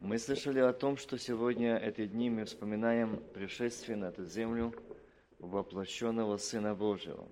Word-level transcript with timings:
Мы 0.00 0.18
слышали 0.18 0.60
о 0.60 0.74
том, 0.74 0.98
что 0.98 1.18
сегодня 1.18 1.78
эти 1.78 2.06
дни 2.06 2.28
мы 2.28 2.44
вспоминаем 2.44 3.16
пришествие 3.32 3.96
на 3.96 4.06
эту 4.06 4.26
землю 4.26 4.74
воплощенного 5.38 6.36
Сына 6.36 6.74
Божьего. 6.74 7.26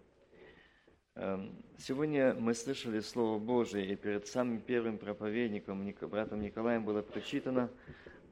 Эм, 1.15 1.63
сегодня 1.79 2.33
мы 2.35 2.55
слышали 2.55 3.01
Слово 3.01 3.39
Божие, 3.39 3.93
и 3.93 3.97
перед 3.97 4.27
самым 4.27 4.63
первым 4.63 4.97
проповедником, 4.97 5.87
братом 6.09 6.41
Николаем, 6.41 6.87
было 6.87 7.03
прочитано 7.03 7.71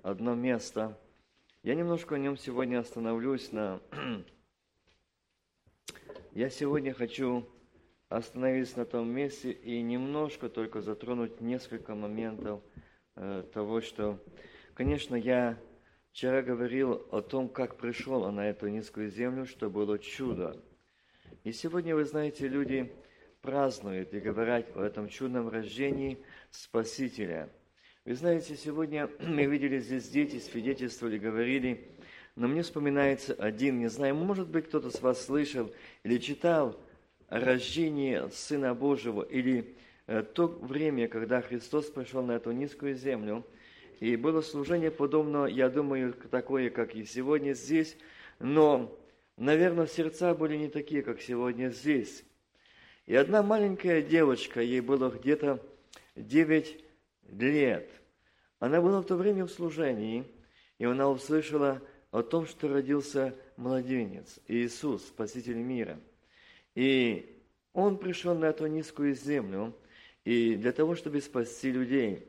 одно 0.02 0.34
место. 0.34 0.98
Я 1.62 1.74
немножко 1.74 2.14
о 2.14 2.18
нем 2.18 2.38
сегодня 2.38 2.78
остановлюсь 2.80 3.52
на... 3.52 3.80
Я 6.32 6.48
сегодня 6.48 6.94
хочу 6.94 7.46
остановиться 8.08 8.78
на 8.78 8.86
том 8.86 9.10
месте 9.10 9.52
и 9.52 9.82
немножко 9.82 10.48
только 10.48 10.80
затронуть 10.80 11.42
несколько 11.42 11.94
моментов 11.94 12.62
э, 13.16 13.44
того, 13.52 13.80
что, 13.80 14.18
конечно, 14.74 15.14
я 15.14 15.58
вчера 16.10 16.42
говорил 16.42 17.06
о 17.10 17.20
том, 17.20 17.48
как 17.48 17.76
пришел 17.76 18.22
он 18.22 18.36
на 18.36 18.48
эту 18.48 18.68
низкую 18.68 19.10
землю, 19.10 19.46
что 19.46 19.70
было 19.70 19.98
чудо. 19.98 20.62
И 21.44 21.52
сегодня, 21.52 21.94
вы 21.94 22.04
знаете, 22.04 22.48
люди 22.48 22.92
празднуют 23.40 24.14
и 24.14 24.20
говорят 24.20 24.76
о 24.76 24.82
этом 24.82 25.08
чудном 25.08 25.48
рождении 25.48 26.18
Спасителя. 26.50 27.48
Вы 28.04 28.14
знаете, 28.14 28.56
сегодня 28.56 29.10
мы 29.20 29.46
видели 29.46 29.78
здесь 29.78 30.08
дети, 30.08 30.38
свидетельствовали, 30.38 31.18
говорили, 31.18 31.88
но 32.36 32.48
мне 32.48 32.62
вспоминается 32.62 33.34
один, 33.34 33.78
не 33.78 33.88
знаю, 33.88 34.14
может 34.14 34.48
быть, 34.48 34.68
кто-то 34.68 34.90
с 34.90 35.02
вас 35.02 35.24
слышал 35.24 35.70
или 36.02 36.18
читал– 36.18 36.78
рождение 37.32 38.28
Сына 38.30 38.74
Божьего 38.74 39.22
или 39.22 39.74
то 40.20 40.46
время, 40.46 41.08
когда 41.08 41.40
Христос 41.40 41.86
пришел 41.86 42.22
на 42.22 42.32
эту 42.32 42.52
низкую 42.52 42.94
землю, 42.94 43.46
и 44.00 44.16
было 44.16 44.42
служение 44.42 44.90
подобно, 44.90 45.46
я 45.46 45.70
думаю, 45.70 46.12
такое, 46.12 46.70
как 46.70 46.94
и 46.94 47.04
сегодня 47.04 47.54
здесь, 47.54 47.96
но, 48.38 48.94
наверное, 49.36 49.86
сердца 49.86 50.34
были 50.34 50.56
не 50.56 50.68
такие, 50.68 51.02
как 51.02 51.20
сегодня 51.22 51.70
здесь. 51.70 52.24
И 53.06 53.14
одна 53.14 53.42
маленькая 53.42 54.02
девочка, 54.02 54.60
ей 54.60 54.80
было 54.80 55.08
где-то 55.08 55.64
9 56.16 56.84
лет, 57.38 57.90
она 58.58 58.82
была 58.82 59.00
в 59.00 59.06
то 59.06 59.16
время 59.16 59.46
в 59.46 59.50
служении, 59.50 60.24
и 60.78 60.84
она 60.84 61.08
услышала 61.08 61.80
о 62.10 62.22
том, 62.22 62.46
что 62.46 62.68
родился 62.68 63.34
младенец, 63.56 64.40
Иисус, 64.48 65.06
Спаситель 65.06 65.56
мира– 65.56 65.98
и 66.74 67.38
он 67.72 67.98
пришел 67.98 68.34
на 68.34 68.46
эту 68.46 68.66
низкую 68.66 69.14
землю 69.14 69.74
и 70.24 70.54
для 70.56 70.72
того, 70.72 70.94
чтобы 70.94 71.20
спасти 71.20 71.70
людей. 71.70 72.26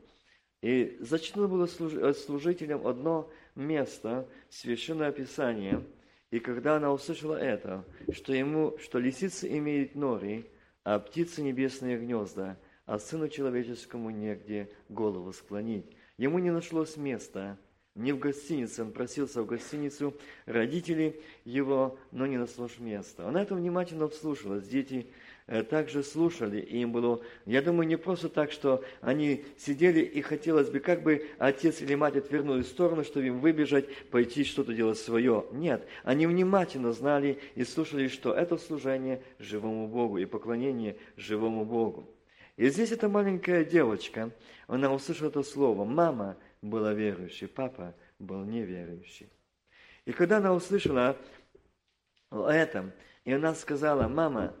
И 0.62 0.96
зачтено 1.00 1.46
было 1.46 1.66
служителям 1.66 2.86
одно 2.86 3.30
место, 3.54 4.26
священное 4.48 5.12
Писание, 5.12 5.84
и 6.30 6.40
когда 6.40 6.76
она 6.76 6.92
услышала 6.92 7.36
это, 7.36 7.84
что, 8.12 8.32
ему, 8.32 8.76
что 8.78 8.98
лисицы 8.98 9.46
имеют 9.58 9.94
нори, 9.94 10.50
а 10.82 10.98
птицы 10.98 11.42
небесные 11.42 11.98
гнезда, 11.98 12.58
а 12.86 12.98
сыну 12.98 13.28
человеческому 13.28 14.10
негде 14.10 14.68
голову 14.88 15.32
склонить. 15.32 15.86
Ему 16.18 16.38
не 16.38 16.50
нашлось 16.50 16.96
места, 16.96 17.58
не 17.94 18.12
в 18.12 18.18
гостинице, 18.18 18.82
он 18.82 18.92
просился 18.92 19.42
в 19.42 19.46
гостиницу, 19.46 20.14
родители 20.46 21.20
его, 21.44 21.98
но 22.10 22.26
не 22.26 22.36
нашлось 22.36 22.78
места. 22.78 23.28
Она 23.28 23.42
это 23.42 23.54
внимательно 23.54 24.08
вслушалась, 24.08 24.66
дети 24.66 25.06
э, 25.06 25.10
также 25.46 26.02
слушали, 26.02 26.58
и 26.60 26.78
им 26.78 26.92
было, 26.92 27.20
я 27.44 27.60
думаю, 27.60 27.86
не 27.86 27.96
просто 27.96 28.28
так, 28.28 28.50
что 28.50 28.82
они 29.00 29.44
сидели 29.58 30.00
и 30.00 30.22
хотелось 30.22 30.70
бы, 30.70 30.80
как 30.80 31.02
бы 31.02 31.26
отец 31.38 31.82
или 31.82 31.94
мать 31.94 32.16
отвернули 32.16 32.62
в 32.62 32.66
сторону, 32.66 33.04
чтобы 33.04 33.26
им 33.26 33.40
выбежать, 33.40 33.94
пойти 34.06 34.44
что-то 34.44 34.72
делать 34.72 34.98
свое. 34.98 35.44
Нет, 35.52 35.86
они 36.02 36.26
внимательно 36.26 36.92
знали 36.92 37.38
и 37.54 37.64
слушали, 37.64 38.08
что 38.08 38.32
это 38.32 38.56
служение 38.56 39.22
живому 39.38 39.86
Богу 39.86 40.16
и 40.16 40.24
поклонение 40.24 40.96
живому 41.16 41.64
Богу. 41.64 42.08
И 42.56 42.68
здесь 42.68 42.92
эта 42.92 43.08
маленькая 43.08 43.64
девочка, 43.64 44.30
она 44.66 44.92
услышала 44.92 45.28
это 45.28 45.42
слово 45.42 45.84
«мама», 45.84 46.36
была 46.62 46.94
верующей, 46.94 47.46
папа 47.46 47.94
был 48.18 48.42
неверующий. 48.44 49.28
И 50.06 50.12
когда 50.12 50.38
она 50.38 50.54
услышала 50.54 51.16
о 52.30 52.48
этом, 52.48 52.92
и 53.24 53.32
она 53.32 53.54
сказала, 53.54 54.08
мама, 54.08 54.54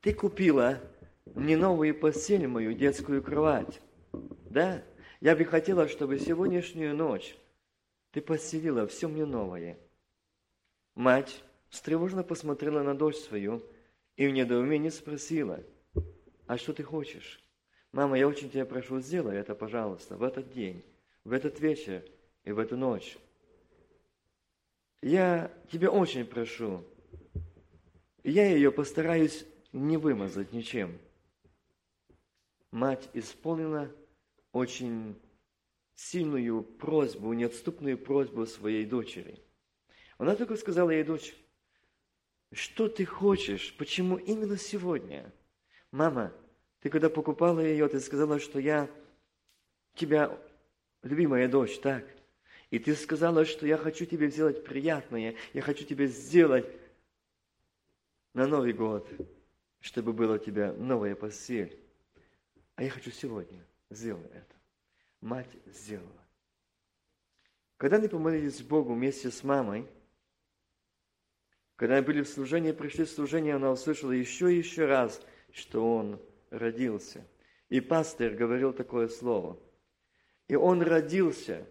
ты 0.00 0.14
купила 0.14 0.80
мне 1.34 1.56
новую 1.56 1.94
постель, 1.94 2.46
мою 2.46 2.72
детскую 2.72 3.22
кровать. 3.22 3.80
Да? 4.48 4.82
Я 5.20 5.36
бы 5.36 5.44
хотела, 5.44 5.88
чтобы 5.88 6.18
сегодняшнюю 6.18 6.96
ночь 6.96 7.36
ты 8.10 8.20
постелила 8.20 8.86
все 8.86 9.08
мне 9.08 9.24
новое. 9.24 9.78
Мать 10.94 11.42
встревожно 11.68 12.24
посмотрела 12.24 12.82
на 12.82 12.96
дочь 12.96 13.16
свою 13.16 13.62
и 14.16 14.26
в 14.26 14.32
недоумении 14.32 14.88
спросила, 14.88 15.62
а 16.46 16.58
что 16.58 16.72
ты 16.72 16.82
хочешь? 16.82 17.40
Мама, 17.92 18.18
я 18.18 18.26
очень 18.26 18.50
тебя 18.50 18.66
прошу, 18.66 19.00
сделай 19.00 19.36
это, 19.36 19.54
пожалуйста, 19.54 20.16
в 20.16 20.22
этот 20.22 20.52
день, 20.52 20.84
в 21.24 21.32
этот 21.32 21.60
вечер 21.60 22.04
и 22.44 22.52
в 22.52 22.58
эту 22.58 22.76
ночь. 22.76 23.16
Я 25.02 25.50
тебя 25.70 25.90
очень 25.90 26.24
прошу. 26.24 26.84
Я 28.22 28.46
ее 28.46 28.70
постараюсь 28.70 29.46
не 29.72 29.96
вымазать 29.96 30.52
ничем. 30.52 30.98
Мать 32.70 33.08
исполнила 33.14 33.90
очень 34.52 35.20
сильную 35.94 36.62
просьбу, 36.62 37.32
неотступную 37.32 37.98
просьбу 37.98 38.46
своей 38.46 38.86
дочери. 38.86 39.38
Она 40.18 40.34
только 40.36 40.56
сказала 40.56 40.90
ей, 40.90 41.04
дочь, 41.04 41.34
что 42.52 42.88
ты 42.88 43.04
хочешь, 43.04 43.74
почему 43.76 44.16
именно 44.16 44.56
сегодня? 44.56 45.32
Мама, 45.92 46.32
ты 46.80 46.90
когда 46.90 47.08
покупала 47.08 47.60
ее, 47.60 47.88
ты 47.88 48.00
сказала, 48.00 48.38
что 48.38 48.58
я 48.58 48.88
тебя, 49.94 50.38
любимая 51.02 51.48
дочь, 51.48 51.78
так? 51.78 52.04
И 52.70 52.78
ты 52.78 52.94
сказала, 52.94 53.44
что 53.44 53.66
я 53.66 53.76
хочу 53.76 54.06
тебе 54.06 54.30
сделать 54.30 54.64
приятное, 54.64 55.34
я 55.52 55.62
хочу 55.62 55.84
тебе 55.84 56.06
сделать 56.06 56.66
на 58.32 58.46
Новый 58.46 58.72
год, 58.72 59.08
чтобы 59.80 60.12
было 60.12 60.34
у 60.34 60.38
тебя 60.38 60.72
новая 60.72 61.14
постель. 61.14 61.78
А 62.76 62.82
я 62.82 62.90
хочу 62.90 63.10
сегодня 63.10 63.64
сделать 63.90 64.30
это. 64.32 64.54
Мать 65.20 65.50
сделала. 65.66 66.08
Когда 67.76 67.96
они 67.96 68.08
помолились 68.08 68.62
Богу 68.62 68.94
вместе 68.94 69.30
с 69.30 69.42
мамой, 69.42 69.86
когда 71.76 71.96
они 71.96 72.06
были 72.06 72.22
в 72.22 72.28
служении, 72.28 72.72
пришли 72.72 73.04
в 73.04 73.10
служение, 73.10 73.54
она 73.54 73.70
услышала 73.70 74.12
еще 74.12 74.52
и 74.52 74.58
еще 74.58 74.84
раз, 74.84 75.22
что 75.50 75.96
он 75.96 76.20
родился. 76.50 77.26
И 77.70 77.80
пастор 77.80 78.32
говорил 78.32 78.72
такое 78.72 79.08
слово. 79.08 79.58
И 80.48 80.56
он 80.56 80.82
родился. 80.82 81.66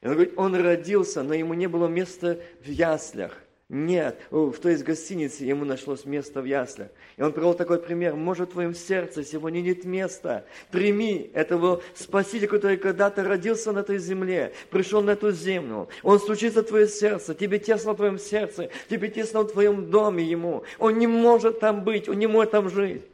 И 0.00 0.06
он 0.06 0.12
говорит, 0.12 0.34
он 0.36 0.54
родился, 0.54 1.22
но 1.22 1.34
ему 1.34 1.54
не 1.54 1.66
было 1.66 1.88
места 1.88 2.40
в 2.60 2.68
яслях. 2.68 3.42
Нет, 3.70 4.18
в 4.30 4.54
той 4.54 4.72
есть 4.72 4.84
гостинице 4.84 5.44
ему 5.44 5.66
нашлось 5.66 6.06
место 6.06 6.40
в 6.40 6.46
яслях. 6.46 6.88
И 7.18 7.22
он 7.22 7.34
привел 7.34 7.52
такой 7.52 7.78
пример. 7.78 8.14
Может, 8.14 8.48
в 8.48 8.52
твоем 8.52 8.74
сердце 8.74 9.22
сегодня 9.22 9.60
нет 9.60 9.84
места. 9.84 10.46
Прими 10.70 11.30
этого 11.34 11.82
Спасителя, 11.94 12.48
который 12.48 12.78
когда-то 12.78 13.24
родился 13.24 13.72
на 13.72 13.80
этой 13.80 13.98
земле, 13.98 14.54
пришел 14.70 15.02
на 15.02 15.10
эту 15.10 15.32
землю. 15.32 15.90
Он 16.02 16.18
стучится 16.18 16.62
в 16.62 16.66
твое 16.66 16.88
сердце, 16.88 17.34
тебе 17.34 17.58
тесно 17.58 17.92
в 17.92 17.96
твоем 17.96 18.18
сердце, 18.18 18.70
тебе 18.88 19.08
тесно 19.08 19.42
в 19.42 19.52
твоем 19.52 19.90
доме 19.90 20.24
ему. 20.24 20.64
Он 20.78 20.98
не 20.98 21.06
может 21.06 21.60
там 21.60 21.84
быть, 21.84 22.08
он 22.08 22.18
не 22.18 22.26
может 22.26 22.52
там 22.52 22.70
жить. 22.70 23.04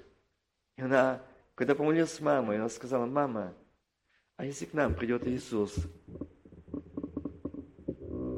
И 0.76 0.82
она, 0.82 1.20
когда 1.56 1.74
помолилась 1.74 2.12
с 2.12 2.20
мамой, 2.20 2.58
она 2.58 2.68
сказала, 2.68 3.06
мама, 3.06 3.54
а 4.36 4.44
если 4.44 4.66
к 4.66 4.72
нам 4.72 4.94
придет 4.94 5.26
Иисус, 5.26 5.74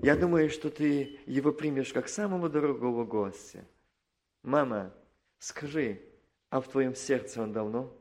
я 0.06 0.14
думаю, 0.14 0.50
что 0.50 0.70
ты 0.70 1.18
его 1.26 1.52
примешь 1.52 1.92
как 1.92 2.08
самого 2.08 2.48
дорогого 2.48 3.04
гостя. 3.04 3.66
Мама, 4.44 4.94
скажи, 5.40 6.00
а 6.48 6.60
в 6.60 6.68
твоем 6.68 6.94
сердце 6.94 7.42
он 7.42 7.52
давно? 7.52 7.92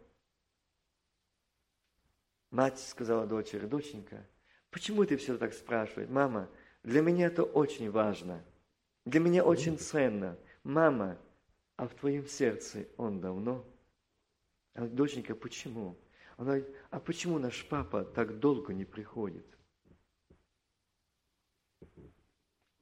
Мать 2.52 2.80
сказала 2.80 3.26
дочери, 3.26 3.66
доченька, 3.66 4.24
почему 4.70 5.04
ты 5.04 5.18
все 5.18 5.36
так 5.36 5.56
спрашиваешь? 5.56 6.08
Мама, 6.08 6.48
для 6.84 7.02
меня 7.02 7.26
это 7.26 7.42
очень 7.42 7.90
важно. 7.90 8.46
Для 9.06 9.20
меня 9.20 9.44
очень 9.44 9.80
ценно. 9.80 10.38
Мама, 10.64 11.18
а 11.76 11.88
в 11.88 11.96
твоем 11.96 12.28
сердце 12.28 12.88
он 12.98 13.20
давно? 13.20 13.66
Она 14.76 14.86
говорит, 14.86 14.96
доченька, 14.96 15.34
почему? 15.34 15.98
Она 16.38 16.58
говорит, 16.58 16.76
а 16.92 17.00
почему 17.00 17.40
наш 17.40 17.68
папа 17.68 18.06
так 18.06 18.38
долго 18.38 18.76
не 18.76 18.86
приходит? 18.86 19.48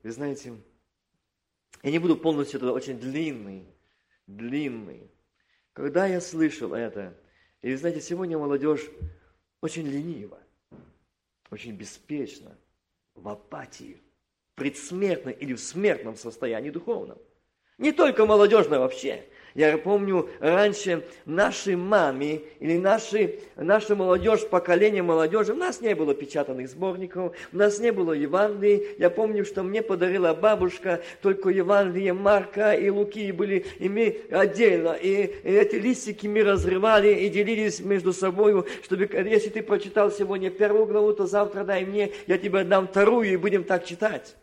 Вы 0.03 0.11
знаете, 0.11 0.53
я 1.81 1.91
не 1.91 1.99
буду 1.99 2.17
полностью 2.17 2.59
это 2.59 2.73
очень 2.73 2.99
длинный, 2.99 3.65
длинный. 4.27 5.09
Когда 5.71 6.05
я 6.05 6.19
слышал 6.19 6.73
это, 6.73 7.17
и 7.61 7.71
вы 7.71 7.77
знаете, 7.77 8.01
сегодня 8.01 8.37
молодежь 8.37 8.89
очень 9.61 9.87
ленива, 9.87 10.39
очень 11.49 11.71
беспечно, 11.71 12.57
в 13.15 13.29
апатии, 13.29 14.01
предсмертной 14.55 15.33
или 15.33 15.53
в 15.53 15.59
смертном 15.59 16.17
состоянии 16.17 16.69
духовном. 16.69 17.17
Не 17.77 17.91
только 17.91 18.25
молодежно 18.25 18.79
вообще. 18.79 19.23
Я 19.55 19.77
помню, 19.77 20.29
раньше 20.39 21.05
нашей 21.25 21.75
маме 21.75 22.41
или 22.59 22.79
нашей, 22.79 23.39
наша 23.55 23.95
молодежь, 23.95 24.47
поколение 24.47 25.03
молодежи, 25.03 25.53
у 25.53 25.55
нас 25.55 25.79
не 25.79 25.93
было 25.93 26.15
печатанных 26.15 26.69
сборников, 26.69 27.35
у 27.51 27.57
нас 27.57 27.77
не 27.77 27.91
было 27.91 28.13
Евангелий. 28.13 28.95
Я 28.97 29.11
помню, 29.11 29.45
что 29.45 29.61
мне 29.61 29.83
подарила 29.83 30.33
бабушка 30.33 31.03
только 31.21 31.49
Евангелие 31.49 32.13
Марка 32.13 32.73
и 32.73 32.89
Луки 32.89 33.31
были 33.31 33.67
ими 33.77 34.21
отдельно. 34.31 34.93
И, 34.93 35.25
и 35.25 35.51
эти 35.51 35.75
листики 35.75 36.25
мы 36.25 36.43
разрывали 36.43 37.13
и 37.13 37.29
делились 37.29 37.79
между 37.79 38.11
собой, 38.11 38.65
чтобы, 38.83 39.07
если 39.13 39.49
ты 39.49 39.61
прочитал 39.61 40.11
сегодня 40.11 40.49
первую 40.49 40.87
главу, 40.87 41.13
то 41.13 41.27
завтра 41.27 41.63
дай 41.63 41.85
мне, 41.85 42.11
я 42.25 42.39
тебе 42.39 42.61
отдам 42.61 42.87
вторую 42.87 43.31
и 43.31 43.37
будем 43.37 43.63
так 43.63 43.85
читать. 43.85 44.35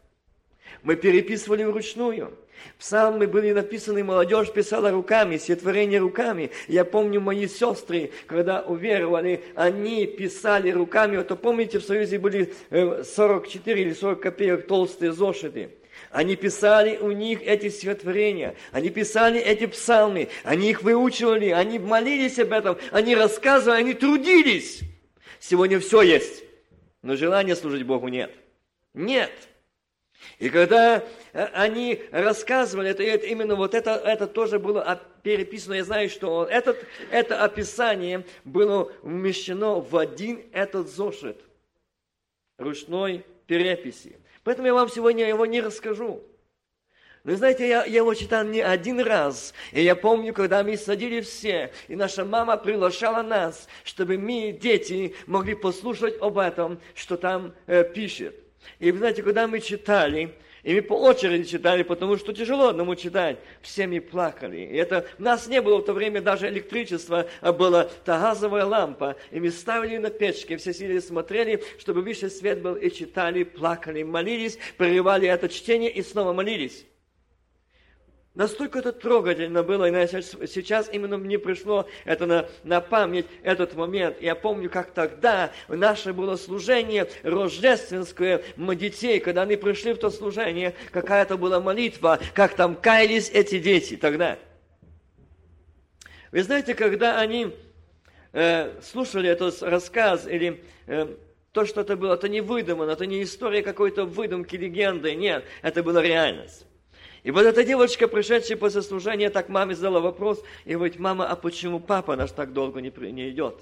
Мы 0.85 0.95
переписывали 0.95 1.65
вручную. 1.65 2.33
Псалмы 2.79 3.27
были 3.27 3.53
написаны, 3.53 4.03
молодежь 4.03 4.53
писала 4.53 4.91
руками, 4.91 5.37
сотворение 5.37 6.01
руками. 6.01 6.51
Я 6.69 6.85
помню 6.85 7.21
мои 7.21 7.47
сестры, 7.47 8.11
когда 8.27 8.63
уверовали, 8.63 9.45
они 9.55 10.07
писали 10.07 10.71
руками. 10.71 11.17
Вот 11.17 11.41
помните, 11.41 11.79
в 11.79 11.85
Союзе 11.85 12.19
были 12.19 12.53
44 12.71 13.81
э, 13.81 13.85
или 13.85 13.93
40 13.93 14.21
копеек 14.21 14.67
толстые 14.67 15.13
зошиты. 15.13 15.71
Они 16.11 16.35
писали 16.35 16.97
у 16.97 17.13
них 17.13 17.43
эти 17.43 17.69
стихотворения, 17.69 18.57
они 18.73 18.91
писали 18.91 19.39
эти 19.39 19.67
псалмы, 19.67 20.29
они 20.43 20.71
их 20.71 20.83
выучивали, 20.83 21.51
они 21.51 21.79
молились 21.79 22.39
об 22.39 22.53
этом, 22.53 22.79
они 22.91 23.15
рассказывали, 23.15 23.81
они 23.81 23.95
трудились. 23.95 24.81
Сегодня 25.39 25.79
все 25.79 26.03
есть, 26.03 26.43
но 27.03 27.17
желания 27.17 27.55
служить 27.55 27.85
Богу 27.85 28.09
нет. 28.09 28.33
Нет. 28.95 29.31
И 30.39 30.49
когда 30.49 31.05
они 31.33 32.03
рассказывали, 32.11 32.91
это, 32.91 33.03
это 33.03 33.27
именно 33.27 33.55
вот 33.55 33.75
это, 33.75 33.93
это 33.93 34.27
тоже 34.27 34.59
было 34.59 35.01
переписано, 35.23 35.75
я 35.75 35.85
знаю, 35.85 36.09
что 36.09 36.45
этот, 36.45 36.85
это 37.11 37.43
описание 37.43 38.25
было 38.45 38.91
вмещено 39.03 39.81
в 39.81 39.97
один 39.97 40.43
этот 40.53 40.89
зошит 40.89 41.41
ручной 42.59 43.25
переписи. 43.47 44.17
Поэтому 44.45 44.69
я 44.69 44.75
вам 44.75 44.89
сегодня 44.89 45.29
его 45.29 45.47
не 45.47 45.61
расскажу. 45.61 46.23
Вы 47.23 47.37
знаете, 47.37 47.69
я, 47.69 47.85
я 47.85 47.99
его 47.99 48.15
читал 48.15 48.45
не 48.45 48.63
один 48.63 49.01
раз. 49.01 49.53
И 49.73 49.83
я 49.83 49.95
помню, 49.95 50.33
когда 50.33 50.63
мы 50.63 50.77
садили 50.79 51.21
все, 51.21 51.71
и 51.89 51.95
наша 51.95 52.25
мама 52.25 52.57
приглашала 52.57 53.23
нас, 53.23 53.69
чтобы 53.85 54.17
мы, 54.17 54.57
дети, 54.59 55.15
могли 55.27 55.55
послушать 55.55 56.17
об 56.21 56.39
этом, 56.39 56.81
что 56.95 57.19
там 57.19 57.53
э, 57.67 57.85
пишет. 57.85 58.35
И 58.79 58.91
вы 58.91 58.99
знаете, 58.99 59.23
когда 59.23 59.47
мы 59.47 59.61
читали, 59.61 60.35
и 60.63 60.75
мы 60.75 60.83
по 60.83 60.95
очереди 60.95 61.45
читали, 61.45 61.83
потому 61.83 62.17
что 62.17 62.33
тяжело 62.33 62.69
одному 62.69 62.95
читать. 62.95 63.39
Все 63.63 63.87
мы 63.87 64.01
плакали. 64.01 64.59
И 64.59 64.77
это, 64.77 65.07
у 65.19 65.23
нас 65.23 65.47
не 65.47 65.63
было 65.63 65.79
в 65.79 65.85
то 65.85 65.93
время 65.93 66.21
даже 66.21 66.49
электричества, 66.49 67.27
а 67.41 67.53
была 67.53 67.85
та 68.05 68.21
газовая 68.21 68.65
лампа. 68.65 69.17
И 69.31 69.41
мы 69.41 69.51
ставили 69.51 69.97
на 69.97 70.11
печке, 70.11 70.57
все 70.57 70.75
сидели, 70.75 70.99
смотрели, 70.99 71.63
чтобы 71.79 72.03
выше 72.03 72.29
свет 72.29 72.61
был, 72.61 72.75
и 72.75 72.91
читали, 72.91 73.45
плакали, 73.45 74.03
молились, 74.03 74.59
прерывали 74.77 75.29
это 75.29 75.49
чтение 75.49 75.91
и 75.91 76.03
снова 76.03 76.33
молились. 76.33 76.85
Настолько 78.35 78.79
это 78.79 78.93
трогательно 78.93 79.65
было, 79.65 79.91
и 79.91 79.93
сейчас 80.47 80.89
именно 80.93 81.19
мне 81.19 81.37
пришло 81.37 81.89
это 82.05 82.27
на, 82.27 82.49
на 82.63 82.81
память, 82.81 83.27
этот 83.43 83.75
момент. 83.75 84.23
Я 84.23 84.37
помню, 84.37 84.71
как 84.71 84.93
тогда 84.93 85.51
наше 85.67 86.13
было 86.13 86.37
служение 86.37 87.09
рождественское 87.25 88.45
мы 88.55 88.77
детей, 88.77 89.19
когда 89.19 89.43
они 89.43 89.57
пришли 89.57 89.93
в 89.93 89.99
то 89.99 90.11
служение, 90.11 90.75
какая-то 90.93 91.37
была 91.37 91.61
молитва, 91.61 92.21
как 92.33 92.55
там 92.55 92.77
каялись 92.77 93.29
эти 93.31 93.59
дети 93.59 93.97
тогда. 93.97 94.39
Вы 96.31 96.45
знаете, 96.45 96.75
когда 96.77 97.19
они 97.19 97.53
э, 98.33 98.81
слушали 98.81 99.29
этот 99.29 99.61
рассказ 99.61 100.29
или 100.29 100.63
э, 100.87 101.17
то, 101.51 101.67
что 101.67 101.81
это 101.81 101.97
было, 101.97 102.15
это 102.15 102.29
не 102.29 102.41
выдумано, 102.41 102.93
это 102.93 103.07
не 103.07 103.25
история 103.25 103.65
какой-то 103.65 104.05
выдумки, 104.05 104.55
легенды, 104.55 105.17
нет, 105.17 105.45
это 105.63 105.83
была 105.83 106.01
реальность. 106.01 106.65
И 107.23 107.31
вот 107.31 107.45
эта 107.45 107.65
девочка, 107.65 108.09
пришедшая 108.09 108.57
после 108.57 108.83
служения, 108.83 109.31
так 109.31 109.49
маме 109.49 109.75
задала 109.75 110.01
вопрос, 110.01 110.43
и 110.65 110.75
говорит, 110.75 110.99
мама, 110.99 111.27
а 111.27 111.37
почему 111.37 111.79
папа 111.79 112.17
наш 112.17 112.31
так 112.33 112.53
долго 112.53 112.81
не, 112.81 112.91
не 113.13 113.31
идет? 113.31 113.61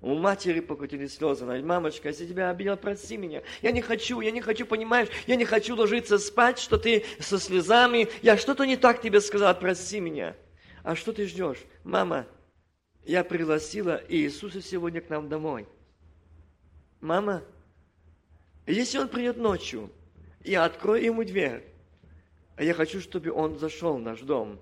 У 0.00 0.16
матери 0.16 0.58
покатились 0.58 1.14
слезы. 1.14 1.44
Она 1.44 1.52
говорит, 1.52 1.66
мамочка, 1.66 2.08
если 2.08 2.26
тебя 2.26 2.50
обидел, 2.50 2.76
прости 2.76 3.16
меня. 3.16 3.42
Я 3.62 3.70
не 3.70 3.80
хочу, 3.80 4.20
я 4.20 4.32
не 4.32 4.40
хочу, 4.40 4.66
понимаешь, 4.66 5.08
я 5.28 5.36
не 5.36 5.44
хочу 5.44 5.76
ложиться 5.76 6.18
спать, 6.18 6.58
что 6.58 6.76
ты 6.76 7.04
со 7.20 7.38
слезами. 7.38 8.08
Я 8.20 8.36
что-то 8.36 8.64
не 8.64 8.76
так 8.76 9.00
тебе 9.00 9.20
сказала, 9.20 9.54
прости 9.54 10.00
меня. 10.00 10.34
А 10.82 10.96
что 10.96 11.12
ты 11.12 11.28
ждешь? 11.28 11.58
Мама, 11.84 12.26
я 13.04 13.22
пригласила 13.22 14.02
Иисуса 14.08 14.60
сегодня 14.60 15.00
к 15.00 15.08
нам 15.08 15.28
домой. 15.28 15.68
Мама, 17.00 17.44
если 18.66 18.98
он 18.98 19.08
придет 19.08 19.36
ночью, 19.36 19.88
я 20.42 20.64
открою 20.64 21.04
ему 21.04 21.22
дверь. 21.22 21.71
А 22.56 22.64
я 22.64 22.74
хочу, 22.74 23.00
чтобы 23.00 23.32
он 23.32 23.58
зашел 23.58 23.96
в 23.96 24.00
наш 24.00 24.20
дом. 24.20 24.58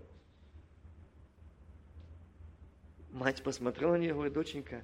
Мать 3.11 3.43
посмотрела 3.43 3.93
на 3.93 3.99
нее 3.99 4.11
и 4.11 4.13
говорит, 4.13 4.33
доченька, 4.33 4.83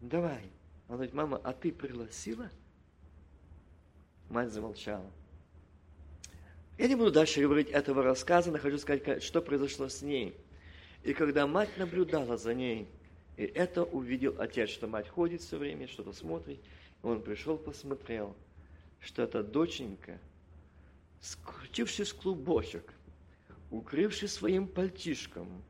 давай. 0.00 0.50
Она 0.88 0.96
говорит, 0.96 1.14
мама, 1.14 1.40
а 1.44 1.52
ты 1.52 1.70
пригласила? 1.70 2.50
Мать 4.30 4.50
замолчала. 4.50 5.04
Я 6.78 6.88
не 6.88 6.94
буду 6.94 7.12
дальше 7.12 7.42
говорить 7.42 7.68
этого 7.68 8.02
рассказа, 8.02 8.50
но 8.50 8.58
хочу 8.58 8.78
сказать, 8.78 9.22
что 9.22 9.42
произошло 9.42 9.88
с 9.88 10.00
ней. 10.00 10.34
И 11.02 11.12
когда 11.12 11.46
мать 11.46 11.70
наблюдала 11.76 12.38
за 12.38 12.54
ней, 12.54 12.88
и 13.36 13.42
это 13.42 13.84
увидел 13.84 14.34
отец, 14.38 14.70
что 14.70 14.86
мать 14.86 15.08
ходит 15.08 15.42
все 15.42 15.58
время, 15.58 15.86
что-то 15.88 16.14
смотрит, 16.14 16.58
и 17.02 17.06
он 17.06 17.20
пришел, 17.20 17.58
посмотрел, 17.58 18.34
что 19.00 19.22
эта 19.22 19.42
доченька– 19.42 20.18
скрутившись 21.20 22.10
в 22.10 22.16
клубочек, 22.16 22.92
укрывшись 23.70 24.32
своим 24.32 24.66
пальтишком, 24.66 25.62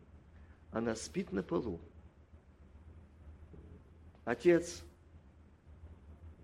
она 0.73 0.95
спит 0.95 1.33
на 1.33 1.43
полу. 1.43 1.81
Отец 4.25 4.83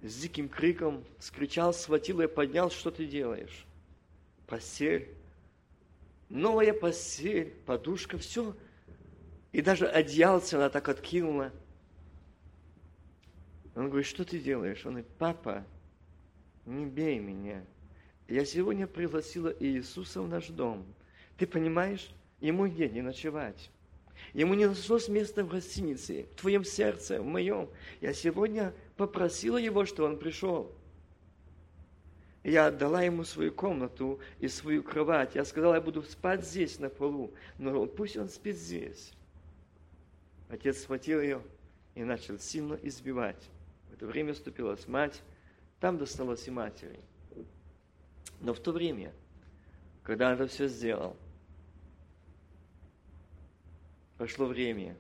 с 0.03 0.21
диким 0.21 0.49
криком 0.49 1.05
скричал, 1.19 1.73
схватил 1.73 2.21
и 2.21 2.27
поднял, 2.27 2.71
что 2.71 2.91
ты 2.91 3.07
делаешь? 3.07 3.65
Постель, 4.47 5.15
новая 6.29 6.73
постель, 6.73 7.51
подушка, 7.65 8.19
все. 8.19 8.57
И 9.53 9.63
даже 9.63 9.87
одеялце 9.87 10.57
она 10.57 10.69
так 10.69 10.89
откинула. 10.89 11.53
Он 13.75 13.89
говорит, 13.89 14.07
что 14.07 14.25
ты 14.25 14.39
делаешь? 14.39 14.85
Он 14.85 14.93
говорит, 14.93 15.11
папа, 15.19 15.65
не 16.65 16.87
бей 16.87 17.19
меня. 17.19 17.65
Я 18.29 18.45
сегодня 18.45 18.87
пригласила 18.87 19.55
Иисуса 19.61 20.21
в 20.21 20.29
наш 20.29 20.49
дом. 20.49 20.85
Ты 21.39 21.47
понимаешь, 21.47 22.11
ему 22.41 22.67
где 22.67 22.89
не 22.89 23.03
ночевать. 23.03 23.71
Ему 24.33 24.55
не 24.55 24.67
нашлось 24.67 25.09
места 25.09 25.45
в 25.45 25.49
гостинице, 25.49 26.27
в 26.33 26.41
твоем 26.41 26.65
сердце, 26.65 27.21
в 27.21 27.25
моем. 27.25 27.69
Я 28.01 28.13
сегодня 28.13 28.75
попросила 28.97 29.59
его, 29.59 29.85
что 29.85 30.05
он 30.05 30.19
пришел. 30.19 30.73
Я 32.43 32.67
отдала 32.67 33.03
ему 33.03 33.25
свою 33.25 33.53
комнату 33.53 34.21
и 34.39 34.49
свою 34.49 34.83
кровать. 34.83 35.35
Я 35.35 35.45
сказала, 35.45 35.75
я 35.75 35.81
буду 35.81 36.03
спать 36.03 36.45
здесь, 36.45 36.79
на 36.79 36.89
полу, 36.89 37.33
но 37.59 37.87
пусть 37.87 38.17
он 38.17 38.29
спит 38.29 38.57
здесь. 38.57 39.13
Отец 40.49 40.83
схватил 40.83 41.21
ее 41.21 41.43
и 41.95 42.05
начал 42.05 42.39
сильно 42.39 42.79
избивать. 42.83 43.49
В 43.91 43.95
это 43.95 44.07
время 44.07 44.33
вступилась 44.33 44.87
мать, 44.87 45.23
там 45.81 45.99
досталось 45.99 46.47
и 46.47 46.51
матери. 46.51 47.01
Но 48.41 48.55
в 48.55 48.61
то 48.61 48.73
время, 48.73 49.13
когда 50.03 50.29
он 50.29 50.35
это 50.35 50.47
все 50.47 50.69
сделал, 50.69 51.17
прошло 54.19 54.47
время. 54.47 54.97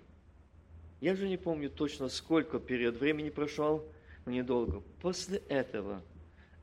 Я 1.00 1.12
уже 1.12 1.28
не 1.28 1.36
помню 1.36 1.70
точно, 1.70 2.08
сколько 2.08 2.58
период 2.58 2.96
времени 2.96 3.30
прошел, 3.30 3.86
но 4.24 4.32
недолго. 4.32 4.80
После 5.00 5.38
этого, 5.48 6.02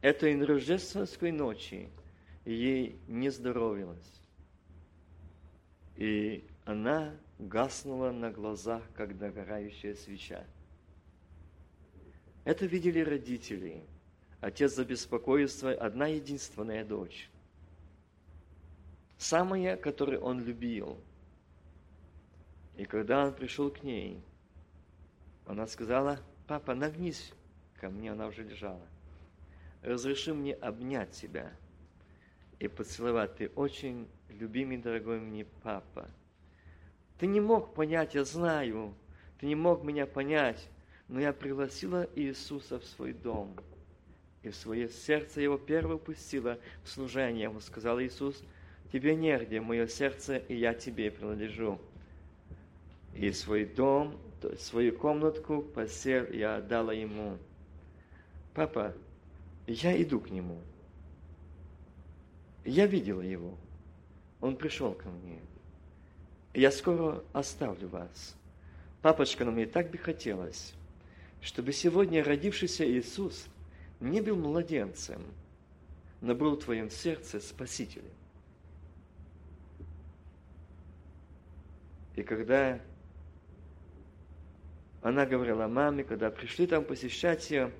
этой 0.02 0.40
рождественской 0.44 1.32
ночи, 1.32 1.90
ей 2.46 3.00
не 3.08 3.30
здоровилось. 3.30 4.22
И 5.96 6.46
она 6.66 7.16
гаснула 7.38 8.12
на 8.12 8.32
глазах, 8.32 8.82
как 8.96 9.18
догорающая 9.18 9.94
свеча. 9.94 10.44
Это 12.44 12.66
видели 12.66 13.00
родители– 13.00 13.84
отец 14.44 14.76
забеспокоился, 14.76 15.72
одна 15.72 16.08
единственная 16.08 16.84
дочь. 16.84 17.30
Самая, 19.18 19.78
которую 19.78 20.20
он 20.20 20.44
любил. 20.44 21.00
И 22.76 22.84
когда 22.84 23.26
он 23.26 23.34
пришел 23.34 23.72
к 23.72 23.84
ней, 23.84 24.22
она 25.46 25.66
сказала, 25.66 26.20
папа, 26.46 26.76
нагнись 26.76 27.32
ко 27.80 27.90
мне, 27.90 28.12
она 28.12 28.28
уже 28.28 28.44
лежала. 28.44 28.86
Разреши 29.82 30.34
мне 30.34 30.54
обнять 30.56 31.12
тебя 31.12 31.54
и 32.60 32.68
поцеловать. 32.68 33.38
Ты 33.38 33.50
очень 33.56 34.10
любимый, 34.28 34.78
дорогой 34.78 35.22
мне 35.22 35.46
папа. 35.64 36.10
Ты 37.18 37.28
не 37.28 37.40
мог 37.40 37.74
понять, 37.74 38.14
я 38.14 38.26
знаю, 38.26 38.94
ты 39.40 39.46
не 39.46 39.56
мог 39.56 39.84
меня 39.86 40.06
понять, 40.06 40.68
но 41.08 41.22
я 41.22 41.32
пригласила 41.32 42.10
Иисуса 42.16 42.80
в 42.80 42.84
свой 42.84 43.14
дом. 43.14 43.56
И 44.44 44.50
в 44.50 44.56
свое 44.56 44.90
сердце 44.90 45.42
его 45.42 45.58
первое 45.58 45.98
пустила 45.98 46.60
в 46.84 46.90
служение. 46.90 47.44
Ему 47.44 47.62
сказал 47.62 48.00
Иисус, 48.02 48.42
тебе 48.92 49.16
негде, 49.16 49.62
мое 49.62 49.88
сердце, 49.88 50.38
и 50.38 50.56
я 50.56 50.74
тебе 50.74 51.10
принадлежу. 51.12 51.80
И 53.16 53.32
свой 53.32 53.66
дом, 53.66 54.18
свою 54.60 54.98
комнатку, 54.98 55.62
постель 55.62 56.36
я 56.36 56.58
отдала 56.58 56.92
ему. 56.92 57.38
Папа, 58.54 58.94
я 59.66 60.00
иду 60.02 60.20
к 60.20 60.30
нему. 60.30 60.60
Я 62.66 62.86
видела 62.86 63.22
его. 63.22 63.56
Он 64.42 64.58
пришел 64.58 64.94
ко 64.94 65.08
мне. 65.10 65.40
Я 66.54 66.72
скоро 66.72 67.24
оставлю 67.32 67.88
вас. 67.88 68.36
Папочка, 69.02 69.46
но 69.46 69.52
мне 69.52 69.66
так 69.66 69.90
бы 69.90 69.98
хотелось, 69.98 70.74
чтобы 71.42 71.72
сегодня 71.72 72.24
родившийся 72.24 72.86
Иисус 72.86 73.48
не 74.04 74.22
был 74.22 74.36
младенцем, 74.36 75.22
но 76.22 76.36
был 76.36 76.56
в 76.56 76.64
твоем 76.64 76.90
сердце 76.90 77.40
Спасителем. 77.40 78.12
И 82.16 82.24
когда 82.24 82.80
она 85.02 85.26
говорила 85.26 85.68
маме, 85.68 86.04
когда 86.04 86.30
пришли 86.30 86.68
там 86.68 86.86
посещать 86.86 87.50
ее, 87.50 87.72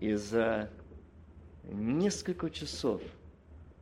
и 0.00 0.14
за 0.14 0.70
несколько 1.64 2.48
часов 2.48 3.02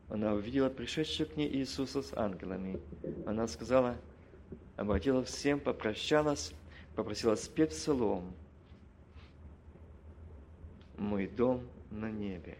она 0.09 0.33
увидела 0.33 0.69
пришедшего 0.69 1.27
к 1.27 1.37
ней 1.37 1.49
Иисуса 1.55 2.01
с 2.01 2.13
ангелами. 2.13 2.79
Она 3.25 3.47
сказала, 3.47 3.95
обратила 4.75 5.23
всем, 5.23 5.59
попрощалась, 5.59 6.53
попросила 6.95 7.35
спеть 7.35 7.71
псалом. 7.71 8.33
«Мой 10.97 11.27
дом 11.27 11.67
на 11.91 12.09
небе». 12.09 12.57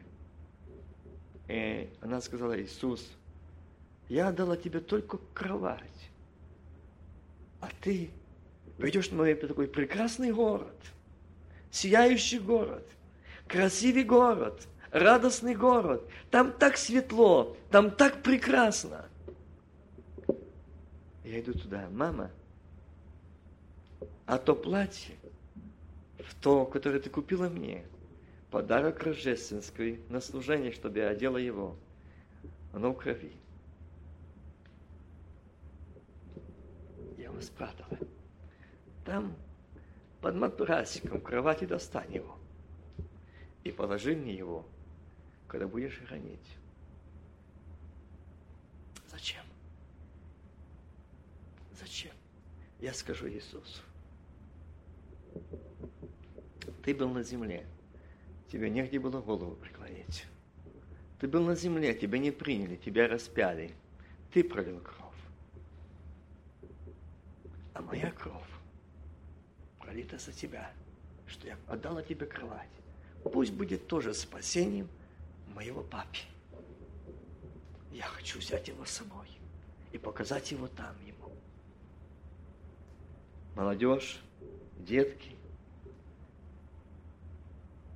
И 1.47 1.89
она 2.01 2.21
сказала, 2.21 2.59
Иисус, 2.59 3.11
я 4.09 4.29
отдала 4.29 4.57
тебе 4.57 4.79
только 4.79 5.19
кровать, 5.33 6.09
а 7.61 7.69
ты 7.81 8.09
Пойдешь 8.77 9.09
на 9.11 9.33
такой 9.35 9.67
прекрасный 9.67 10.33
город, 10.33 10.75
сияющий 11.71 12.39
город, 12.39 12.85
красивый 13.47 14.03
город, 14.03 14.67
радостный 14.91 15.55
город. 15.55 16.03
Там 16.29 16.51
так 16.51 16.77
светло, 16.77 17.55
там 17.71 17.91
так 17.91 18.21
прекрасно. 18.21 19.05
Я 21.23 21.39
иду 21.39 21.53
туда, 21.53 21.87
мама, 21.89 22.31
а 24.25 24.37
то 24.37 24.55
платье, 24.55 25.15
в 26.19 26.35
то, 26.41 26.65
которое 26.65 26.99
ты 26.99 27.09
купила 27.09 27.47
мне, 27.47 27.85
подарок 28.55 29.03
рождественский 29.03 29.99
на 30.07 30.21
служение, 30.21 30.71
чтобы 30.71 30.99
я 30.99 31.09
одела 31.09 31.35
его, 31.35 31.75
оно 32.71 32.93
в 32.93 32.97
крови. 32.97 33.33
Я 37.17 37.25
его 37.25 37.41
спрятала. 37.41 37.99
Там, 39.03 39.35
под 40.21 40.35
матрасиком, 40.35 41.19
кровати 41.19 41.65
достань 41.65 42.13
его. 42.13 42.37
И 43.65 43.73
положи 43.73 44.15
мне 44.15 44.33
его, 44.33 44.65
когда 45.49 45.67
будешь 45.67 45.99
хранить. 46.07 46.55
Зачем? 49.09 49.43
Зачем? 51.77 52.13
Я 52.79 52.93
скажу 52.93 53.27
Иисусу. 53.27 53.81
Ты 56.85 56.95
был 56.95 57.09
на 57.09 57.21
земле, 57.21 57.65
тебе 58.51 58.69
негде 58.69 58.99
было 58.99 59.21
голову 59.21 59.55
преклонить. 59.55 60.25
Ты 61.19 61.27
был 61.27 61.43
на 61.43 61.55
земле, 61.55 61.93
тебя 61.93 62.19
не 62.19 62.31
приняли, 62.31 62.75
тебя 62.75 63.07
распяли. 63.07 63.73
Ты 64.33 64.43
пролил 64.43 64.79
кровь. 64.79 64.99
А 67.73 67.81
моя 67.81 68.11
кровь 68.11 68.43
пролито 69.79 70.17
за 70.17 70.31
тебя, 70.31 70.71
что 71.27 71.47
я 71.47 71.57
отдала 71.67 72.03
тебе 72.03 72.25
кровать. 72.25 72.69
Пусть 73.23 73.53
будет 73.53 73.87
тоже 73.87 74.13
спасением 74.13 74.87
моего 75.53 75.81
папи. 75.81 76.19
Я 77.91 78.03
хочу 78.03 78.39
взять 78.39 78.67
его 78.67 78.85
с 78.85 78.91
собой 78.91 79.27
и 79.93 79.97
показать 79.97 80.51
его 80.51 80.67
там 80.67 80.95
ему. 81.05 81.31
Молодежь, 83.55 84.21
детки. 84.79 85.34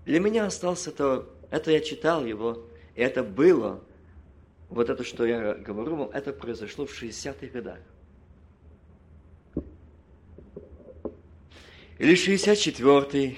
Для 0.09 0.19
меня 0.19 0.47
остался 0.47 0.91
то, 0.91 1.29
это 1.51 1.69
я 1.69 1.81
читал 1.81 2.25
его, 2.25 2.65
и 2.95 2.99
это 2.99 3.21
было, 3.21 3.79
вот 4.67 4.89
это, 4.89 5.03
что 5.03 5.23
я 5.23 5.53
говорю 5.53 5.97
вам, 5.97 6.09
это 6.09 6.33
произошло 6.33 6.87
в 6.87 6.99
60-х 6.99 7.45
годах. 7.53 7.77
Или 11.99 12.15
64-й, 12.15 13.37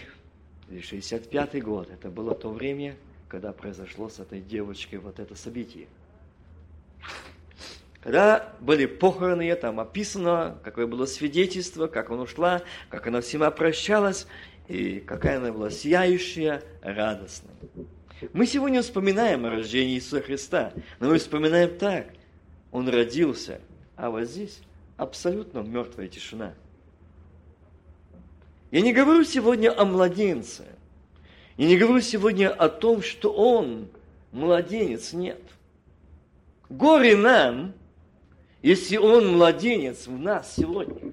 или 0.69 0.81
65-й 0.81 1.59
год. 1.59 1.89
Это 1.91 2.09
было 2.09 2.33
то 2.33 2.49
время, 2.49 2.95
когда 3.27 3.51
произошло 3.51 4.07
с 4.07 4.19
этой 4.19 4.39
девочкой 4.39 4.99
вот 4.99 5.19
это 5.19 5.35
событие. 5.35 5.89
Когда 8.01 8.55
были 8.61 8.87
похороны, 8.87 9.53
там 9.55 9.79
описано, 9.79 10.57
какое 10.63 10.87
было 10.87 11.05
свидетельство, 11.05 11.87
как 11.87 12.09
она 12.09 12.23
ушла, 12.23 12.63
как 12.89 13.05
она 13.05 13.21
всем 13.21 13.41
прощалась, 13.51 14.25
и 14.71 14.99
какая 14.99 15.37
она 15.37 15.51
была 15.51 15.69
сияющая, 15.69 16.63
радостная. 16.81 17.55
Мы 18.33 18.45
сегодня 18.45 18.81
вспоминаем 18.81 19.45
о 19.45 19.49
рождении 19.49 19.95
Иисуса 19.95 20.21
Христа, 20.21 20.73
но 20.99 21.09
мы 21.09 21.17
вспоминаем 21.17 21.77
так. 21.77 22.07
Он 22.71 22.87
родился, 22.87 23.61
а 23.95 24.09
вот 24.09 24.23
здесь 24.23 24.59
абсолютно 24.97 25.59
мертвая 25.59 26.07
тишина– 26.07 26.53
я 28.71 28.79
не 28.79 28.93
говорю 28.93 29.25
сегодня 29.25 29.77
о 29.77 29.83
младенце. 29.83 30.63
Я 31.57 31.67
не 31.67 31.77
говорю 31.77 31.99
сегодня 31.99 32.49
о 32.49 32.69
том, 32.69 33.01
что 33.01 33.31
он 33.33 33.89
младенец. 34.31 35.11
Нет. 35.11 35.41
Горе 36.69 37.17
нам, 37.17 37.73
если 38.61 38.95
он 38.95 39.33
младенец 39.33 40.07
в 40.07 40.17
нас 40.17 40.55
сегодня. 40.55 41.11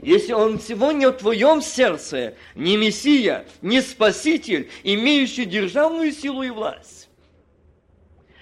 Если 0.00 0.32
он 0.32 0.60
сегодня 0.60 1.10
в 1.10 1.16
твоем 1.16 1.60
сердце 1.60 2.34
не 2.54 2.76
Мессия, 2.76 3.46
не 3.62 3.82
Спаситель, 3.82 4.70
имеющий 4.84 5.44
державную 5.44 6.12
силу 6.12 6.42
и 6.42 6.50
власть. 6.50 7.08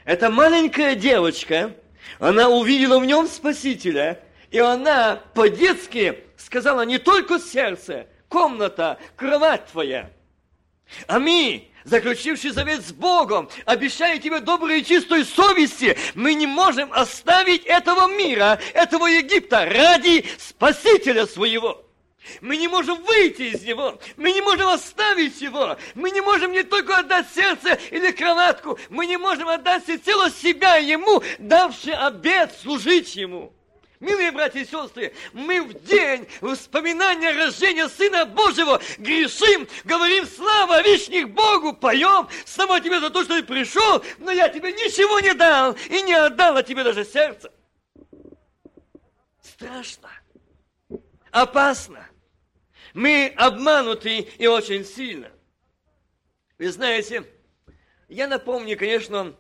Эта 0.05 0.31
маленькая 0.31 0.95
девочка, 0.95 1.75
она 2.19 2.49
увидела 2.49 2.99
в 2.99 3.07
нем 3.07 3.27
Спасителя, 3.27 4.21
и 4.51 4.59
она 4.59 5.21
по-детски 5.35 6.19
сказала 6.37 6.83
не 6.83 6.99
только 6.99 7.41
сердце, 7.41 8.07
комната, 8.29 8.99
кровать 9.17 9.67
твоя. 9.67 10.11
А 11.07 11.19
мы, 11.19 11.69
заключивший 11.87 12.51
завет 12.51 12.85
с 12.85 12.93
Богом, 12.93 13.49
обещая 13.65 14.19
тебе 14.19 14.41
доброй 14.41 14.81
и 14.81 14.85
чистой 14.85 15.25
совести, 15.25 15.97
мы 16.15 16.35
не 16.35 16.47
можем 16.47 16.93
оставить 16.93 17.65
этого 17.65 18.09
мира, 18.09 18.61
этого 18.75 19.07
Египта 19.07 19.65
ради 19.65 20.27
Спасителя 20.39 21.27
своего. 21.27 21.83
Мы 22.41 22.57
не 22.57 22.67
можем 22.67 23.01
выйти 23.05 23.43
из 23.43 23.63
него, 23.63 24.01
мы 24.17 24.33
не 24.33 24.41
можем 24.41 24.67
оставить 24.67 25.41
его, 25.41 25.77
мы 25.95 26.11
не 26.11 26.21
можем 26.21 26.51
не 26.51 26.65
только 26.65 26.99
отдать 26.99 27.27
сердце 27.33 27.79
или 27.93 28.11
кроватку, 28.11 28.79
мы 28.91 29.07
не 29.07 29.17
можем 29.17 29.49
отдать 29.49 29.85
всецело 29.85 30.29
себя 30.31 30.77
ему, 30.77 31.23
давший 31.39 31.95
обед 31.95 32.53
служить 32.61 33.15
ему. 33.15 33.53
Милые 34.01 34.31
братья 34.31 34.61
и 34.61 34.65
сестры, 34.67 35.15
мы 35.33 35.63
в 35.63 35.73
день 35.85 36.29
воспоминания 36.43 37.33
рождения 37.33 37.89
Сына 37.89 38.27
Божьего 38.27 38.81
грешим, 38.99 39.67
говорим 39.85 40.27
слава 40.27 40.83
вишних 40.83 41.31
Богу, 41.31 41.73
поем, 41.73 42.29
слава 42.45 42.81
тебе 42.81 43.01
за 43.01 43.09
то, 43.09 43.25
что 43.25 43.41
ты 43.41 43.43
пришел, 43.43 44.05
но 44.19 44.31
я 44.31 44.51
тебе 44.51 44.73
ничего 44.73 45.21
не 45.21 45.33
дал 45.33 45.73
и 45.89 46.03
не 46.03 46.13
отдал 46.13 46.63
тебе 46.63 46.85
даже 46.85 47.05
сердце. 47.07 47.51
Страшно, 49.43 50.11
опасно. 51.31 52.07
Мы 52.93 53.33
обмануты 53.37 54.21
и 54.21 54.47
очень 54.47 54.85
сильно. 54.85 55.31
Вы 56.59 56.71
знаете, 56.71 57.25
я 58.09 58.29
напомню, 58.29 58.77
конечно, 58.79 59.35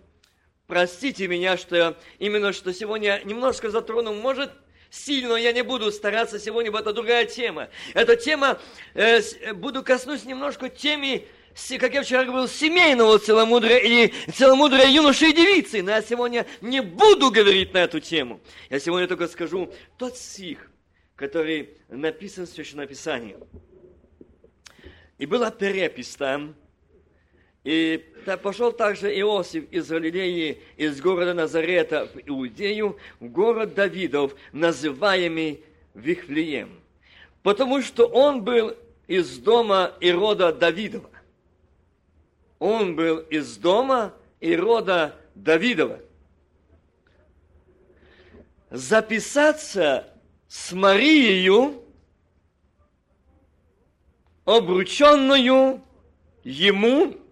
Простите 0.67 1.29
меня, 1.29 1.57
что 1.57 1.97
именно 2.19 2.53
что 2.53 2.73
сегодня 2.73 3.21
немножко 3.25 3.71
затронул, 3.71 4.15
может, 4.15 4.51
сильно 4.91 5.35
я 5.35 5.53
не 5.53 5.63
буду 5.63 5.93
стараться 5.93 6.39
сегодня, 6.39 6.77
это 6.77 6.93
другая 6.93 7.25
тема. 7.27 7.69
Эта 7.95 8.17
тема, 8.17 8.59
э, 8.95 9.21
буду 9.55 9.83
коснусь 9.83 10.25
немножко 10.25 10.69
теми 10.69 11.27
как 11.79 11.95
я 11.95 12.03
вчера 12.03 12.25
говорил, 12.25 12.49
семейного 12.49 13.19
целомудрия 13.19 13.79
или 13.79 14.13
целомудрия 14.31 14.89
юноши 14.89 15.31
и 15.31 15.33
девицы. 15.33 15.83
Но 15.83 15.91
я 15.93 16.03
сегодня 16.03 16.47
не 16.61 16.83
буду 16.83 17.31
говорить 17.31 17.73
на 17.73 17.79
эту 17.79 17.99
тему. 17.99 18.41
Я 18.69 18.79
сегодня 18.79 19.09
только 19.09 19.27
скажу 19.27 19.73
тот 19.97 20.19
стих, 20.19 20.71
который 21.15 21.71
написан 21.89 22.47
в 22.47 22.51
Священном 22.51 22.87
Писании. 22.87 23.39
И 25.17 25.25
была 25.25 25.51
перепись 25.51 26.15
там, 26.17 26.55
и 27.67 28.01
пошел 28.45 28.71
также 28.71 29.13
Иосиф 29.19 29.65
из 29.73 29.89
Галилеи, 29.89 30.61
из 30.77 31.01
города 31.01 31.35
Назарета 31.35 32.09
в 32.15 32.21
Иудею, 32.29 32.97
в 33.19 33.27
город 33.27 33.75
Давидов, 33.75 34.37
называемый 34.53 35.65
Вихлеем, 35.93 36.81
потому 37.43 37.83
что 37.83 38.07
он 38.07 38.45
был 38.45 38.77
из 39.09 39.39
дома 39.39 39.93
и 39.99 40.13
рода 40.13 40.53
Давидова. 40.53 41.11
Он 42.61 42.95
был 42.95 43.19
из 43.19 43.57
дома 43.57 44.15
и 44.41 44.55
рода 44.55 45.17
Давидова. 45.35 45.99
Записаться 48.71 50.15
с 50.47 50.71
Марией, 50.71 51.81
обрученную 54.45 55.83
ему 56.45 57.26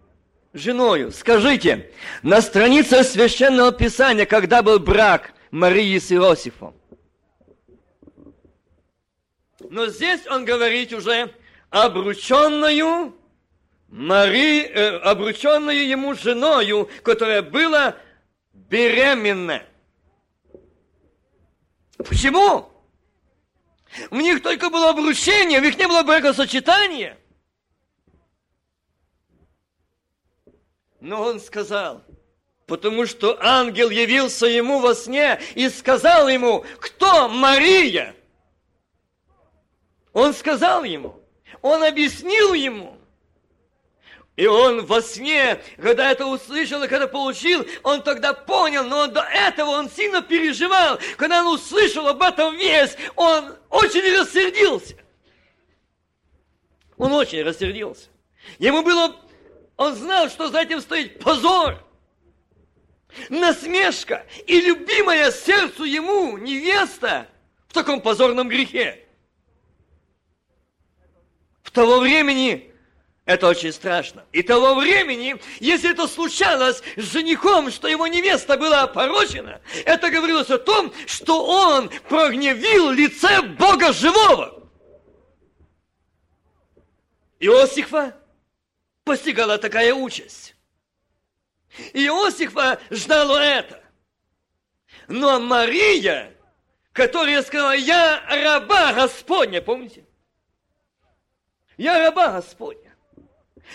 женою. 0.54 1.12
Скажите, 1.12 1.90
на 2.22 2.40
странице 2.40 3.02
Священного 3.04 3.72
Писания, 3.72 4.24
когда 4.24 4.62
был 4.62 4.78
брак 4.78 5.34
Марии 5.50 5.98
с 5.98 6.10
Иосифом? 6.12 6.74
Но 9.68 9.86
здесь 9.88 10.26
он 10.28 10.44
говорит 10.44 10.92
уже 10.92 11.34
обрученную 11.70 13.14
Мари, 13.88 14.62
э, 14.62 14.98
обрученную 14.98 15.86
ему 15.86 16.14
женою, 16.14 16.88
которая 17.02 17.42
была 17.42 17.96
беременна. 18.52 19.62
Почему? 21.98 22.70
У 24.10 24.16
них 24.16 24.42
только 24.42 24.70
было 24.70 24.90
обручение, 24.90 25.60
у 25.60 25.62
них 25.62 25.78
не 25.78 25.86
было 25.86 26.02
бракосочетания. 26.02 27.16
Но 31.04 31.20
он 31.20 31.38
сказал, 31.38 32.02
потому 32.64 33.04
что 33.04 33.36
ангел 33.38 33.90
явился 33.90 34.46
ему 34.46 34.78
во 34.78 34.94
сне 34.94 35.38
и 35.54 35.68
сказал 35.68 36.28
ему, 36.28 36.64
кто 36.80 37.28
Мария? 37.28 38.16
Он 40.14 40.32
сказал 40.32 40.82
ему, 40.82 41.20
он 41.60 41.84
объяснил 41.84 42.54
ему. 42.54 42.96
И 44.36 44.46
он 44.46 44.86
во 44.86 45.02
сне, 45.02 45.60
когда 45.76 46.10
это 46.10 46.24
услышал 46.24 46.82
и 46.82 46.88
когда 46.88 47.06
получил, 47.06 47.66
он 47.82 48.00
тогда 48.00 48.32
понял, 48.32 48.84
но 48.84 49.06
до 49.06 49.20
этого 49.20 49.72
он 49.72 49.90
сильно 49.90 50.22
переживал. 50.22 50.98
Когда 51.18 51.42
он 51.42 51.54
услышал 51.54 52.08
об 52.08 52.22
этом 52.22 52.56
весь, 52.56 52.96
он 53.14 53.54
очень 53.68 54.00
рассердился. 54.18 54.96
Он 56.96 57.12
очень 57.12 57.42
рассердился. 57.42 58.08
Ему 58.58 58.82
было 58.82 59.14
он 59.76 59.94
знал, 59.94 60.28
что 60.28 60.48
за 60.48 60.60
этим 60.60 60.80
стоит 60.80 61.18
позор, 61.20 61.84
насмешка 63.28 64.26
и 64.46 64.60
любимая 64.60 65.30
сердцу 65.32 65.84
ему 65.84 66.36
невеста 66.38 67.28
в 67.68 67.72
таком 67.72 68.00
позорном 68.00 68.48
грехе. 68.48 69.00
В 71.62 71.70
того 71.70 71.98
времени 71.98 72.72
это 73.24 73.48
очень 73.48 73.72
страшно. 73.72 74.24
И 74.32 74.42
того 74.42 74.74
времени, 74.74 75.36
если 75.58 75.90
это 75.90 76.06
случалось 76.06 76.82
с 76.96 77.02
женихом, 77.02 77.70
что 77.70 77.88
его 77.88 78.06
невеста 78.06 78.56
была 78.56 78.82
опорочена, 78.82 79.60
это 79.84 80.10
говорилось 80.10 80.50
о 80.50 80.58
том, 80.58 80.92
что 81.06 81.44
он 81.44 81.90
прогневил 82.08 82.90
лице 82.90 83.42
Бога 83.42 83.92
живого. 83.92 84.68
Иосифа 87.40 88.16
постигала 89.04 89.58
такая 89.58 89.94
участь. 89.94 90.56
Иосифа 91.92 92.80
ждало 92.90 93.38
это. 93.38 93.82
Но 95.08 95.38
Мария, 95.38 96.34
которая 96.92 97.42
сказала, 97.42 97.76
я 97.76 98.22
раба 98.28 98.92
Господня, 98.94 99.60
помните? 99.60 100.04
Я 101.76 101.98
раба 101.98 102.32
Господня. 102.32 102.94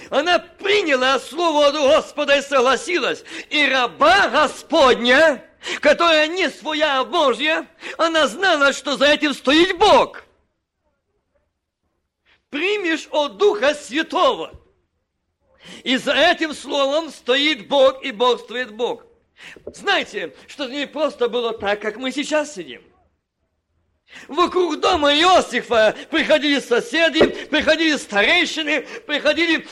Она 0.09 0.39
приняла 0.39 1.19
слово 1.19 1.67
от 1.67 1.75
Господа 1.75 2.37
и 2.37 2.41
согласилась. 2.41 3.23
И 3.49 3.67
раба 3.67 4.29
Господня, 4.29 5.43
которая 5.81 6.27
не 6.27 6.49
своя, 6.49 6.99
а 6.99 7.05
Божья, 7.05 7.67
она 7.97 8.27
знала, 8.27 8.71
что 8.71 8.97
за 8.97 9.07
этим 9.07 9.33
стоит 9.33 9.77
Бог. 9.77 10.23
Примешь 12.49 13.07
от 13.11 13.37
Духа 13.37 13.75
Святого– 13.75 14.53
и 15.84 15.97
за 15.97 16.13
этим 16.13 16.53
словом 16.53 17.10
стоит 17.10 17.67
Бог, 17.67 18.03
и 18.03 18.12
Бог 18.12 18.41
стоит 18.41 18.71
Бог. 18.71 19.05
Знаете, 19.73 20.34
что 20.47 20.67
не 20.67 20.88
просто 20.88 21.29
было 21.29 21.53
так, 21.53 21.82
как 21.82 21.97
мы 21.97 22.12
сейчас 22.12 22.55
сидим. 22.55 22.82
Вокруг 24.27 24.79
дома 24.79 25.13
Иосифа 25.13 25.95
приходили 26.10 26.60
соседи, 26.60 27.25
приходили 27.45 27.95
старейшины, 27.95 28.82
приходили 29.05 29.67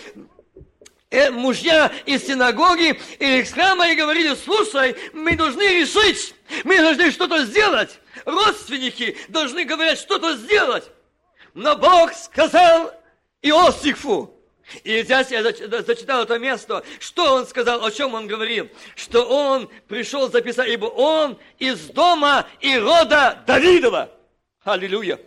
э, 1.10 1.32
мужья 1.32 1.92
из 2.06 2.26
синагоги 2.26 3.00
или 3.20 3.42
из 3.42 3.52
храма 3.52 3.90
и 3.90 3.96
говорили, 3.96 4.36
слушай, 4.36 4.96
мы 5.14 5.36
должны 5.36 5.64
решить, 5.80 6.36
мы 6.64 6.78
должны 6.78 7.12
что-то 7.12 7.46
сделать. 7.46 8.00
Родственники 8.26 9.18
должны 9.28 9.66
говорить, 9.66 10.00
что-то 10.00 10.36
сделать. 10.38 10.86
Но 11.54 11.76
Бог 11.76 12.14
сказал 12.14 12.94
Иосифу, 13.42 14.37
и 14.84 15.02
здесь 15.04 15.32
я 15.32 15.44
зачитал 15.44 16.24
это 16.24 16.38
место, 16.38 16.84
что 17.00 17.36
он 17.36 17.48
сказал, 17.48 17.86
о 17.86 17.92
чем 17.92 18.14
он 18.14 18.28
говорил, 18.28 18.70
что 18.96 19.24
он 19.24 19.70
пришел 19.88 20.30
записать, 20.30 20.68
ибо 20.70 20.86
он 20.86 21.38
из 21.58 21.80
дома 21.88 22.48
и 22.60 22.78
рода 22.78 23.44
Давидова. 23.48 24.12
Аллилуйя. 24.64 25.20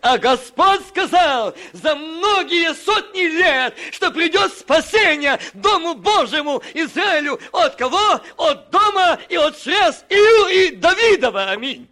А 0.00 0.18
Господь 0.18 0.86
сказал 0.88 1.54
за 1.72 1.94
многие 1.94 2.74
сотни 2.74 3.22
лет, 3.22 3.74
что 3.92 4.10
придет 4.10 4.52
спасение 4.52 5.38
Дому 5.54 5.94
Божьему 5.94 6.62
Израилю 6.74 7.38
от 7.52 7.76
кого? 7.76 8.20
От 8.36 8.70
дома 8.70 9.18
и 9.28 9.36
от 9.36 9.58
чрез 9.58 10.04
и, 10.08 10.68
и 10.68 10.76
Давидова. 10.76 11.50
Аминь. 11.50 11.88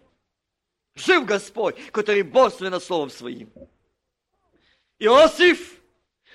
Жив 0.95 1.25
Господь, 1.25 1.75
который 1.91 2.23
Божественно 2.23 2.79
Словом 2.79 3.09
Своим. 3.09 3.51
Иосиф– 4.99 5.73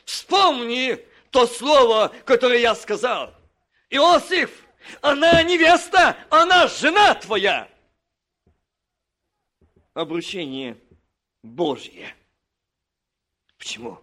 Вспомни 0.05 0.97
то 1.31 1.47
слово, 1.47 2.13
которое 2.25 2.61
я 2.61 2.75
сказал. 2.75 3.35
Иосиф, 3.91 4.65
она 5.01 5.43
невеста, 5.43 6.17
она 6.31 6.69
жена 6.69 7.15
твоя. 7.15 7.69
Обручение 9.95 10.77
Божье. 11.43 12.15
Почему? 13.59 14.01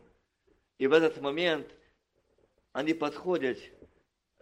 И 0.78 0.88
в 0.88 0.94
этот 0.94 1.22
момент 1.22 1.68
они 2.74 2.94
подходят 2.94 3.60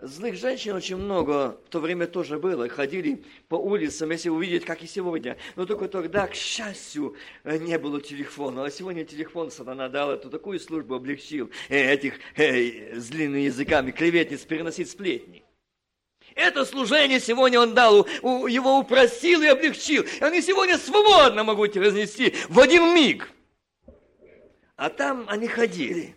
Злых 0.01 0.35
женщин 0.35 0.75
очень 0.75 0.95
много 0.95 1.57
в 1.65 1.69
то 1.69 1.81
время 1.81 2.07
тоже 2.07 2.39
было. 2.39 2.69
Ходили 2.69 3.21
по 3.49 3.55
улицам, 3.55 4.11
если 4.11 4.29
увидеть, 4.29 4.63
как 4.63 4.81
и 4.81 4.87
сегодня. 4.87 5.35
Но 5.57 5.65
только 5.65 5.89
тогда, 5.89 6.25
к 6.27 6.35
счастью, 6.35 7.17
не 7.43 7.77
было 7.77 7.99
телефона. 7.99 8.63
А 8.63 8.71
сегодня 8.71 9.03
телефон 9.03 9.51
сатана 9.51 9.89
дал 9.89 10.11
эту 10.11 10.29
такую 10.29 10.61
службу, 10.61 10.95
облегчил 10.95 11.49
э, 11.67 11.93
этих 11.93 12.13
э, 12.37 12.97
с 12.97 13.11
языками 13.11 13.91
клеветниц 13.91 14.39
переносить 14.45 14.89
сплетни. 14.89 15.43
Это 16.33 16.63
служение 16.63 17.19
сегодня 17.19 17.59
он 17.59 17.73
дал, 17.73 18.07
его 18.23 18.79
упросил 18.79 19.41
и 19.41 19.47
облегчил. 19.47 20.03
И 20.03 20.23
они 20.23 20.41
сегодня 20.41 20.77
свободно 20.77 21.43
могут 21.43 21.75
разнести 21.75 22.35
в 22.47 22.57
один 22.57 22.95
миг. 22.95 23.29
А 24.77 24.89
там 24.89 25.25
они 25.27 25.47
ходили. 25.47 26.15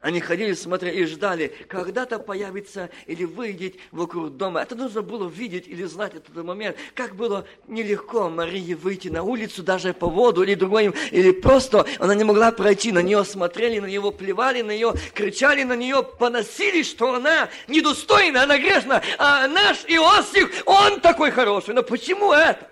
Они 0.00 0.20
ходили, 0.20 0.54
смотрели 0.54 1.02
и 1.02 1.04
ждали, 1.04 1.48
когда-то 1.68 2.18
появится 2.18 2.88
или 3.04 3.24
выйдет 3.24 3.74
вокруг 3.90 4.34
дома. 4.34 4.62
Это 4.62 4.74
нужно 4.74 5.02
было 5.02 5.28
видеть 5.28 5.68
или 5.68 5.84
знать 5.84 6.14
этот 6.14 6.34
момент. 6.42 6.78
Как 6.94 7.14
было 7.14 7.46
нелегко 7.68 8.30
Марии 8.30 8.72
выйти 8.72 9.08
на 9.08 9.22
улицу, 9.22 9.62
даже 9.62 9.92
по 9.92 10.06
воду 10.06 10.42
или 10.42 10.54
другой, 10.54 10.94
или 11.10 11.32
просто 11.32 11.84
она 11.98 12.14
не 12.14 12.24
могла 12.24 12.50
пройти. 12.50 12.92
На 12.92 13.02
нее 13.02 13.26
смотрели, 13.26 13.78
на 13.78 13.86
него 13.86 14.10
плевали, 14.10 14.62
на 14.62 14.70
нее 14.70 14.94
кричали, 15.12 15.64
на 15.64 15.76
нее 15.76 16.02
поносили, 16.02 16.82
что 16.82 17.16
она 17.16 17.50
недостойна, 17.68 18.44
она 18.44 18.56
грешна. 18.56 19.02
А 19.18 19.46
наш 19.48 19.84
Иосиф, 19.84 20.62
он 20.64 21.00
такой 21.00 21.30
хороший. 21.30 21.74
Но 21.74 21.82
почему 21.82 22.32
это? 22.32 22.70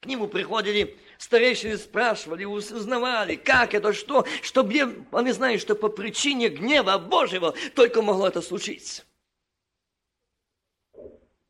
К 0.00 0.06
нему 0.06 0.28
приходили 0.28 0.98
Старейшины 1.18 1.76
спрашивали, 1.76 2.44
узнавали, 2.44 3.36
как 3.36 3.74
это, 3.74 3.92
что, 3.92 4.26
чтобы 4.42 5.06
они 5.12 5.32
знали, 5.32 5.58
что 5.58 5.74
по 5.74 5.88
причине 5.88 6.48
гнева 6.48 6.98
Божьего 6.98 7.54
только 7.74 8.02
могло 8.02 8.28
это 8.28 8.42
случиться. 8.42 9.04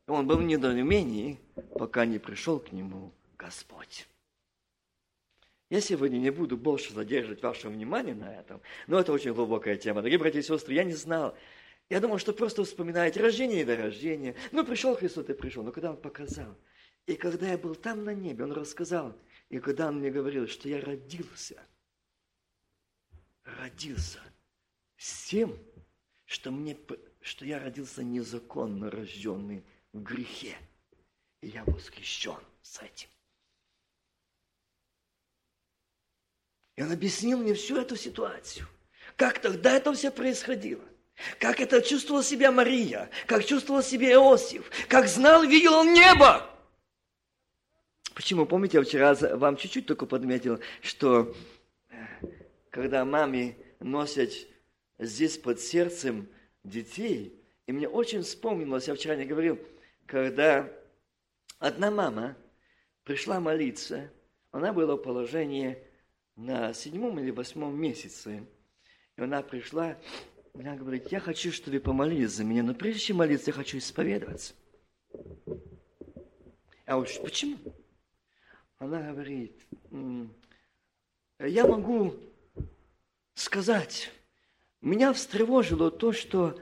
Он 0.06 0.26
был 0.26 0.36
в 0.36 0.42
недоумении, 0.42 1.40
пока 1.78 2.04
не 2.04 2.18
пришел 2.18 2.58
к 2.58 2.72
нему 2.72 3.12
Господь. 3.38 4.06
Я 5.70 5.80
сегодня 5.80 6.18
не 6.18 6.30
буду 6.30 6.56
больше 6.56 6.92
задерживать 6.92 7.42
ваше 7.42 7.68
внимание 7.68 8.14
на 8.14 8.32
этом, 8.38 8.60
но 8.86 9.00
это 9.00 9.12
очень 9.12 9.32
глубокая 9.32 9.76
тема. 9.76 10.02
Дорогие 10.02 10.18
братья 10.18 10.40
и 10.40 10.42
сестры, 10.42 10.74
я 10.74 10.84
не 10.84 10.92
знал. 10.92 11.34
Я 11.88 12.00
думал, 12.00 12.18
что 12.18 12.32
просто 12.32 12.64
вспоминаете 12.64 13.20
рождение 13.20 13.62
и 13.62 13.64
до 13.64 13.76
рождения. 13.76 14.34
Ну, 14.52 14.64
пришел 14.64 14.94
Христос 14.94 15.28
и 15.28 15.32
пришел. 15.32 15.62
Но 15.62 15.72
когда 15.72 15.90
Он 15.90 15.96
показал, 15.96 16.54
и 17.06 17.14
когда 17.14 17.48
я 17.48 17.58
был 17.58 17.74
там 17.74 18.04
на 18.04 18.14
небе, 18.14 18.44
Он 18.44 18.52
рассказал, 18.52 19.14
и 19.48 19.58
когда 19.58 19.88
Он 19.88 19.98
мне 19.98 20.10
говорил, 20.10 20.48
что 20.48 20.68
я 20.68 20.80
родился, 20.80 21.62
родился 23.44 24.20
с 24.96 25.26
тем, 25.28 25.58
что, 26.24 26.50
мне, 26.50 26.76
что 27.20 27.44
я 27.44 27.58
родился 27.58 28.02
незаконно 28.02 28.90
рожденный 28.90 29.64
в 29.92 30.02
грехе. 30.02 30.56
И 31.40 31.48
я 31.48 31.64
восхищен 31.64 32.40
с 32.62 32.80
этим. 32.80 33.08
И 36.76 36.82
он 36.82 36.90
объяснил 36.90 37.38
мне 37.38 37.54
всю 37.54 37.76
эту 37.76 37.96
ситуацию. 37.96 38.66
Как 39.16 39.38
тогда 39.38 39.72
это 39.72 39.92
все 39.92 40.10
происходило. 40.10 40.82
Как 41.38 41.60
это 41.60 41.80
чувствовала 41.80 42.24
себя 42.24 42.50
Мария, 42.50 43.08
как 43.26 43.44
чувствовал 43.44 43.82
себя 43.82 44.14
Иосиф, 44.14 44.68
как 44.88 45.06
знал, 45.06 45.44
видел 45.44 45.74
он 45.74 45.92
небо. 45.92 46.50
Почему? 48.14 48.46
Помните, 48.46 48.78
я 48.78 48.84
вчера 48.84 49.14
вам 49.36 49.56
чуть-чуть 49.56 49.86
только 49.86 50.06
подметил, 50.06 50.60
что 50.80 51.34
э, 51.90 51.96
когда 52.70 53.04
маме 53.04 53.56
носят 53.80 54.30
здесь 54.98 55.36
под 55.36 55.60
сердцем 55.60 56.28
детей, 56.62 57.42
и 57.66 57.72
мне 57.72 57.88
очень 57.88 58.22
вспомнилось, 58.22 58.86
я 58.86 58.94
вчера 58.94 59.16
не 59.16 59.24
говорил, 59.24 59.58
когда 60.06 60.70
одна 61.58 61.90
мама 61.90 62.36
пришла 63.02 63.40
молиться, 63.40 64.10
она 64.52 64.72
была 64.72 64.94
в 64.94 65.02
положении 65.02 65.76
на 66.36 66.72
седьмом 66.72 67.18
или 67.18 67.32
восьмом 67.32 67.76
месяце, 67.76 68.46
и 69.16 69.20
она 69.20 69.42
пришла, 69.42 69.98
она 70.54 70.76
говорит, 70.76 71.10
я 71.10 71.18
хочу, 71.18 71.50
чтобы 71.50 71.78
вы 71.78 71.82
помолились 71.82 72.30
за 72.30 72.44
меня, 72.44 72.62
но 72.62 72.74
прежде 72.74 73.00
чем 73.00 73.16
молиться, 73.16 73.50
я 73.50 73.54
хочу 73.54 73.78
исповедоваться. 73.78 74.54
А 76.86 76.96
вот 76.96 77.08
почему? 77.22 77.58
Она 78.84 79.00
говорит, 79.00 79.66
я 81.38 81.66
могу 81.66 82.14
сказать, 83.32 84.10
меня 84.82 85.14
встревожило 85.14 85.90
то, 85.90 86.12
что 86.12 86.60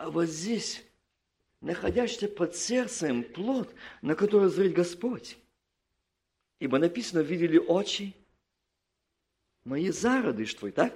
вот 0.00 0.24
здесь 0.24 0.84
находящийся 1.60 2.26
под 2.26 2.56
сердцем 2.56 3.22
плод, 3.22 3.72
на 4.02 4.16
который 4.16 4.48
зрит 4.48 4.72
Господь. 4.74 5.38
Ибо 6.58 6.78
написано, 6.78 7.20
видели 7.20 7.56
очи 7.56 8.16
мои 9.62 9.90
зародыш 9.90 10.52
твой, 10.54 10.72
так? 10.72 10.92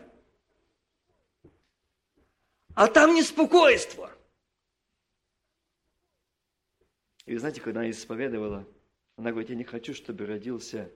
А 2.75 2.89
там 2.89 3.15
неспокойство. 3.15 4.11
И 7.27 7.37
знаете, 7.37 7.61
когда 7.61 7.81
она 7.81 7.91
исповедовала, 7.91 8.67
она 9.17 9.31
говорит, 9.31 9.51
я 9.51 9.57
не 9.57 9.65
хочу, 9.65 9.95
чтобы 9.95 10.27
родился 10.27 10.91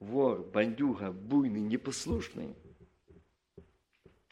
вор, 0.00 0.44
бандюга, 0.44 1.12
буйный, 1.12 1.60
непослушный. 1.60 2.54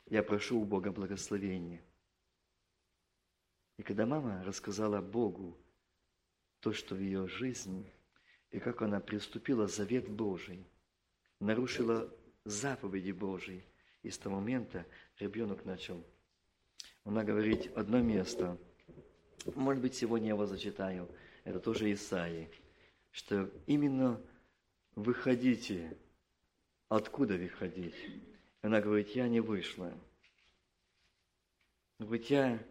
Я 0.07 0.23
прошу 0.23 0.61
у 0.61 0.65
Бога 0.65 0.93
благословения– 0.93 1.83
и 3.83 3.83
когда 3.83 4.07
мама 4.07 4.45
рассказала 4.45 5.01
Богу 5.01 5.59
то, 6.61 6.73
что 6.73 6.95
в 6.95 7.01
ее 7.01 7.27
жизни, 7.27 7.93
и 8.51 8.61
как 8.61 8.83
она 8.83 9.01
приступила 9.01 9.67
завет 9.67 10.09
Божий, 10.09 10.65
нарушила 11.41 12.09
заповеди 12.45 13.11
Божьи, 13.13 13.65
и 14.05 14.11
с 14.11 14.19
того 14.19 14.37
момента 14.37 14.87
ребенок 15.19 15.65
начал. 15.65 16.05
Она 17.03 17.25
говорит 17.25 17.77
одно 17.77 18.01
место, 18.01 18.57
может 19.57 19.83
быть, 19.83 19.97
сегодня 19.97 20.29
я 20.29 20.35
его 20.35 20.47
зачитаю, 20.47 21.09
это 21.43 21.59
тоже 21.59 21.93
Исаии, 21.93 22.51
что 23.13 23.49
именно 23.67 24.21
выходите, 24.97 25.97
откуда 26.89 27.37
выходить? 27.37 27.95
Она 28.63 28.81
говорит, 28.81 29.11
я 29.11 29.29
не 29.29 29.41
вышла. 29.41 29.93
Говорит, 31.99 32.27
я 32.31 32.67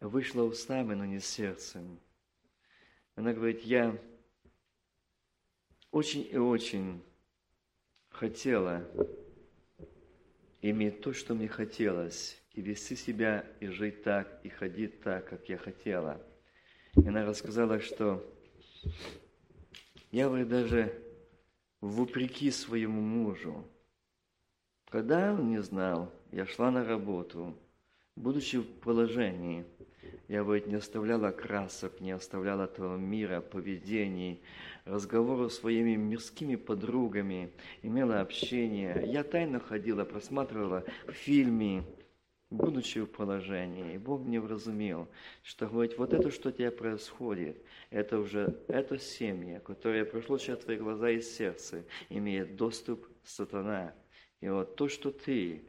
вышла 0.00 0.42
устами, 0.42 0.94
но 0.94 1.04
не 1.04 1.20
сердцем. 1.20 2.00
Она 3.14 3.32
говорит, 3.32 3.62
я 3.62 3.96
очень 5.90 6.26
и 6.28 6.36
очень 6.36 7.00
хотела 8.08 8.84
иметь 10.62 11.02
то, 11.02 11.12
что 11.12 11.34
мне 11.34 11.46
хотелось, 11.46 12.40
и 12.54 12.62
вести 12.62 12.96
себя, 12.96 13.46
и 13.60 13.66
жить 13.68 14.02
так, 14.02 14.40
и 14.42 14.48
ходить 14.48 15.00
так, 15.02 15.28
как 15.28 15.48
я 15.48 15.58
хотела. 15.58 16.20
И 16.96 17.06
она 17.06 17.24
рассказала, 17.24 17.80
что 17.80 18.33
я, 20.10 20.26
говорит, 20.26 20.48
даже 20.48 21.02
вопреки 21.80 22.50
своему 22.50 23.00
мужу, 23.00 23.64
когда 24.90 25.32
он 25.32 25.50
не 25.50 25.62
знал, 25.62 26.12
я 26.32 26.46
шла 26.46 26.70
на 26.70 26.84
работу, 26.84 27.56
будучи 28.16 28.56
в 28.56 28.66
положении– 28.80 29.64
я 30.28 30.42
ведь 30.42 30.66
не 30.66 30.76
оставляла 30.76 31.30
красок, 31.30 32.00
не 32.00 32.12
оставляла 32.12 32.64
этого 32.64 32.96
мира, 32.96 33.40
поведений, 33.40 34.40
разговоров 34.86 35.52
с 35.52 35.58
своими 35.58 35.96
мирскими 35.96 36.56
подругами, 36.56 37.50
имела 37.82 38.20
общение. 38.20 39.04
Я 39.06 39.22
тайно 39.22 39.60
ходила, 39.60 40.04
просматривала 40.04 40.84
фильмы, 41.08 41.84
будучи 42.50 43.00
в 43.00 43.06
положении. 43.06 43.98
Бог 43.98 44.22
мне 44.22 44.40
вразумел, 44.40 45.08
что 45.42 45.66
говорит, 45.66 45.98
вот 45.98 46.12
это, 46.12 46.30
что 46.30 46.50
у 46.50 46.52
тебя 46.52 46.70
происходит, 46.70 47.62
это 47.90 48.18
уже, 48.18 48.62
это 48.68 48.98
семья, 48.98 49.60
которая 49.60 50.04
прошло 50.04 50.38
через 50.38 50.60
твои 50.60 50.76
глаза 50.76 51.10
и 51.10 51.20
сердце, 51.20 51.84
имеет 52.08 52.56
доступ 52.56 53.06
сатана. 53.24 53.94
И 54.40 54.48
вот 54.48 54.76
то, 54.76 54.88
что 54.88 55.10
ты 55.10 55.64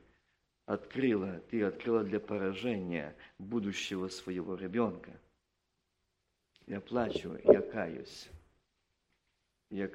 открыла, 0.66 1.42
ты 1.50 1.64
открыла 1.64 2.04
для 2.04 2.20
поражения 2.20 3.16
будущего 3.38 4.08
своего 4.08 4.56
ребенка. 4.56 5.12
Я 6.68 6.82
плачу, 6.82 7.38
я 7.44 7.62
каюсь. 7.62 8.28
Я... 9.70 9.90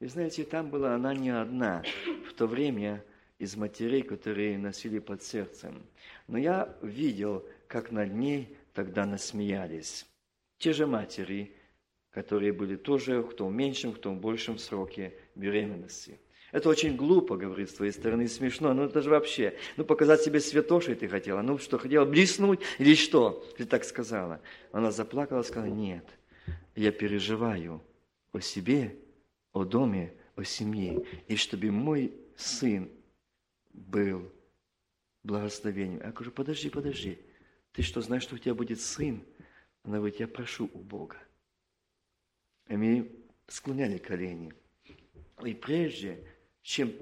Вы 0.00 0.08
знаете, 0.08 0.44
там 0.44 0.70
была 0.70 0.94
она 0.94 1.14
не 1.14 1.30
одна. 1.30 1.82
В 2.28 2.34
то 2.34 2.46
время 2.46 3.04
из 3.38 3.56
матерей, 3.56 4.02
которые 4.02 4.58
носили 4.58 4.98
под 4.98 5.22
сердцем. 5.22 5.82
Но 6.28 6.38
я 6.38 6.76
видел, 6.82 7.44
как 7.66 7.90
над 7.90 8.14
ней 8.14 8.56
тогда 8.72 9.06
насмеялись. 9.06 10.06
Те 10.58 10.72
же 10.72 10.86
матери, 10.86 11.54
которые 12.10 12.52
были 12.52 12.76
тоже, 12.76 13.20
в 13.20 13.50
меньшем, 13.50 13.92
кто 13.92 14.10
в 14.12 14.20
большем 14.20 14.58
сроке 14.58 15.14
беременности. 15.34 16.18
Это 16.52 16.68
очень 16.68 16.96
глупо, 16.96 17.36
говорит, 17.36 17.68
с 17.68 17.74
твоей 17.74 17.90
стороны, 17.90 18.28
смешно. 18.28 18.72
Ну, 18.72 18.84
это 18.84 19.02
же 19.02 19.10
вообще, 19.10 19.56
ну, 19.76 19.84
показать 19.84 20.22
себе 20.22 20.38
святошей 20.38 20.94
ты 20.94 21.08
хотела. 21.08 21.42
Ну, 21.42 21.58
что, 21.58 21.78
хотела 21.78 22.04
блеснуть 22.04 22.60
или 22.78 22.94
что? 22.94 23.44
Ты 23.58 23.64
так 23.64 23.82
сказала. 23.82 24.40
Она 24.70 24.92
заплакала 24.92 25.42
сказала, 25.42 25.68
нет, 25.68 26.04
я 26.76 26.92
переживаю 26.92 27.82
о 28.32 28.38
себе, 28.38 28.94
о 29.52 29.64
доме, 29.64 30.12
о 30.36 30.44
семье. 30.44 31.04
И 31.26 31.34
чтобы 31.34 31.72
мой 31.72 32.14
сын 32.36 32.88
был 33.74 34.32
благословением. 35.22 36.00
Я 36.00 36.12
говорю, 36.12 36.30
подожди, 36.30 36.70
подожди. 36.70 37.18
Ты 37.72 37.82
что, 37.82 38.00
знаешь, 38.00 38.22
что 38.22 38.36
у 38.36 38.38
тебя 38.38 38.54
будет 38.54 38.80
сын? 38.80 39.22
Она 39.82 39.98
говорит, 39.98 40.20
я 40.20 40.28
прошу 40.28 40.70
у 40.72 40.78
Бога. 40.78 41.18
И 42.68 42.76
мы 42.76 43.10
склоняли 43.46 43.98
колени. 43.98 44.54
И 45.44 45.52
прежде 45.52 46.24
чем 46.62 46.92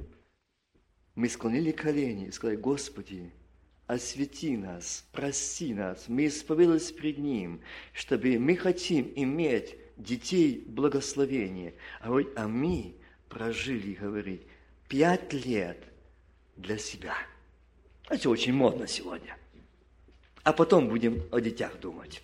мы 1.14 1.28
склонили 1.28 1.70
колени 1.70 2.26
и 2.26 2.30
сказали, 2.30 2.56
Господи, 2.56 3.30
освети 3.86 4.56
нас, 4.56 5.06
прости 5.12 5.74
нас, 5.74 6.08
мы 6.08 6.26
исповедовались 6.26 6.90
перед 6.90 7.18
Ним, 7.18 7.60
чтобы 7.92 8.38
мы 8.38 8.56
хотим 8.56 9.12
иметь 9.14 9.76
детей 9.98 10.64
благословения, 10.66 11.74
а, 12.00 12.18
а 12.36 12.48
мы 12.48 12.96
прожили, 13.28 13.94
говорит, 13.94 14.46
пять 14.88 15.32
лет 15.32 15.91
для 16.56 16.78
себя. 16.78 17.16
Это 18.08 18.28
очень 18.28 18.52
модно 18.52 18.86
сегодня. 18.86 19.36
А 20.42 20.52
потом 20.52 20.88
будем 20.88 21.22
о 21.30 21.40
детях 21.40 21.78
думать. 21.80 22.22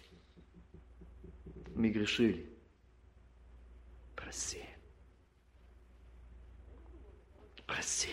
Мы 1.75 1.88
грешили. 1.91 2.45
Прости. 4.17 4.64
Прости. 7.67 8.09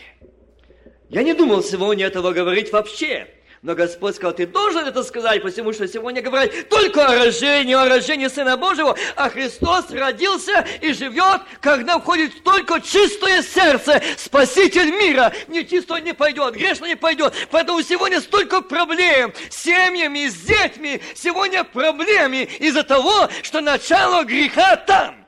Я 1.10 1.23
не 1.23 1.34
думал 1.34 1.63
сегодня 1.63 2.06
этого 2.06 2.34
говорить 2.34 2.71
вообще. 2.71 3.35
Но 3.65 3.73
Господь 3.73 4.15
сказал, 4.15 4.36
ты 4.36 4.45
должен 4.45 4.86
это 4.86 5.04
сказать, 5.04 5.41
потому 5.41 5.73
что 5.73 5.88
сегодня 5.88 6.21
говорят 6.21 6.69
только 6.69 7.04
о 7.04 7.15
рождении, 7.15 7.73
о 7.73 7.89
рождении 7.89 8.28
Сына 8.28 8.58
Божьего, 8.58 8.95
а 9.15 9.28
Христос 9.28 9.89
родился 9.89 10.67
и 10.82 10.93
живет, 10.93 11.41
когда 11.62 11.97
входит 11.97 12.43
только 12.43 12.80
чистое 12.80 13.41
сердце, 13.41 14.04
Спаситель 14.17 14.91
мира. 14.91 15.34
Нечисто 15.47 15.95
не 15.95 16.13
пойдет, 16.13 16.54
грешно 16.54 16.86
не 16.86 16.95
пойдет. 16.95 17.34
Поэтому 17.49 17.82
сегодня 17.82 18.21
столько 18.21 18.62
проблем 18.62 19.34
с 19.49 19.63
семьями, 19.63 20.28
с 20.28 20.36
детьми. 20.36 21.01
Сегодня 21.15 21.63
проблемы 21.63 22.43
из-за 22.43 22.84
того, 22.84 23.30
что 23.41 23.62
начало 23.62 24.25
греха 24.25 24.75
там. 24.75 25.25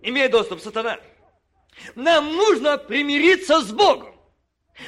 Имеет 0.00 0.30
доступ 0.30 0.62
сатана. 0.62 0.98
Нам 1.94 2.34
нужно 2.34 2.78
примириться 2.78 3.60
с 3.60 3.70
Богом. 3.70 4.14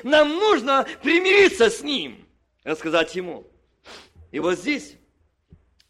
Нам 0.02 0.30
нужно 0.30 0.86
примириться 1.02 1.68
с 1.68 1.82
Ним 1.82 2.26
рассказать 2.64 3.14
ему. 3.14 3.46
И 4.32 4.38
вот 4.38 4.58
здесь 4.58 4.96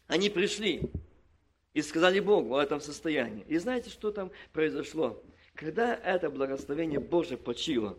они 0.07 0.29
пришли 0.29 0.91
и 1.73 1.81
сказали 1.81 2.19
Богу 2.19 2.55
о 2.55 2.63
этом 2.63 2.81
состоянии. 2.81 3.45
И 3.47 3.57
знаете, 3.57 3.89
что 3.89 4.11
там 4.11 4.31
произошло? 4.51 5.21
Когда 5.55 5.95
это 5.95 6.29
благословение 6.29 6.99
Божие 6.99 7.37
почило, 7.37 7.97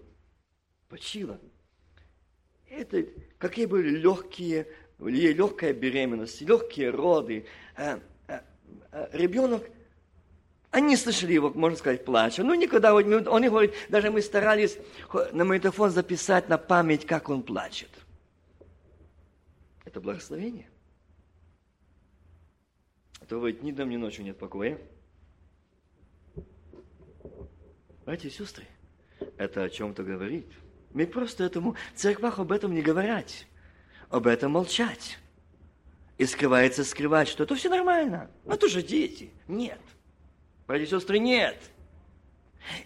почило, 0.88 1.38
это 2.68 3.06
какие 3.38 3.66
были 3.66 3.90
легкие, 3.90 4.66
легкая 4.98 5.72
беременность, 5.72 6.40
легкие 6.40 6.90
роды. 6.90 7.46
А, 7.76 8.00
а, 8.26 8.44
а, 8.90 9.10
ребенок, 9.12 9.62
они 10.70 10.96
слышали 10.96 11.34
его, 11.34 11.50
можно 11.50 11.76
сказать, 11.76 12.04
плача. 12.04 12.42
Ну, 12.42 12.54
никогда, 12.54 12.94
он 12.94 13.04
не 13.04 13.48
говорит, 13.48 13.74
даже 13.90 14.10
мы 14.10 14.22
старались 14.22 14.78
на 15.32 15.44
магнитофон 15.44 15.90
записать 15.90 16.48
на 16.48 16.56
память, 16.56 17.06
как 17.06 17.28
он 17.28 17.42
плачет. 17.42 17.90
Это 19.92 20.00
благословение. 20.00 20.70
А 23.20 23.26
то 23.26 23.36
говорит, 23.36 23.62
ни 23.62 23.72
днем, 23.72 23.90
ни 23.90 23.98
ночью 23.98 24.24
нет 24.24 24.38
покоя. 24.38 24.78
Братья 28.06 28.28
и 28.28 28.32
сестры, 28.32 28.64
это 29.36 29.64
о 29.64 29.68
чем-то 29.68 30.02
говорит. 30.02 30.46
Мы 30.94 31.06
просто 31.06 31.44
этому, 31.44 31.76
церквах 31.94 32.38
об 32.38 32.52
этом 32.52 32.74
не 32.74 32.80
говорят, 32.80 33.30
об 34.08 34.26
этом 34.26 34.52
молчать. 34.52 35.18
И 36.16 36.24
скрывается 36.24 36.84
скрывать, 36.84 37.28
что 37.28 37.44
это 37.44 37.54
все 37.54 37.68
нормально. 37.68 38.30
Это 38.46 38.70
же 38.70 38.82
дети. 38.82 39.30
Нет. 39.46 39.80
Братья 40.66 40.86
и 40.86 40.88
сестры, 40.88 41.18
нет. 41.18 41.58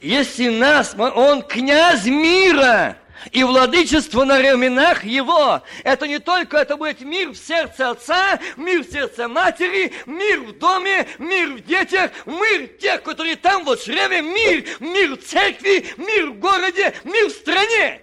Если 0.00 0.48
нас, 0.48 0.96
он 0.98 1.42
князь 1.42 2.06
мира, 2.06 2.98
и 3.32 3.44
владычество 3.44 4.24
на 4.24 4.40
ременах 4.40 5.04
его. 5.04 5.62
Это 5.84 6.06
не 6.06 6.18
только 6.18 6.58
это 6.58 6.76
будет 6.76 7.00
мир 7.00 7.30
в 7.30 7.36
сердце 7.36 7.90
отца, 7.90 8.38
мир 8.56 8.82
в 8.82 8.90
сердце 8.90 9.28
матери, 9.28 9.92
мир 10.06 10.40
в 10.40 10.58
доме, 10.58 11.06
мир 11.18 11.54
в 11.54 11.60
детях, 11.64 12.10
мир 12.26 12.68
тех, 12.80 13.02
которые 13.02 13.36
там 13.36 13.64
вот 13.64 13.80
в 13.80 13.84
чреве, 13.84 14.22
мир, 14.22 14.64
мир 14.80 15.16
в 15.16 15.22
церкви, 15.22 15.86
мир 15.96 16.30
в 16.30 16.38
городе, 16.38 16.94
мир 17.04 17.28
в 17.28 17.32
стране. 17.32 18.02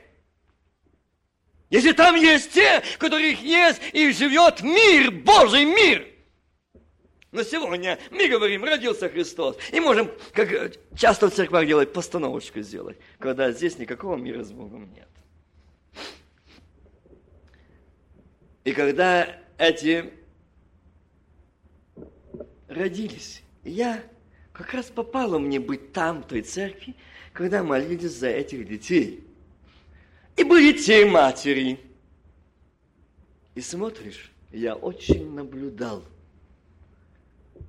Если 1.69 1.91
там 1.91 2.15
есть 2.15 2.52
те, 2.54 2.84
которых 2.99 3.41
есть 3.41 3.82
и 3.93 4.12
живет 4.12 4.62
мир, 4.62 5.12
Божий 5.12 5.65
мир– 5.65 6.08
но 7.34 7.41
сегодня 7.41 8.00
мы 8.12 8.28
говорим, 8.30 8.63
родился 8.63 9.10
Христос. 9.10 9.58
И 9.72 9.80
можем, 9.80 10.12
как 10.34 10.78
часто 10.96 11.30
в 11.30 11.34
церквах 11.34 11.65
делать, 11.65 11.91
постановочку 11.91 12.62
сделать, 12.62 12.98
когда 13.17 13.52
здесь 13.52 13.80
никакого 13.80 14.15
мира 14.15 14.43
с 14.43 14.52
Богом 14.52 14.93
нет. 14.93 15.08
И 18.63 18.72
когда 18.72 19.36
эти 19.58 20.13
родились, 22.67 23.41
я 23.63 24.04
как 24.54 24.72
раз 24.76 24.86
попало 24.86 25.39
мне 25.39 25.60
быть 25.60 25.91
там, 25.91 26.22
в 26.22 26.28
той 26.28 26.43
церкви, 26.43 26.96
когда 27.34 27.63
молились 27.63 28.12
за 28.12 28.28
этих 28.28 28.67
детей. 28.67 29.24
И 30.38 30.43
были 30.43 30.72
те 30.74 31.04
матери. 31.06 31.80
И 33.56 33.62
смотришь, 33.62 34.32
я 34.52 34.76
очень 34.76 35.34
наблюдал 35.34 36.04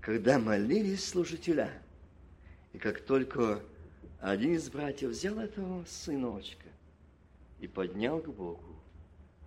когда 0.05 0.39
молились 0.39 1.09
служителя, 1.09 1.73
и 2.75 2.79
как 2.79 3.01
только 3.01 3.63
один 4.21 4.53
из 4.55 4.69
братьев 4.69 5.11
взял 5.11 5.39
этого 5.39 5.83
сыночка 5.87 6.67
и 7.59 7.67
поднял 7.67 8.21
к 8.21 8.29
Богу, 8.29 8.77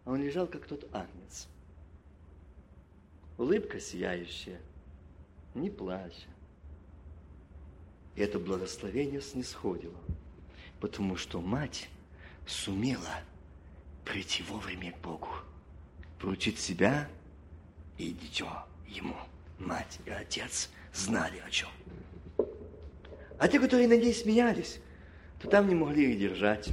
он 0.04 0.24
лежал, 0.24 0.48
как 0.48 0.66
тот 0.66 0.90
агнец. 0.92 1.48
Улыбка 3.38 3.80
сияющая, 3.80 4.60
не 5.54 5.70
плача. 5.70 6.30
И 8.16 8.22
это 8.22 8.40
благословение 8.40 9.22
снисходило, 9.22 10.00
потому 10.80 11.18
что 11.18 11.40
мать 11.40 11.88
сумела 12.48 13.22
прийти 14.04 14.42
вовремя 14.42 14.92
к 14.92 15.02
Богу, 15.02 15.30
поручить 16.18 16.58
себя 16.58 17.08
и 18.00 18.12
дитё 18.12 18.66
ему 18.88 19.16
мать 19.60 20.00
и 20.06 20.10
отец 20.10 20.70
знали 20.94 21.42
о 21.46 21.50
чем. 21.50 21.70
А 23.40 23.48
те, 23.48 23.60
которые 23.60 23.88
над 23.88 24.02
ней 24.02 24.14
смеялись, 24.14 24.80
то 25.40 25.48
там 25.48 25.68
не 25.68 25.76
могли 25.76 26.12
их 26.12 26.20
держать. 26.20 26.70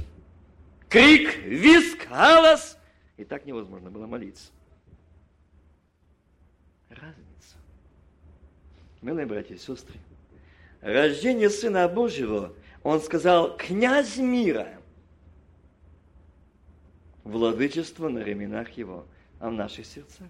Крик, 0.89 1.37
виск, 1.43 2.07
галас. 2.09 2.77
И 3.17 3.23
так 3.23 3.45
невозможно 3.45 3.91
было 3.91 4.07
молиться. 4.07 4.51
Разница. 6.89 7.57
Милые 9.01 9.25
братья 9.25 9.53
и 9.53 9.57
сестры, 9.57 9.99
рождение 10.81 11.49
Сына 11.49 11.87
Божьего, 11.87 12.53
Он 12.83 13.01
сказал, 13.01 13.55
князь 13.57 14.17
мира, 14.17 14.79
владычество 17.23 18.09
на 18.09 18.19
ременах 18.19 18.71
Его, 18.71 19.05
а 19.39 19.49
в 19.49 19.53
наших 19.53 19.85
сердцах 19.85 20.27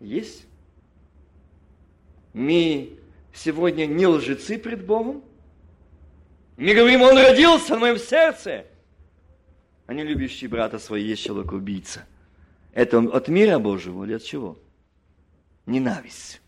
есть 0.00 0.46
мы 2.32 2.98
сегодня 3.32 3.86
не 3.86 4.06
лжецы 4.06 4.58
пред 4.58 4.84
Богом. 4.84 5.24
Мы 6.56 6.74
говорим, 6.74 7.02
он 7.02 7.16
родился 7.16 7.76
в 7.76 7.80
моем 7.80 7.98
сердце. 7.98 8.66
А 9.86 9.94
не 9.94 10.02
любящий 10.02 10.46
брата 10.46 10.78
своего 10.78 11.06
есть 11.06 11.24
человек-убийца. 11.24 12.06
Это 12.72 12.98
от 12.98 13.28
мира 13.28 13.58
Божьего 13.58 14.04
или 14.04 14.14
от 14.14 14.22
чего? 14.22 14.58
Ненависть, 15.66 16.40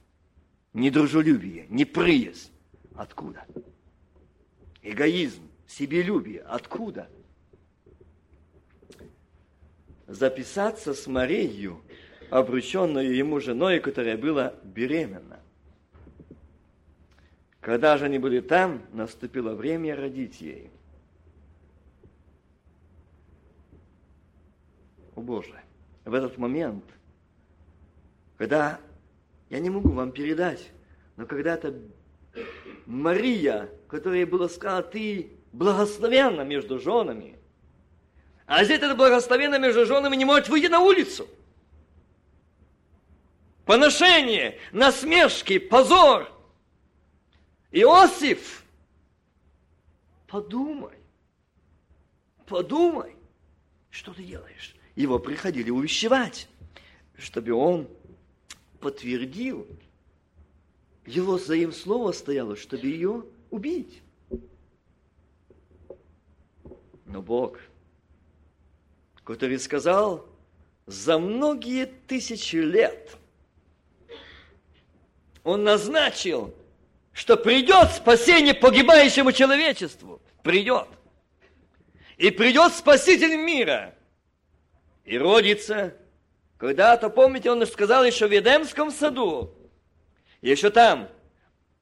недружелюбие, 0.72 1.66
неприязнь. 1.68 2.50
Откуда? 2.94 3.46
Эгоизм, 4.82 5.42
себелюбие. 5.66 6.40
Откуда? 6.42 7.08
Записаться 10.06 10.92
с 10.92 11.06
Марией, 11.06 11.70
обрученную 12.30 13.14
ему 13.14 13.40
женой, 13.40 13.80
которая 13.80 14.16
была 14.18 14.54
беременна. 14.64 15.40
Когда 17.60 17.98
же 17.98 18.06
они 18.06 18.18
были 18.18 18.40
там, 18.40 18.82
наступило 18.92 19.54
время 19.54 19.94
родить 19.94 20.40
ей. 20.40 20.70
О 25.14 25.20
Боже, 25.20 25.60
в 26.04 26.14
этот 26.14 26.38
момент, 26.38 26.84
когда 28.38 28.80
я 29.50 29.58
не 29.58 29.68
могу 29.68 29.90
вам 29.90 30.12
передать, 30.12 30.70
но 31.16 31.26
когда-то 31.26 31.74
Мария, 32.86 33.68
которая 33.88 34.24
была 34.24 34.48
сказана, 34.48 34.82
ты 34.82 35.30
благословенна 35.52 36.42
между 36.42 36.78
женами, 36.78 37.36
а 38.46 38.64
здесь 38.64 38.78
это 38.78 38.94
благословенно 38.94 39.58
между 39.58 39.84
женами 39.84 40.16
не 40.16 40.24
может 40.24 40.48
выйти 40.48 40.66
на 40.66 40.80
улицу. 40.80 41.28
Поношение, 43.66 44.58
насмешки, 44.72 45.58
позор– 45.58 46.29
Иосиф, 47.72 48.64
подумай, 50.26 50.98
подумай, 52.46 53.14
что 53.90 54.12
ты 54.12 54.24
делаешь. 54.24 54.74
Его 54.96 55.18
приходили 55.18 55.70
увещевать, 55.70 56.48
чтобы 57.16 57.52
он 57.52 57.88
подтвердил. 58.80 59.66
Его 61.06 61.38
за 61.38 61.54
им 61.54 61.72
слово 61.72 62.12
стояло, 62.12 62.56
чтобы 62.56 62.86
ее 62.86 63.24
убить. 63.50 64.02
Но 67.06 67.22
Бог, 67.22 67.58
который 69.24 69.58
сказал, 69.58 70.26
за 70.86 71.18
многие 71.18 71.86
тысячи 71.86 72.56
лет 72.56 73.16
Он 75.44 75.64
назначил 75.64 76.54
что 77.12 77.36
придет 77.36 77.90
спасение 77.90 78.54
погибающему 78.54 79.32
человечеству. 79.32 80.20
Придет. 80.42 80.88
и 82.16 82.30
придет 82.30 82.72
Спаситель 82.72 83.36
мира. 83.36 83.94
И 85.04 85.18
родится. 85.18 85.94
Когда-то, 86.56 87.08
помните, 87.08 87.50
он 87.50 87.66
сказал 87.66 88.04
еще 88.04 88.26
в 88.26 88.32
Едемском 88.32 88.90
саду, 88.90 89.54
еще 90.42 90.68
там, 90.70 91.08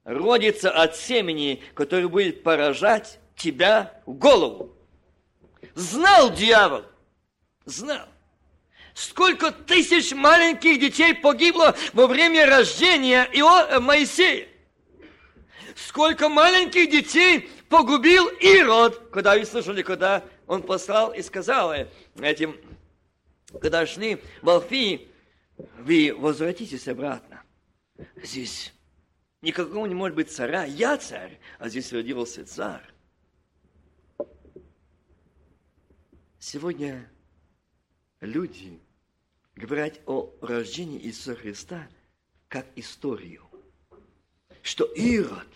родится 0.04 0.70
от 0.70 0.96
семени, 0.96 1.62
который 1.74 2.08
будет 2.08 2.44
поражать 2.44 3.18
тебя 3.36 4.00
в 4.06 4.12
голову. 4.14 4.76
Знал 5.74 6.30
дьявол, 6.30 6.84
знал. 7.64 8.06
Сколько 8.94 9.52
тысяч 9.52 10.12
маленьких 10.12 10.80
детей 10.80 11.14
погибло 11.14 11.76
во 11.92 12.06
время 12.06 12.46
рождения 12.46 13.28
Ио... 13.32 13.80
Моисея. 13.80 14.47
Сколько 15.86 16.28
маленьких 16.28 16.90
детей 16.90 17.48
погубил 17.68 18.26
Ирод, 18.40 19.10
когда 19.10 19.34
вы 19.36 19.44
слышали, 19.44 19.82
когда 19.82 20.24
он 20.48 20.62
послал 20.62 21.12
и 21.12 21.22
сказал 21.22 21.72
этим, 22.20 22.56
когда 23.60 23.86
шли 23.86 24.20
в 24.42 24.48
Алфии, 24.48 25.08
вы 25.78 26.12
возвратитесь 26.18 26.88
обратно. 26.88 27.44
Здесь 28.16 28.74
никакого 29.40 29.86
не 29.86 29.94
может 29.94 30.16
быть 30.16 30.32
царя, 30.32 30.64
я 30.64 30.96
царь, 30.98 31.38
а 31.60 31.68
здесь 31.68 31.92
родился 31.92 32.44
царь. 32.44 32.82
Сегодня 36.40 37.08
люди 38.20 38.80
говорят 39.54 40.00
о 40.06 40.34
рождении 40.40 41.00
Иисуса 41.00 41.36
Христа 41.36 41.88
как 42.48 42.66
историю. 42.74 43.44
Что 44.62 44.84
Ирод, 44.84 45.46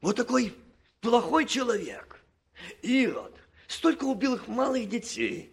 вот 0.00 0.16
такой 0.16 0.54
плохой 1.00 1.46
человек, 1.46 2.22
Ирод, 2.82 3.34
столько 3.66 4.04
убил 4.04 4.34
их 4.34 4.48
малых 4.48 4.88
детей, 4.88 5.52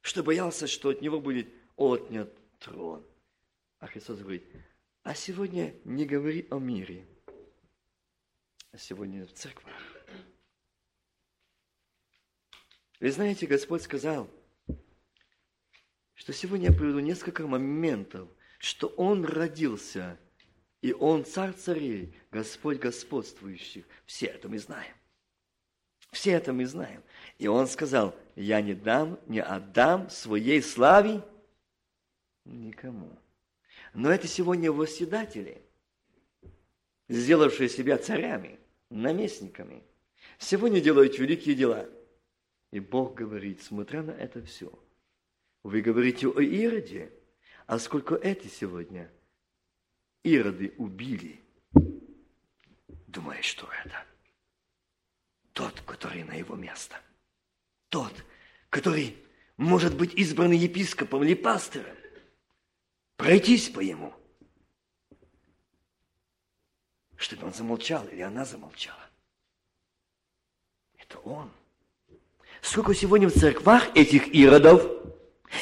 что 0.00 0.22
боялся, 0.22 0.66
что 0.66 0.90
от 0.90 1.02
него 1.02 1.20
будет 1.20 1.48
отнят 1.76 2.32
трон. 2.58 3.04
А 3.78 3.86
Христос 3.86 4.18
говорит, 4.20 4.44
а 5.02 5.14
сегодня 5.14 5.74
не 5.84 6.04
говори 6.04 6.46
о 6.50 6.58
мире, 6.58 7.06
а 8.72 8.78
сегодня 8.78 9.26
в 9.26 9.32
церквах. 9.32 9.72
Вы 12.98 13.10
знаете, 13.10 13.46
Господь 13.46 13.82
сказал, 13.82 14.30
что 16.14 16.32
сегодня 16.32 16.70
я 16.70 16.76
приведу 16.76 16.98
несколько 17.00 17.46
моментов, 17.46 18.28
что 18.58 18.88
Он 18.88 19.24
родился, 19.24 20.18
и 20.86 20.92
Он 20.92 21.24
царь 21.24 21.52
царей, 21.52 22.14
Господь 22.30 22.78
господствующих. 22.78 23.84
Все 24.04 24.26
это 24.26 24.48
мы 24.48 24.60
знаем. 24.60 24.94
Все 26.12 26.30
это 26.30 26.52
мы 26.52 26.64
знаем. 26.64 27.02
И 27.38 27.48
Он 27.48 27.66
сказал, 27.66 28.14
я 28.36 28.60
не 28.60 28.74
дам, 28.74 29.18
не 29.26 29.42
отдам 29.42 30.08
своей 30.08 30.62
славе 30.62 31.24
никому. 32.44 33.18
Но 33.94 34.12
это 34.12 34.28
сегодня 34.28 34.70
восседатели, 34.70 35.60
сделавшие 37.08 37.68
себя 37.68 37.98
царями, 37.98 38.60
наместниками, 38.88 39.82
сегодня 40.38 40.80
делают 40.80 41.18
великие 41.18 41.56
дела. 41.56 41.88
И 42.70 42.78
Бог 42.78 43.14
говорит, 43.14 43.60
смотря 43.60 44.04
на 44.04 44.12
это 44.12 44.40
все– 44.42 44.72
вы 45.64 45.80
говорите 45.80 46.28
о 46.28 46.40
Ироде, 46.40 47.12
а 47.66 47.80
сколько 47.80 48.14
эти 48.14 48.46
сегодня 48.46 49.10
Ироды 50.26 50.74
убили? 50.76 51.40
Думаешь, 53.06 53.44
что 53.44 53.68
это? 53.84 54.04
Тот, 55.52 55.80
который 55.82 56.24
на 56.24 56.32
его 56.32 56.56
место. 56.56 56.96
Тот, 57.88 58.12
который 58.68 59.16
может 59.56 59.96
быть 59.96 60.14
избран 60.14 60.50
епископом 60.50 61.22
или 61.22 61.34
пастором. 61.34 61.96
Пройтись 63.16 63.70
по 63.70 63.80
ему. 63.80 64.12
Чтобы 67.16 67.46
он 67.46 67.54
замолчал 67.54 68.06
или 68.08 68.20
она 68.20 68.44
замолчала. 68.44 69.08
Это 70.98 71.18
он. 71.20 71.50
Сколько 72.62 72.94
сегодня 72.94 73.28
в 73.28 73.32
церквах 73.32 73.94
этих 73.96 74.34
иродов– 74.34 74.82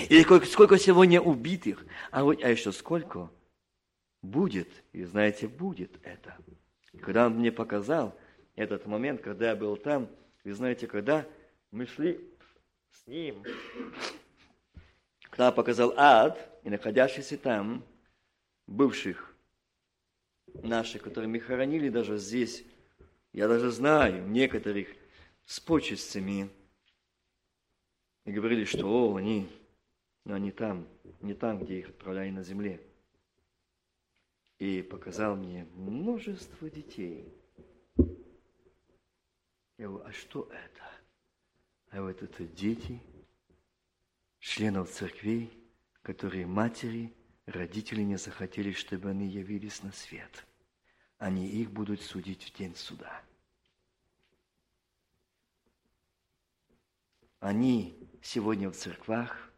или 0.09 0.45
сколько 0.47 0.79
сегодня 0.79 1.21
убитых, 1.21 1.85
а, 2.11 2.25
вот, 2.25 2.43
а 2.43 2.49
еще 2.49 2.73
сколько 2.73 3.31
будет, 4.25 4.69
и 4.93 5.05
знаете, 5.05 5.47
будет 5.47 5.99
это. 6.03 6.37
Когда 7.01 7.27
он 7.27 7.35
мне 7.35 7.53
показал 7.53 8.19
этот 8.57 8.87
момент, 8.87 9.21
когда 9.21 9.51
я 9.51 9.57
был 9.57 9.77
там, 9.77 10.09
вы 10.43 10.53
знаете, 10.55 10.87
когда 10.87 11.27
мы 11.71 11.87
шли 11.87 12.21
с 12.91 13.07
ним, 13.07 13.43
когда 15.31 15.53
показал 15.53 15.93
ад, 15.97 16.51
и 16.63 16.71
находящийся 16.71 17.37
там, 17.37 17.85
бывших 18.67 19.35
наших, 20.63 21.03
которые 21.03 21.29
мы 21.29 21.41
хоронили 21.41 21.89
даже 21.89 22.17
здесь, 22.17 22.65
я 23.33 23.49
даже 23.49 23.71
знаю 23.71 24.27
некоторых 24.29 24.89
с 25.45 25.61
почестями, 25.61 26.49
и 28.25 28.33
говорили, 28.33 28.65
что 28.65 28.87
о, 28.87 29.17
они 29.17 29.49
но 30.25 30.39
не 30.39 30.51
там, 30.51 30.89
не 31.21 31.35
там, 31.35 31.59
где 31.59 31.81
их 31.81 31.91
отправляли 31.91 32.31
на 32.31 32.43
земле. 32.43 32.81
И 34.65 34.81
показал 34.81 35.37
мне 35.37 35.67
множество 35.75 36.71
детей. 36.71 37.31
Я 39.77 39.89
говорю, 39.89 40.07
а 40.07 40.13
что 40.13 40.45
это? 40.51 40.83
А 41.91 42.01
вот 42.01 42.23
это 42.23 42.47
дети 42.47 42.99
членов 44.39 44.91
церквей, 44.91 45.53
которые 46.01 46.47
матери, 46.47 47.13
родители 47.45 48.01
не 48.01 48.17
захотели, 48.17 48.73
чтобы 48.73 49.11
они 49.11 49.27
явились 49.27 49.83
на 49.83 49.93
свет. 49.93 50.47
Они 51.19 51.47
их 51.47 51.71
будут 51.71 52.01
судить 52.01 52.45
в 52.45 52.57
день 52.57 52.75
суда. 52.75 53.23
Они 57.39 58.09
сегодня 58.23 58.71
в 58.71 58.77
церквах 58.77 59.53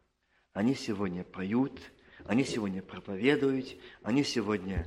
они 0.51 0.75
сегодня 0.75 1.23
поют, 1.23 1.79
они 2.27 2.43
сегодня 2.43 2.81
проповедуют, 2.81 3.77
они 4.03 4.23
сегодня 4.23 4.85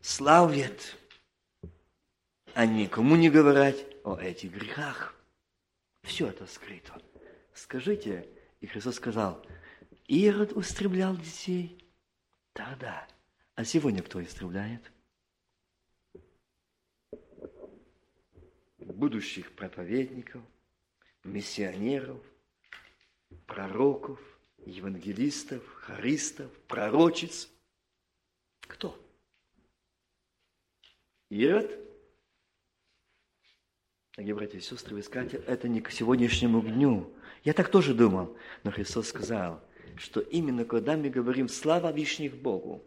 славят. 0.00 0.96
Они 2.54 2.84
никому 2.84 3.16
не 3.16 3.28
говорят 3.30 3.76
о 4.02 4.16
этих 4.18 4.52
грехах. 4.52 5.14
Все 6.02 6.28
это 6.28 6.46
скрыто. 6.46 7.00
Скажите, 7.52 8.26
и 8.60 8.66
Христос 8.66 8.96
сказал, 8.96 9.44
Ирод 10.06 10.52
устремлял 10.52 11.16
детей? 11.16 11.86
Да, 12.54 12.76
да. 12.80 13.06
А 13.54 13.64
сегодня 13.64 14.02
кто 14.02 14.22
истребляет? 14.22 14.90
Будущих 18.78 19.54
проповедников, 19.54 20.42
миссионеров, 21.24 22.20
пророков, 23.46 24.18
евангелистов, 24.66 25.66
харистов, 25.74 26.50
пророчиц. 26.68 27.48
Кто? 28.62 28.96
Ирод? 31.28 31.70
Дорогие 34.16 34.34
братья 34.34 34.58
и 34.58 34.60
сестры, 34.60 34.96
вы 34.96 35.02
скажете, 35.02 35.38
это 35.46 35.68
не 35.68 35.80
к 35.80 35.90
сегодняшнему 35.90 36.60
дню. 36.60 37.12
Я 37.44 37.52
так 37.52 37.70
тоже 37.70 37.94
думал, 37.94 38.36
но 38.64 38.70
Христос 38.70 39.08
сказал, 39.08 39.62
что 39.96 40.20
именно 40.20 40.64
когда 40.64 40.96
мы 40.96 41.08
говорим 41.08 41.48
«Слава 41.48 41.92
вишних 41.92 42.36
Богу», 42.36 42.84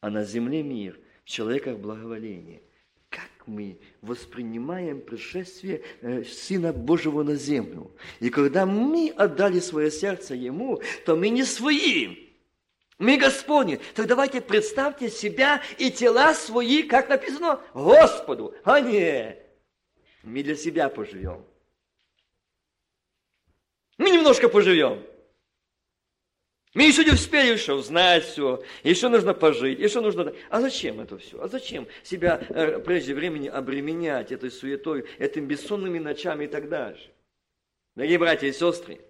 а 0.00 0.10
на 0.10 0.24
земле 0.24 0.62
мир, 0.62 1.00
в 1.24 1.28
человеках 1.28 1.78
благоволение– 1.78 2.62
мы 3.46 3.78
воспринимаем 4.00 5.00
пришествие 5.00 5.82
э, 6.00 6.24
Сына 6.24 6.72
Божьего 6.72 7.22
на 7.22 7.34
землю. 7.34 7.90
И 8.20 8.30
когда 8.30 8.66
мы 8.66 9.12
отдали 9.16 9.60
свое 9.60 9.90
сердце 9.90 10.34
Ему, 10.34 10.80
то 11.04 11.16
мы 11.16 11.28
не 11.28 11.44
свои, 11.44 12.28
мы 12.98 13.16
Господни. 13.16 13.80
Так 13.94 14.06
давайте 14.06 14.40
представьте 14.40 15.10
себя 15.10 15.60
и 15.78 15.90
тела 15.90 16.34
свои, 16.34 16.82
как 16.82 17.08
написано, 17.08 17.60
Господу, 17.74 18.54
а 18.64 18.80
не 18.80 19.36
мы 20.22 20.42
для 20.42 20.56
себя 20.56 20.88
поживем. 20.88 21.44
Мы 23.98 24.10
немножко 24.10 24.48
поживем. 24.48 25.04
Мы 26.74 26.84
еще 26.84 27.04
не 27.04 27.10
успели 27.10 27.52
еще 27.52 27.74
узнать 27.74 28.24
все, 28.24 28.62
еще 28.82 29.08
нужно 29.08 29.34
пожить, 29.34 29.78
еще 29.78 30.00
нужно... 30.00 30.32
А 30.48 30.60
зачем 30.60 31.00
это 31.00 31.18
все? 31.18 31.42
А 31.42 31.48
зачем 31.48 31.86
себя 32.02 32.42
э, 32.48 32.78
прежде 32.78 33.14
времени 33.14 33.48
обременять 33.48 34.32
этой 34.32 34.50
суетой, 34.50 35.04
этими 35.18 35.44
бессонными 35.44 35.98
ночами 35.98 36.44
и 36.44 36.48
так 36.48 36.70
дальше? 36.70 37.12
Дорогие 37.94 38.18
братья 38.18 38.46
и 38.46 38.52
сестры, 38.52 39.00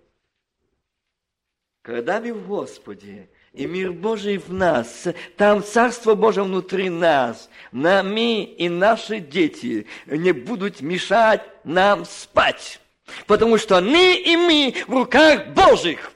когда 1.82 2.20
мы 2.20 2.32
в 2.32 2.48
Господе, 2.48 3.28
и 3.52 3.66
мир 3.66 3.92
Божий 3.92 4.38
в 4.38 4.52
нас, 4.52 5.06
там 5.36 5.62
Царство 5.62 6.16
Божие 6.16 6.44
внутри 6.44 6.90
нас, 6.90 7.48
нами 7.70 8.44
и 8.44 8.68
наши 8.68 9.20
дети 9.20 9.86
не 10.06 10.32
будут 10.32 10.80
мешать 10.80 11.42
нам 11.62 12.04
спать. 12.06 12.80
Потому 13.26 13.58
что 13.58 13.76
они 13.76 14.20
и 14.20 14.36
мы 14.36 14.74
в 14.88 14.94
руках 14.94 15.48
Божьих. 15.48 16.11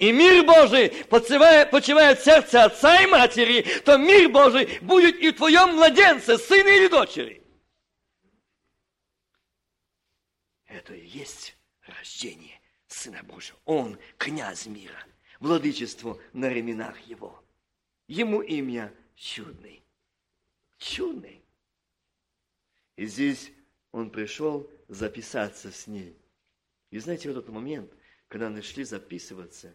И 0.00 0.12
мир 0.12 0.46
Божий 0.46 0.88
почивает, 1.10 1.70
почивает 1.70 2.18
в 2.18 2.24
сердце 2.24 2.64
отца 2.64 3.02
и 3.02 3.06
матери, 3.06 3.60
то 3.84 3.98
мир 3.98 4.30
Божий 4.30 4.78
будет 4.80 5.16
и 5.16 5.30
в 5.30 5.36
твоем 5.36 5.74
младенце, 5.76 6.38
сыне 6.38 6.78
или 6.78 6.88
дочери. 6.88 7.42
Это 10.64 10.94
и 10.94 11.06
есть 11.06 11.54
рождение 11.82 12.58
Сына 12.86 13.22
Божьего. 13.22 13.58
Он 13.66 13.98
князь 14.16 14.64
мира, 14.64 15.04
владычество 15.38 16.18
на 16.32 16.48
ременах 16.48 16.98
его. 17.00 17.44
Ему 18.08 18.40
имя 18.40 18.94
чудный. 19.16 19.84
Чудный. 20.78 21.44
И 22.96 23.04
здесь 23.04 23.52
он 23.92 24.08
пришел 24.08 24.66
записаться 24.88 25.70
с 25.70 25.86
ней. 25.86 26.16
И 26.88 26.98
знаете, 26.98 27.28
в 27.28 27.32
этот 27.32 27.50
момент, 27.50 27.92
когда 28.28 28.46
они 28.46 28.62
шли 28.62 28.84
записываться, 28.84 29.74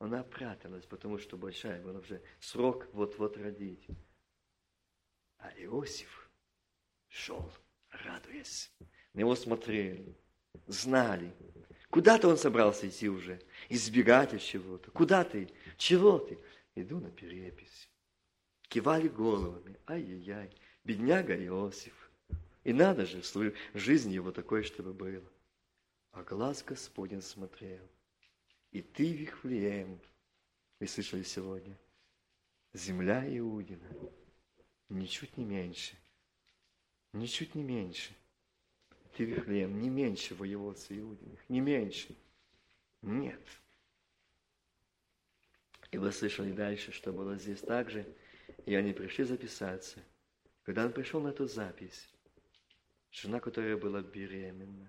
она 0.00 0.24
пряталась, 0.24 0.86
потому 0.86 1.18
что 1.18 1.36
большая 1.36 1.80
была 1.82 2.00
уже 2.00 2.22
срок 2.40 2.88
вот-вот 2.94 3.36
родить. 3.36 3.86
А 5.36 5.50
Иосиф 5.58 6.30
шел, 7.08 7.52
радуясь. 7.90 8.72
На 9.12 9.20
него 9.20 9.36
смотрели, 9.36 10.16
знали. 10.66 11.34
Куда-то 11.90 12.28
он 12.28 12.38
собрался 12.38 12.88
идти 12.88 13.10
уже, 13.10 13.42
избегать 13.68 14.32
от 14.32 14.40
чего-то. 14.40 14.90
Куда 14.90 15.22
ты? 15.22 15.52
Чего 15.76 16.18
ты? 16.18 16.38
Иду 16.74 16.98
на 16.98 17.10
перепись. 17.10 17.90
Кивали 18.68 19.08
головами. 19.08 19.78
Ай-яй-яй, 19.86 20.50
бедняга 20.82 21.36
Иосиф. 21.44 22.10
И 22.64 22.72
надо 22.72 23.04
же, 23.04 23.20
в 23.20 23.78
жизни 23.78 24.14
его 24.14 24.32
такой, 24.32 24.62
чтобы 24.62 24.94
было. 24.94 25.30
А 26.12 26.22
глаз 26.22 26.62
Господень 26.62 27.20
смотрел. 27.20 27.86
И 28.72 28.82
ты, 28.82 29.12
Вихлеем, 29.12 30.00
вы 30.78 30.86
слышали 30.86 31.24
сегодня, 31.24 31.76
земля 32.72 33.24
Иудина, 33.36 33.88
ничуть 34.88 35.36
не 35.36 35.44
меньше, 35.44 35.96
ничуть 37.12 37.54
не 37.54 37.64
меньше. 37.64 38.14
Ты, 39.16 39.24
Вихлеем, 39.24 39.80
не 39.80 39.90
меньше 39.90 40.36
воеводца 40.36 40.96
Иудиных, 40.96 41.40
не 41.48 41.60
меньше. 41.60 42.16
Нет. 43.02 43.40
И 45.90 45.98
вы 45.98 46.12
слышали 46.12 46.52
дальше, 46.52 46.92
что 46.92 47.12
было 47.12 47.36
здесь 47.36 47.60
также, 47.60 48.06
и 48.66 48.74
они 48.76 48.92
пришли 48.92 49.24
записаться. 49.24 49.98
Когда 50.62 50.86
он 50.86 50.92
пришел 50.92 51.20
на 51.20 51.28
эту 51.28 51.46
запись, 51.48 52.08
жена, 53.10 53.40
которая 53.40 53.76
была 53.76 54.00
беременна, 54.00 54.88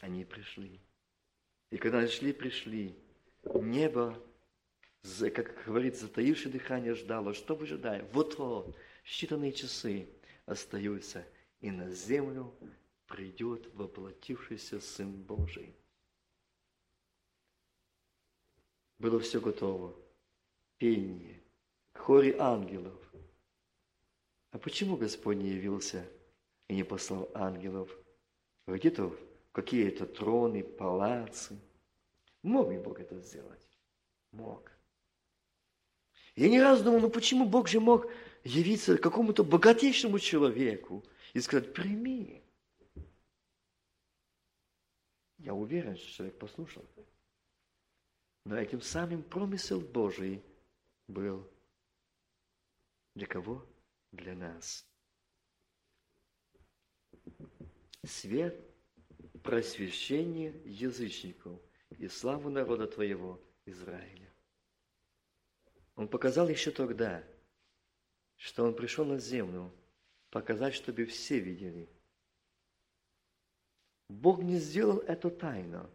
они 0.00 0.24
пришли. 0.24 0.80
И 1.70 1.78
когда 1.78 2.06
шли, 2.08 2.32
пришли, 2.32 2.96
небо, 3.44 4.20
как 5.34 5.64
говорится, 5.64 6.06
затаившее 6.06 6.52
дыхание 6.52 6.94
ждало. 6.94 7.32
Что 7.32 7.54
выжидая? 7.54 8.04
Вот-вот, 8.12 8.76
считанные 9.04 9.52
часы 9.52 10.08
остаются, 10.46 11.26
и 11.60 11.70
на 11.70 11.90
землю 11.90 12.52
придет 13.06 13.72
воплотившийся 13.74 14.80
Сын 14.80 15.12
Божий. 15.22 15.74
Было 18.98 19.18
все 19.20 19.40
готово. 19.40 19.96
Пение, 20.76 21.42
хоре 21.94 22.36
ангелов. 22.38 22.98
А 24.50 24.58
почему 24.58 24.96
Господь 24.96 25.36
не 25.36 25.50
явился 25.50 26.04
и 26.68 26.74
не 26.74 26.82
послал 26.82 27.30
ангелов? 27.34 27.90
Где-то 28.66 29.16
какие-то 29.52 30.06
троны, 30.06 30.62
палацы. 30.62 31.58
Мог 32.42 32.70
ли 32.70 32.78
Бог 32.78 33.00
это 33.00 33.18
сделать? 33.20 33.66
Мог. 34.32 34.70
Я 36.36 36.48
не 36.48 36.60
раз 36.60 36.82
думал, 36.82 37.00
ну 37.00 37.10
почему 37.10 37.48
Бог 37.48 37.68
же 37.68 37.80
мог 37.80 38.06
явиться 38.44 38.96
какому-то 38.96 39.44
богатейшему 39.44 40.18
человеку 40.18 41.04
и 41.34 41.40
сказать, 41.40 41.74
прими. 41.74 42.42
Я 45.38 45.54
уверен, 45.54 45.96
что 45.96 46.10
человек 46.10 46.38
послушал. 46.38 46.84
Но 48.44 48.56
этим 48.56 48.80
самым 48.80 49.22
промысел 49.22 49.80
Божий 49.80 50.42
был 51.08 51.46
для 53.14 53.26
кого? 53.26 53.66
Для 54.12 54.34
нас. 54.34 54.86
Свет 58.04 58.69
просвещение 59.42 60.54
язычников 60.64 61.60
и 61.98 62.08
славу 62.08 62.50
народа 62.50 62.86
Твоего, 62.86 63.40
Израиля. 63.66 64.28
Он 65.96 66.08
показал 66.08 66.48
еще 66.48 66.70
тогда, 66.70 67.22
что 68.36 68.64
Он 68.64 68.74
пришел 68.74 69.04
на 69.04 69.18
землю 69.18 69.72
показать, 70.30 70.74
чтобы 70.74 71.04
все 71.04 71.38
видели. 71.38 71.88
Бог 74.08 74.40
не 74.40 74.58
сделал 74.58 74.98
это 74.98 75.30
тайно. 75.30 75.88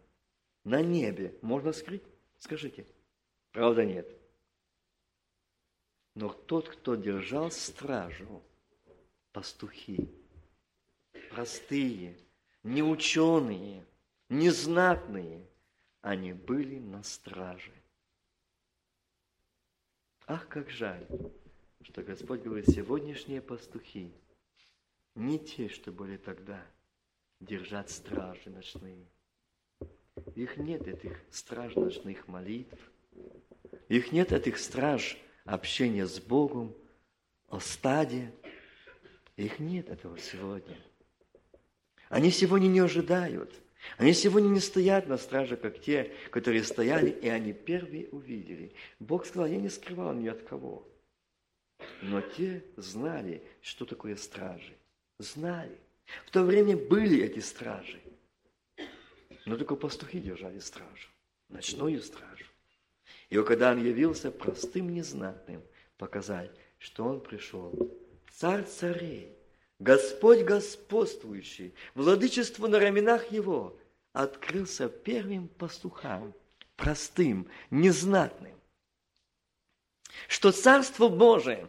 На 0.64 0.80
небе 0.80 1.36
можно 1.42 1.72
скрыть? 1.72 2.02
Скажите. 2.38 2.86
Правда 3.52 3.84
нет. 3.84 4.08
Но 6.14 6.30
тот, 6.30 6.68
кто 6.68 6.94
держал 6.94 7.50
стражу, 7.50 8.42
пастухи, 9.32 10.08
простые, 11.30 12.16
не 12.66 12.82
ученые, 12.82 13.86
не 14.28 14.50
знатные, 14.50 15.46
они 16.00 16.32
были 16.32 16.80
на 16.80 17.04
страже. 17.04 17.72
Ах, 20.26 20.48
как 20.48 20.68
жаль, 20.68 21.06
что 21.82 22.02
Господь 22.02 22.42
говорит, 22.42 22.68
сегодняшние 22.68 23.40
пастухи, 23.40 24.12
не 25.14 25.38
те, 25.38 25.68
что 25.68 25.92
были 25.92 26.16
тогда, 26.16 26.60
держат 27.38 27.88
стражи 27.88 28.50
ночные. 28.50 29.06
Их 30.34 30.56
нет, 30.56 30.88
этих 30.88 31.20
страж 31.30 31.76
ночных 31.76 32.26
молитв. 32.26 32.80
Их 33.88 34.10
нет, 34.10 34.32
этих 34.32 34.58
страж 34.58 35.16
общения 35.44 36.04
с 36.04 36.18
Богом, 36.18 36.74
о 37.46 37.60
стаде. 37.60 38.34
Их 39.36 39.60
нет 39.60 39.88
этого 39.88 40.18
сегодня. 40.18 40.76
Они 42.08 42.30
сегодня 42.30 42.68
не 42.68 42.80
ожидают. 42.80 43.52
Они 43.98 44.12
сегодня 44.12 44.48
не 44.48 44.60
стоят 44.60 45.06
на 45.06 45.16
страже, 45.16 45.56
как 45.56 45.80
те, 45.80 46.12
которые 46.30 46.64
стояли, 46.64 47.10
и 47.10 47.28
они 47.28 47.52
первые 47.52 48.08
увидели. 48.08 48.74
Бог 48.98 49.26
сказал, 49.26 49.46
я 49.46 49.58
не 49.58 49.68
скрывал 49.68 50.12
ни 50.12 50.28
от 50.28 50.42
кого. 50.42 50.88
Но 52.02 52.20
те 52.20 52.64
знали, 52.76 53.42
что 53.62 53.84
такое 53.84 54.16
стражи. 54.16 54.76
Знали. 55.18 55.78
В 56.26 56.30
то 56.30 56.42
время 56.42 56.76
были 56.76 57.22
эти 57.22 57.40
стражи. 57.40 58.00
Но 59.44 59.56
только 59.56 59.76
пастухи 59.76 60.20
держали 60.20 60.58
стражу. 60.58 61.08
Ночную 61.48 62.02
стражу. 62.02 62.44
И 63.30 63.40
когда 63.42 63.72
он 63.72 63.84
явился 63.84 64.30
простым 64.30 64.92
незнатным, 64.92 65.62
показать, 65.96 66.50
что 66.78 67.04
он 67.04 67.20
пришел, 67.20 67.72
царь 68.32 68.64
царей, 68.64 69.35
Господь 69.78 70.40
господствующий, 70.40 71.74
владычество 71.94 72.66
на 72.66 72.80
раменах 72.80 73.30
Его, 73.30 73.78
открылся 74.12 74.88
первым 74.88 75.48
пастухам, 75.48 76.32
простым, 76.76 77.46
незнатным. 77.70 78.58
Что 80.28 80.50
Царство 80.50 81.08
Божие 81.08 81.68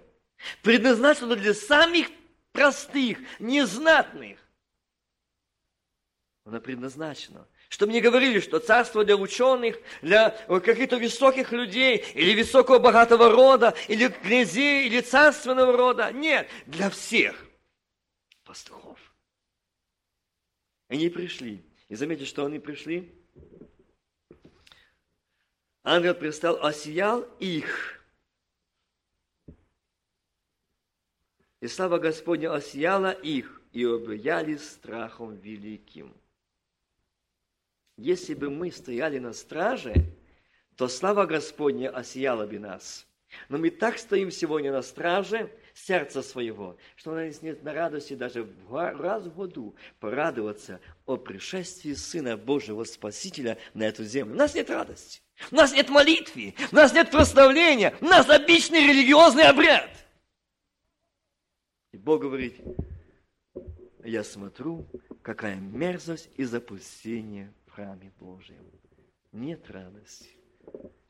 предназначено 0.64 1.36
для 1.36 1.54
самых 1.54 2.08
простых, 2.54 3.20
незнатных. 3.40 4.40
Оно 6.46 6.62
предназначено 6.62 7.48
чтобы 7.70 7.92
не 7.92 8.00
говорили, 8.00 8.40
что 8.40 8.60
царство 8.60 9.04
для 9.04 9.18
ученых, 9.18 9.78
для 10.02 10.30
каких-то 10.30 10.96
высоких 10.96 11.52
людей, 11.52 11.98
или 12.14 12.42
высокого 12.42 12.80
богатого 12.80 13.30
рода, 13.30 13.74
или 13.90 14.08
князей, 14.08 14.88
или 14.88 15.02
царственного 15.02 15.76
рода. 15.76 16.14
Нет, 16.14 16.48
для 16.66 16.90
всех 16.90 17.47
пастухов. 18.48 19.14
Они 20.88 21.10
пришли. 21.10 21.62
И 21.90 21.96
заметьте, 21.96 22.26
что 22.26 22.46
они 22.46 22.60
пришли. 22.60 23.14
Ангел 25.84 26.16
пристал, 26.16 26.64
осиял 26.66 27.22
их. 27.40 28.02
И 31.60 31.68
слава 31.68 31.98
Господня 31.98 32.54
осияла 32.54 33.12
их, 33.12 33.62
и 33.74 33.84
объяли 33.84 34.56
страхом 34.58 35.36
великим. 35.36 36.14
Если 37.98 38.34
бы 38.34 38.50
мы 38.50 38.72
стояли 38.72 39.18
на 39.20 39.34
страже, 39.34 39.94
то 40.76 40.88
слава 40.88 41.26
Господня 41.26 41.90
осияла 41.90 42.46
бы 42.46 42.60
нас. 42.60 43.08
Но 43.50 43.58
мы 43.58 43.72
так 43.72 43.98
стоим 43.98 44.32
сегодня 44.32 44.72
на 44.72 44.82
страже, 44.82 45.52
сердца 45.86 46.24
своего, 46.24 46.78
что 46.96 47.12
у 47.12 47.16
нас 47.16 47.42
нет 47.42 47.64
на 47.64 47.74
радости 47.74 48.16
даже 48.16 48.48
раз 48.70 49.24
в 49.24 49.36
году 49.36 49.76
порадоваться 50.00 50.80
о 51.06 51.18
пришествии 51.18 51.94
Сына 51.94 52.38
Божьего 52.38 52.84
Спасителя 52.84 53.58
на 53.74 53.84
эту 53.84 54.04
землю. 54.04 54.34
У 54.34 54.38
нас 54.38 54.56
нет 54.56 54.70
радости, 54.70 55.22
у 55.52 55.56
нас 55.56 55.74
нет 55.74 55.90
молитвы, 55.90 56.56
у 56.72 56.76
нас 56.76 56.94
нет 56.94 57.12
прославления, 57.12 57.96
у 58.02 58.06
нас 58.06 58.30
обычный 58.30 58.88
религиозный 58.88 59.44
обряд. 59.44 59.90
И 61.92 61.98
Бог 61.98 62.22
говорит, 62.22 62.56
я 64.04 64.24
смотрю, 64.24 64.88
какая 65.22 65.56
мерзость 65.56 66.30
и 66.38 66.44
запустение 66.44 67.54
в 67.66 67.72
храме 67.72 68.12
Божьем. 68.20 68.66
Нет 69.32 69.70
радости 69.70 70.37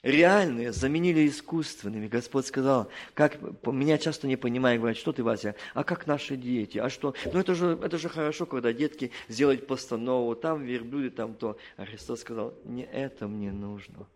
реальные 0.03 0.71
заменили 0.71 1.27
искусственными. 1.27 2.07
Господь 2.07 2.45
сказал, 2.45 2.89
как 3.13 3.39
меня 3.65 3.97
часто 3.97 4.27
не 4.27 4.37
понимают, 4.37 4.79
говорят, 4.79 4.97
что 4.97 5.11
ты, 5.11 5.23
Вася, 5.23 5.55
а 5.73 5.83
как 5.83 6.07
наши 6.07 6.37
дети, 6.37 6.77
а 6.77 6.89
что? 6.89 7.13
Ну 7.31 7.39
это 7.39 7.55
же, 7.55 7.77
это 7.81 7.97
же 7.97 8.09
хорошо, 8.09 8.45
когда 8.45 8.73
детки 8.73 9.11
сделают 9.27 9.67
постанову, 9.67 10.35
там 10.35 10.63
верблюды, 10.63 11.09
там 11.09 11.33
то. 11.33 11.57
А 11.75 11.85
Христос 11.85 12.21
сказал, 12.21 12.53
не 12.63 12.83
это 12.83 13.27
мне 13.27 13.51
нужно 13.51 14.07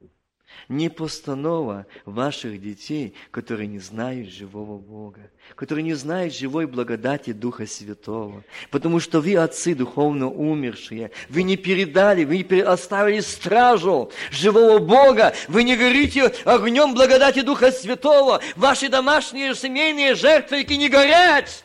не 0.67 0.89
постанова 0.89 1.85
ваших 2.05 2.61
детей, 2.61 3.13
которые 3.29 3.67
не 3.67 3.79
знают 3.79 4.29
живого 4.29 4.77
Бога, 4.77 5.29
которые 5.55 5.83
не 5.83 5.93
знают 5.93 6.33
живой 6.33 6.65
благодати 6.65 7.33
Духа 7.33 7.67
Святого. 7.67 8.43
Потому 8.69 8.99
что 8.99 9.19
вы, 9.19 9.35
отцы 9.35 9.75
духовно 9.75 10.29
умершие, 10.29 11.11
вы 11.29 11.43
не 11.43 11.57
передали, 11.57 12.23
вы 12.23 12.37
не 12.37 12.61
оставили 12.61 13.19
стражу 13.19 14.11
живого 14.31 14.79
Бога, 14.79 15.33
вы 15.47 15.63
не 15.63 15.75
горите 15.75 16.33
огнем 16.45 16.93
благодати 16.93 17.41
Духа 17.41 17.71
Святого, 17.71 18.41
ваши 18.55 18.89
домашние 18.89 19.55
семейные 19.55 20.15
жертвы 20.15 20.63
не 20.63 20.89
горят 20.89 21.63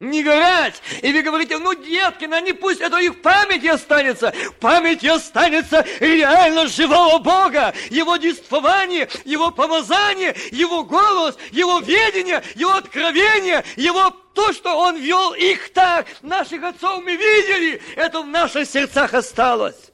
не 0.00 0.22
горять. 0.22 0.82
И 1.02 1.12
вы 1.12 1.20
говорите, 1.20 1.58
ну, 1.58 1.74
детки, 1.74 2.24
ну, 2.24 2.38
не 2.40 2.54
пусть 2.54 2.80
это 2.80 2.96
их 2.96 3.12
в 3.12 3.20
памяти 3.20 3.66
останется. 3.66 4.32
В 4.32 4.54
памяти 4.54 5.06
останется 5.06 5.86
реально 6.00 6.66
живого 6.68 7.18
Бога, 7.18 7.74
Его 7.90 8.16
действование, 8.16 9.08
Его 9.26 9.50
помазание, 9.50 10.34
Его 10.50 10.84
голос, 10.84 11.36
Его 11.50 11.80
ведение, 11.80 12.42
Его 12.54 12.72
откровение, 12.72 13.62
Его 13.76 14.10
то, 14.34 14.52
что 14.54 14.74
Он 14.74 14.96
вел 14.96 15.34
их 15.34 15.72
так, 15.74 16.06
наших 16.22 16.64
отцов 16.64 17.04
мы 17.04 17.16
видели, 17.16 17.82
это 17.94 18.22
в 18.22 18.26
наших 18.26 18.68
сердцах 18.68 19.12
осталось. 19.12 19.90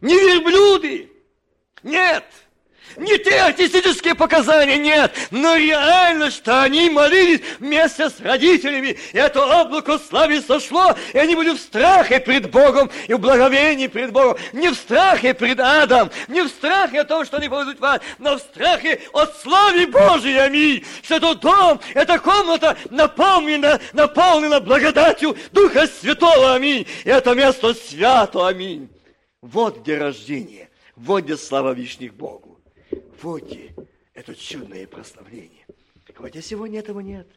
Не 0.00 0.14
верблюды, 0.14 1.10
нет– 1.82 2.24
не 2.96 3.18
те 3.18 3.40
артистические 3.40 4.14
показания, 4.14 4.76
нет, 4.76 5.14
но 5.30 5.56
реально, 5.56 6.30
что 6.30 6.62
они 6.62 6.90
молились 6.90 7.40
вместе 7.58 8.10
с 8.10 8.20
родителями. 8.20 8.98
И 9.12 9.16
это 9.16 9.44
облако 9.62 9.98
славы 9.98 10.40
сошло, 10.40 10.94
и 11.12 11.18
они 11.18 11.34
были 11.34 11.50
в 11.50 11.58
страхе 11.58 12.20
пред 12.20 12.50
Богом 12.50 12.90
и 13.06 13.14
в 13.14 13.18
благовении 13.18 13.86
пред 13.86 14.12
Богом. 14.12 14.36
Не 14.52 14.68
в 14.68 14.74
страхе 14.74 15.34
пред 15.34 15.60
адом, 15.60 16.10
не 16.28 16.42
в 16.42 16.48
страхе 16.48 17.00
о 17.00 17.04
том, 17.04 17.24
что 17.24 17.38
они 17.38 17.48
пойдут 17.48 17.80
в 17.80 17.84
ад, 17.84 18.02
но 18.18 18.36
в 18.36 18.40
страхе 18.40 19.00
от 19.12 19.36
славы 19.40 19.86
Божией, 19.86 20.38
аминь. 20.38 20.84
Что 21.02 21.16
этот 21.16 21.40
дом, 21.40 21.80
эта 21.94 22.18
комната 22.18 22.76
наполнена, 22.90 23.80
наполнена 23.92 24.60
благодатью 24.60 25.36
Духа 25.52 25.86
Святого, 25.86 26.54
аминь. 26.54 26.86
И 27.04 27.08
это 27.08 27.34
место 27.34 27.74
свято, 27.74 28.46
аминь. 28.46 28.88
Вот 29.40 29.78
где 29.78 29.98
рождение, 29.98 30.70
вот 30.94 31.24
где 31.24 31.36
слава 31.36 31.72
вишних 31.72 32.14
Богу. 32.14 32.51
Водьте 33.22 33.74
это 34.14 34.34
чудное 34.34 34.86
прославление. 34.86 35.66
Хотя 36.14 36.40
сегодня 36.40 36.80
этого 36.80 37.00
нет. 37.00 37.28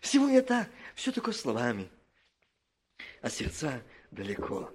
Сегодня 0.00 0.42
так, 0.42 0.68
все 0.94 1.12
только 1.12 1.32
словами, 1.32 1.88
а 3.20 3.30
сердца 3.30 3.82
далеко. 4.10 4.70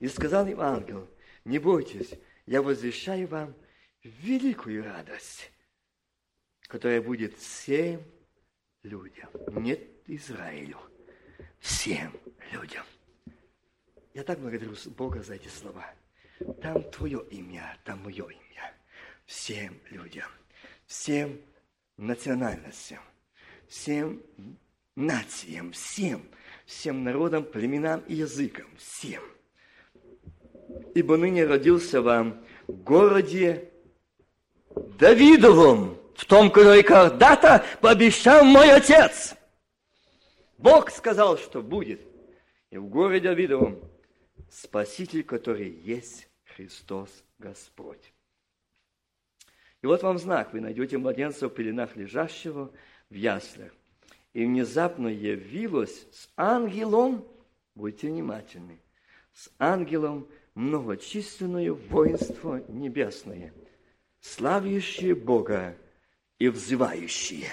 И 0.00 0.08
сказал 0.08 0.46
им 0.46 0.60
ангел, 0.60 1.08
не 1.44 1.58
бойтесь, 1.58 2.14
я 2.46 2.62
возвещаю 2.62 3.26
вам 3.28 3.54
великую 4.02 4.84
радость, 4.84 5.50
которая 6.62 7.00
будет 7.00 7.36
всем 7.38 8.02
людям, 8.82 9.30
не 9.48 9.80
Израилю, 10.06 10.78
всем 11.58 12.12
людям. 12.52 12.84
Я 14.12 14.22
так 14.24 14.38
благодарю 14.40 14.74
Бога 14.96 15.22
за 15.22 15.34
эти 15.34 15.48
слова. 15.48 15.92
Там 16.60 16.82
твое 16.90 17.24
имя, 17.30 17.78
там 17.84 18.02
мое 18.02 18.28
имя 18.28 18.43
всем 19.26 19.80
людям, 19.90 20.28
всем 20.86 21.40
национальностям, 21.96 23.00
всем 23.68 24.22
нациям, 24.96 25.72
всем, 25.72 26.28
всем 26.66 27.04
народам, 27.04 27.44
племенам 27.44 28.00
и 28.06 28.14
языкам, 28.14 28.66
всем. 28.76 29.22
Ибо 30.94 31.16
ныне 31.16 31.44
родился 31.44 32.00
вам 32.00 32.44
в 32.66 32.82
городе 32.82 33.70
Давидовом, 34.98 35.98
в 36.16 36.24
том, 36.24 36.50
который 36.50 36.82
когда-то 36.82 37.64
пообещал 37.80 38.44
мой 38.44 38.70
отец. 38.72 39.34
Бог 40.58 40.90
сказал, 40.90 41.36
что 41.36 41.62
будет. 41.62 42.00
И 42.70 42.78
в 42.78 42.86
городе 42.88 43.28
Давидовом 43.28 43.80
Спаситель, 44.50 45.24
который 45.24 45.68
есть 45.68 46.28
Христос 46.44 47.10
Господь. 47.38 48.13
И 49.84 49.86
вот 49.86 50.02
вам 50.02 50.18
знак, 50.18 50.54
вы 50.54 50.62
найдете 50.62 50.96
младенца 50.96 51.46
в 51.46 51.50
пеленах 51.50 51.94
лежащего 51.94 52.72
в 53.10 53.14
яслях. 53.14 53.70
И 54.32 54.46
внезапно 54.46 55.08
явилось 55.08 56.06
с 56.10 56.30
ангелом, 56.38 57.28
будьте 57.74 58.08
внимательны, 58.08 58.80
с 59.34 59.50
ангелом 59.58 60.26
многочисленное 60.54 61.70
воинство 61.70 62.64
небесное, 62.66 63.52
славящие 64.20 65.14
Бога 65.14 65.76
и 66.38 66.48
взывающие. 66.48 67.50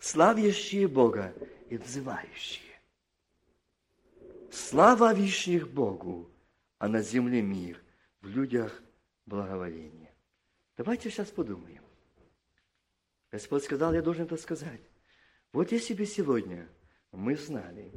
Славящие 0.00 0.88
Бога 0.88 1.32
и 1.70 1.76
взывающие. 1.76 2.80
Слава 4.50 5.14
вишних 5.14 5.68
Богу, 5.68 6.28
а 6.78 6.88
на 6.88 7.00
земле 7.00 7.42
мир, 7.42 7.80
в 8.22 8.26
людях 8.26 8.82
благоволение. 9.24 10.05
Давайте 10.76 11.10
сейчас 11.10 11.30
подумаем. 11.30 11.82
Господь 13.30 13.64
сказал, 13.64 13.94
я 13.94 14.02
должен 14.02 14.24
это 14.24 14.36
сказать. 14.36 14.80
Вот 15.52 15.72
если 15.72 15.94
бы 15.94 16.04
сегодня 16.04 16.68
мы 17.12 17.34
знали, 17.36 17.92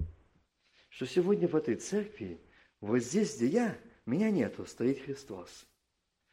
что 0.90 1.06
сегодня 1.06 1.48
в 1.48 1.56
этой 1.56 1.76
церкви, 1.76 2.40
вот 2.80 3.00
здесь, 3.00 3.36
где 3.36 3.48
я, 3.48 3.80
меня 4.06 4.32
нету, 4.32 4.66
стоит 4.66 5.02
Христос. 5.02 5.68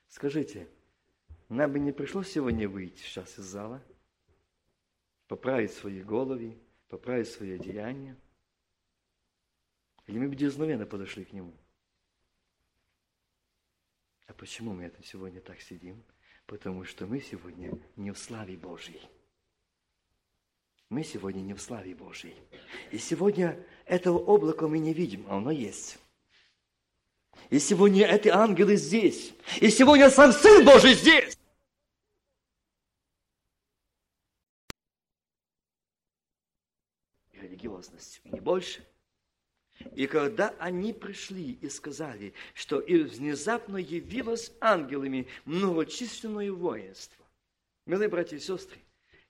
Скажите, 0.09 0.69
нам 1.49 1.73
бы 1.73 1.81
не 1.81 1.93
пришлось 1.93 2.31
сегодня 2.31 2.69
выйти 2.69 3.01
сейчас 3.01 3.39
из 3.39 3.45
зала, 3.45 3.83
поправить 5.27 5.73
свои 5.73 6.01
головы, 6.03 6.57
поправить 6.89 7.29
свои 7.29 7.53
одеяния? 7.53 8.17
Или 10.07 10.19
мы 10.21 10.29
бы 10.29 10.37
дерзновенно 10.37 10.87
подошли 10.87 11.25
к 11.25 11.33
Нему? 11.33 11.57
А 14.29 14.33
почему 14.35 14.73
мы 14.73 14.85
это 14.85 15.03
сегодня 15.03 15.41
так 15.41 15.61
сидим? 15.61 16.05
Потому 16.47 16.85
что 16.85 17.07
мы 17.07 17.21
сегодня 17.21 17.73
не 17.97 18.13
в 18.13 18.19
славе 18.19 18.57
Божьей. 18.57 19.01
Мы 20.89 21.03
сегодня 21.03 21.41
не 21.41 21.55
в 21.55 21.61
славе 21.61 21.95
Божьей. 21.95 22.37
И 22.93 22.99
сегодня 22.99 23.59
этого 23.85 24.19
облака 24.19 24.69
мы 24.69 24.79
не 24.79 24.95
видим, 24.95 25.27
а 25.29 25.39
оно 25.39 25.51
есть. 25.51 25.99
И 27.51 27.59
сегодня 27.59 28.07
эти 28.07 28.29
ангелы 28.29 28.77
здесь. 28.77 29.35
И 29.61 29.71
сегодня 29.71 30.09
сам 30.09 30.33
Сын 30.33 30.65
Божий 30.65 30.95
здесь. 30.95 31.37
Религиозность 37.33 38.21
не 38.25 38.41
больше– 38.41 38.87
и 39.95 40.07
когда 40.07 40.55
они 40.59 40.93
пришли 40.93 41.59
и 41.61 41.69
сказали, 41.69 42.33
что 42.55 42.81
и 42.81 43.03
внезапно 43.03 43.77
явилось 43.77 44.53
ангелами 44.61 45.27
многочисленное 45.45 46.51
воинство. 46.53 47.25
Милые 47.85 48.09
братья 48.09 48.37
и 48.37 48.41
сестры, 48.41 48.79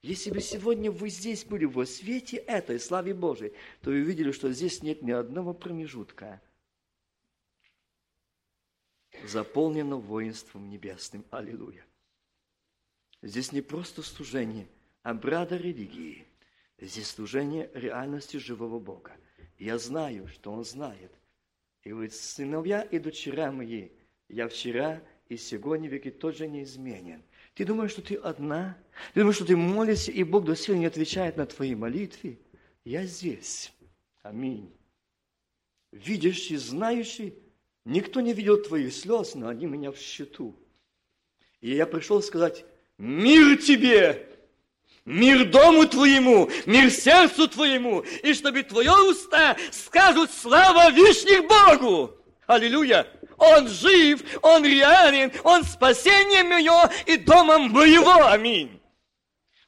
если 0.03 0.31
бы 0.31 0.41
сегодня 0.41 0.91
вы 0.91 1.09
здесь 1.11 1.45
были 1.45 1.65
во 1.65 1.85
свете 1.85 2.37
этой 2.37 2.79
славы 2.79 3.13
Божией, 3.13 3.53
то 3.81 3.91
вы 3.91 4.03
увидели, 4.03 4.31
что 4.31 4.53
здесь 4.53 4.83
нет 4.83 5.03
ни 5.03 5.11
одного 5.11 5.53
промежутка, 5.53 6.41
заполнено 9.25 9.97
воинством 9.97 10.71
небесным. 10.71 11.25
Аллилуйя. 11.31 11.85
Здесь 13.23 13.51
не 13.51 13.63
просто 13.63 14.03
служение 14.03 14.69
обряда 15.03 15.57
религии, 15.57 16.27
здесь 16.79 17.11
служение 17.11 17.71
реальности 17.75 18.37
живого 18.37 18.79
Бога. 18.79 19.17
Я 19.59 19.79
знаю, 19.79 20.29
что 20.29 20.53
Он 20.53 20.65
знает. 20.65 21.13
И 21.83 21.93
вы, 21.93 22.11
сыновья 22.11 22.83
и 22.83 22.99
дочеря 22.99 23.53
мои, 23.53 23.89
я 24.29 24.49
вчера 24.49 25.03
и 25.29 25.37
сегодня 25.37 25.89
веки 25.89 26.11
тот 26.11 26.37
же 26.37 26.49
неизменен. 26.49 27.23
Ты 27.55 27.65
думаешь, 27.65 27.93
что 27.93 28.03
ты 28.03 28.17
одна? 28.17 28.77
Ты 29.15 29.21
думаешь, 29.21 29.37
что 29.37 29.47
ты 29.47 29.57
молишься, 29.57 30.13
и 30.13 30.23
Бог 30.25 30.45
до 30.45 30.55
сих 30.55 30.77
не 30.77 30.87
отвечает 30.87 31.37
на 31.37 31.47
твои 31.47 31.75
молитвы? 31.75 32.39
Я 32.85 33.05
здесь. 33.05 33.73
Аминь. 34.23 34.73
Видящий, 35.93 36.57
знающий, 36.57 37.35
никто 37.85 38.21
не 38.21 38.35
видел 38.35 38.63
твоих 38.63 38.93
слез, 38.93 39.35
но 39.35 39.49
они 39.49 39.67
меня 39.67 39.91
в 39.91 39.97
счету. 39.97 40.55
И 41.61 41.75
я 41.75 41.87
пришел 41.87 42.21
сказать, 42.21 42.65
мир 42.99 43.57
тебе, 43.57 44.36
мир 45.07 45.47
дому 45.47 45.87
твоему, 45.87 46.51
мир 46.67 46.91
сердцу 46.91 47.49
твоему, 47.49 48.01
и 48.23 48.35
чтобы 48.35 48.63
твое 48.63 48.93
уста 48.93 49.57
скажут 49.71 50.31
слава 50.31 50.91
вишних 50.91 51.47
Богу. 51.47 52.13
Аллилуйя! 52.47 53.07
Он 53.39 53.69
жив, 53.69 54.23
Он 54.43 54.65
реален, 54.65 55.33
Он 55.45 55.63
спасение 55.65 56.43
мое 56.43 56.91
и 57.07 57.17
домом 57.17 57.71
моего. 57.71 58.27
Аминь. 58.27 58.81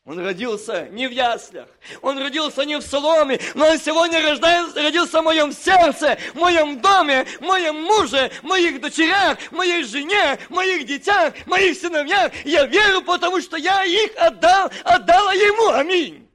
Он 0.08 0.18
родился 0.20 0.88
не 0.88 1.06
в 1.06 1.10
яслях, 1.10 1.68
он 2.00 2.16
родился 2.16 2.64
не 2.64 2.78
в 2.78 2.82
соломе, 2.82 3.38
но 3.54 3.68
он 3.68 3.78
сегодня 3.78 4.22
рождается, 4.22 4.82
родился 4.82 5.20
в 5.20 5.24
моем 5.24 5.52
сердце, 5.52 6.16
в 6.32 6.36
моем 6.36 6.80
доме, 6.80 7.26
в 7.38 7.42
моем 7.42 7.82
муже, 7.82 8.30
в 8.40 8.44
моих 8.44 8.80
дочерях, 8.80 9.38
в 9.38 9.52
моей 9.52 9.82
жене, 9.82 10.38
в 10.48 10.50
моих 10.50 10.86
детях, 10.86 11.36
в 11.36 11.46
моих 11.46 11.76
сыновьях. 11.76 12.32
Я 12.46 12.64
верю, 12.64 13.02
потому 13.02 13.42
что 13.42 13.58
я 13.58 13.84
их 13.84 14.16
отдал, 14.16 14.72
отдала 14.82 15.34
ему. 15.34 15.72
Аминь. 15.72 16.26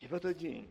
И 0.00 0.06
в 0.06 0.12
этот 0.12 0.36
день 0.36 0.70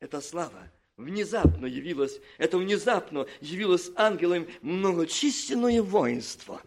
эта 0.00 0.22
слава 0.22 0.70
внезапно 0.96 1.66
явилось, 1.66 2.18
это 2.38 2.56
внезапно 2.56 3.26
явилось 3.42 3.90
ангелам 3.96 4.48
многочисленное 4.62 5.82
воинство 5.82 6.62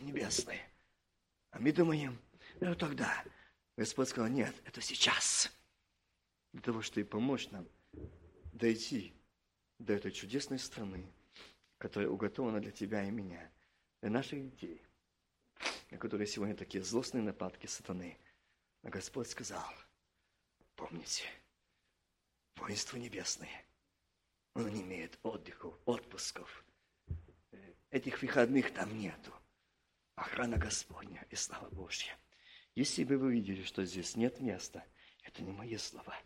небесное. 0.00 0.66
А 1.50 1.58
мы 1.58 1.72
думаем, 1.72 2.18
ну 2.58 2.74
тогда 2.74 3.12
Господь 3.78 4.08
сказал, 4.08 4.28
нет, 4.28 4.52
это 4.64 4.80
сейчас. 4.80 5.56
Для 6.52 6.60
того, 6.60 6.82
чтобы 6.82 7.06
помочь 7.06 7.48
нам 7.50 7.64
дойти 8.52 9.14
до 9.78 9.92
этой 9.92 10.10
чудесной 10.10 10.58
страны, 10.58 11.06
которая 11.78 12.10
уготована 12.10 12.60
для 12.60 12.72
тебя 12.72 13.04
и 13.06 13.12
меня, 13.12 13.52
для 14.00 14.10
наших 14.10 14.42
детей, 14.42 14.82
на 15.92 15.98
которые 15.98 16.26
сегодня 16.26 16.56
такие 16.56 16.82
злостные 16.82 17.22
нападки 17.22 17.66
сатаны. 17.68 18.18
Но 18.82 18.90
Господь 18.90 19.30
сказал, 19.30 19.72
помните, 20.74 21.22
воинство 22.56 22.96
небесное, 22.96 23.64
оно 24.54 24.68
не 24.70 24.82
имеет 24.82 25.20
отдыхов, 25.22 25.78
отпусков. 25.84 26.64
Этих 27.90 28.22
выходных 28.22 28.74
там 28.74 28.98
нету. 28.98 29.32
Охрана 30.16 30.56
Господня 30.56 31.24
и 31.30 31.36
слава 31.36 31.70
Божья. 31.70 32.18
Если 32.78 33.02
бы 33.02 33.18
вы 33.18 33.32
видели, 33.32 33.64
что 33.64 33.84
здесь 33.84 34.14
нет 34.14 34.38
места, 34.38 34.84
это 35.24 35.42
не 35.42 35.50
мои 35.50 35.76
слова. 35.76 36.16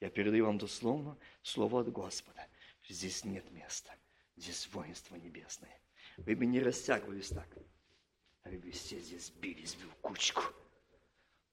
Я 0.00 0.10
передаю 0.10 0.46
вам 0.46 0.58
дословно 0.58 1.16
слово 1.44 1.82
от 1.82 1.92
Господа. 1.92 2.44
Здесь 2.88 3.24
нет 3.24 3.48
места. 3.52 3.94
Здесь 4.36 4.68
воинство 4.72 5.14
небесное. 5.14 5.78
Вы 6.16 6.34
бы 6.34 6.44
не 6.44 6.58
растягивались 6.58 7.28
так. 7.28 7.46
А 8.42 8.48
вы 8.48 8.58
бы 8.58 8.72
все 8.72 8.98
здесь 8.98 9.30
бились 9.30 9.76
бы 9.76 9.88
в 9.90 9.94
кучку. 10.00 10.42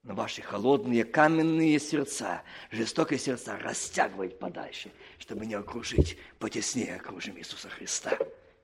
Но 0.02 0.16
ваши 0.16 0.41
холодные 0.41 1.06
каменные 1.06 1.78
сердца, 1.78 2.41
жестокие 2.72 3.20
сердца 3.20 3.56
растягивать 3.56 4.39
подальше, 4.39 4.91
чтобы 5.20 5.45
не 5.45 5.54
окружить, 5.54 6.18
потеснее 6.39 6.95
окружим 6.95 7.38
Иисуса 7.38 7.70
Христа. 7.70 8.18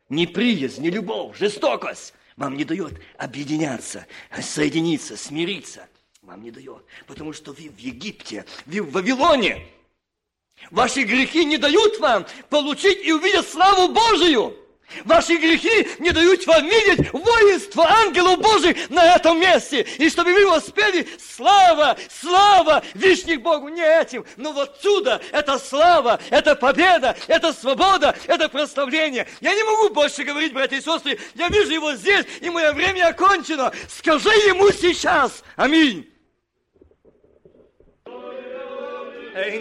Неприязнь, 0.10 0.82
не 0.82 0.90
любовь, 0.90 1.38
жестокость 1.38 2.16
вам 2.38 2.58
не 2.58 2.66
дает 2.66 3.00
объединяться, 3.18 4.08
соединиться, 4.42 5.18
смириться. 5.18 5.88
Вам 6.22 6.44
не 6.44 6.52
дает, 6.52 6.84
потому 7.06 7.34
что 7.34 7.54
вы 7.54 7.70
в 7.70 7.78
Египте, 7.78 8.46
вы 8.66 8.82
в 8.82 8.92
Вавилоне. 8.92 9.68
Ваши 10.72 11.04
грехи 11.04 11.46
не 11.46 11.58
дают 11.58 12.00
вам 12.00 12.26
получить 12.50 13.06
и 13.06 13.12
увидеть 13.12 13.48
славу 13.48 13.94
Божию. 13.94 14.58
Ваши 15.04 15.36
грехи 15.38 15.88
не 16.00 16.12
дают 16.12 16.46
вам 16.46 16.66
видеть 16.68 17.12
воинство 17.12 17.86
ангелов 17.86 18.40
Божьих 18.40 18.90
на 18.90 19.16
этом 19.16 19.40
месте. 19.40 19.82
И 19.98 20.10
чтобы 20.10 20.34
вы 20.34 20.48
воспели 20.48 21.08
слава, 21.20 21.98
слава, 22.10 22.84
вишних 22.94 23.42
Богу, 23.42 23.70
не 23.70 23.82
этим, 23.82 24.26
но 24.38 24.52
вот 24.52 24.76
отсюда 24.76 25.22
это 25.32 25.58
слава, 25.58 26.20
это 26.30 26.56
победа, 26.56 27.16
это 27.28 27.54
свобода, 27.54 28.16
это 28.28 28.50
прославление. 28.50 29.28
Я 29.42 29.54
не 29.56 29.64
могу 29.64 29.90
больше 29.90 30.24
говорить, 30.24 30.54
братья 30.54 30.78
и 30.78 30.82
сестры, 30.82 31.18
я 31.34 31.50
вижу 31.50 31.72
его 31.72 31.94
здесь, 31.94 32.26
и 32.42 32.50
мое 32.50 32.72
время 32.74 33.08
окончено. 33.08 33.72
Скажи 33.90 34.30
ему 34.30 34.72
сейчас. 34.72 35.44
Аминь. 35.56 36.10
Эй, 39.38 39.60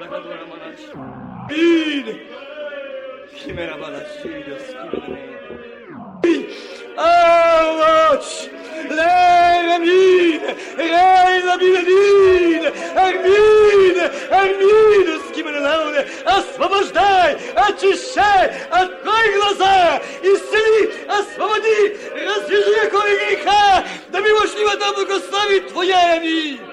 нарабаладида, 0.00 0.38
термалабаладидас. 0.38 0.80
Bine! 1.48 2.14
Chimera 3.36 3.76
Balachillos, 3.76 4.66
Avaç! 6.96 8.48
Leramin! 8.90 10.40
Reina 10.78 11.54
Biladin! 11.60 12.64
Армин! 12.96 13.96
Армин! 14.30 15.20
Скимена 15.28 15.60
Освобождай! 16.24 17.38
Очищай! 17.54 18.52
Открой 18.70 19.26
глаза! 19.36 20.00
Исцели! 20.22 20.82
Освободи! 21.08 21.96
Развяжи 22.14 22.86
около 22.86 23.08
греха! 23.22 23.84
Да 24.10 24.20
в 24.20 24.74
это 24.74 24.92
благословить 24.94 25.68
Твоя! 25.68 26.14
Аминь! 26.14 26.69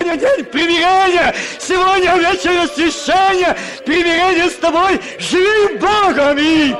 Сегодня 0.00 0.16
день 0.16 0.44
примирения, 0.46 1.34
сегодня 1.58 2.16
вечер 2.16 2.58
освящения, 2.58 3.54
примирение 3.84 4.48
с 4.48 4.54
тобой, 4.54 4.98
живи 5.18 5.76
Богом, 5.76 6.28
аминь. 6.28 6.74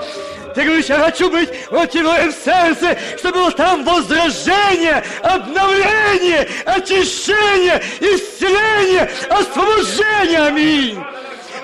Ты 0.55 0.64
говоришь, 0.64 0.87
я 0.87 1.01
хочу 1.01 1.31
быть 1.31 1.51
вот 1.71 1.93
в 1.93 2.33
сердце, 2.43 2.97
чтобы 3.18 3.35
было 3.35 3.51
там 3.53 3.85
возражение, 3.85 5.05
обновление, 5.23 6.49
очищение, 6.64 7.83
исцеление, 8.01 9.11
освобождение. 9.29 10.41
Аминь. 10.41 11.05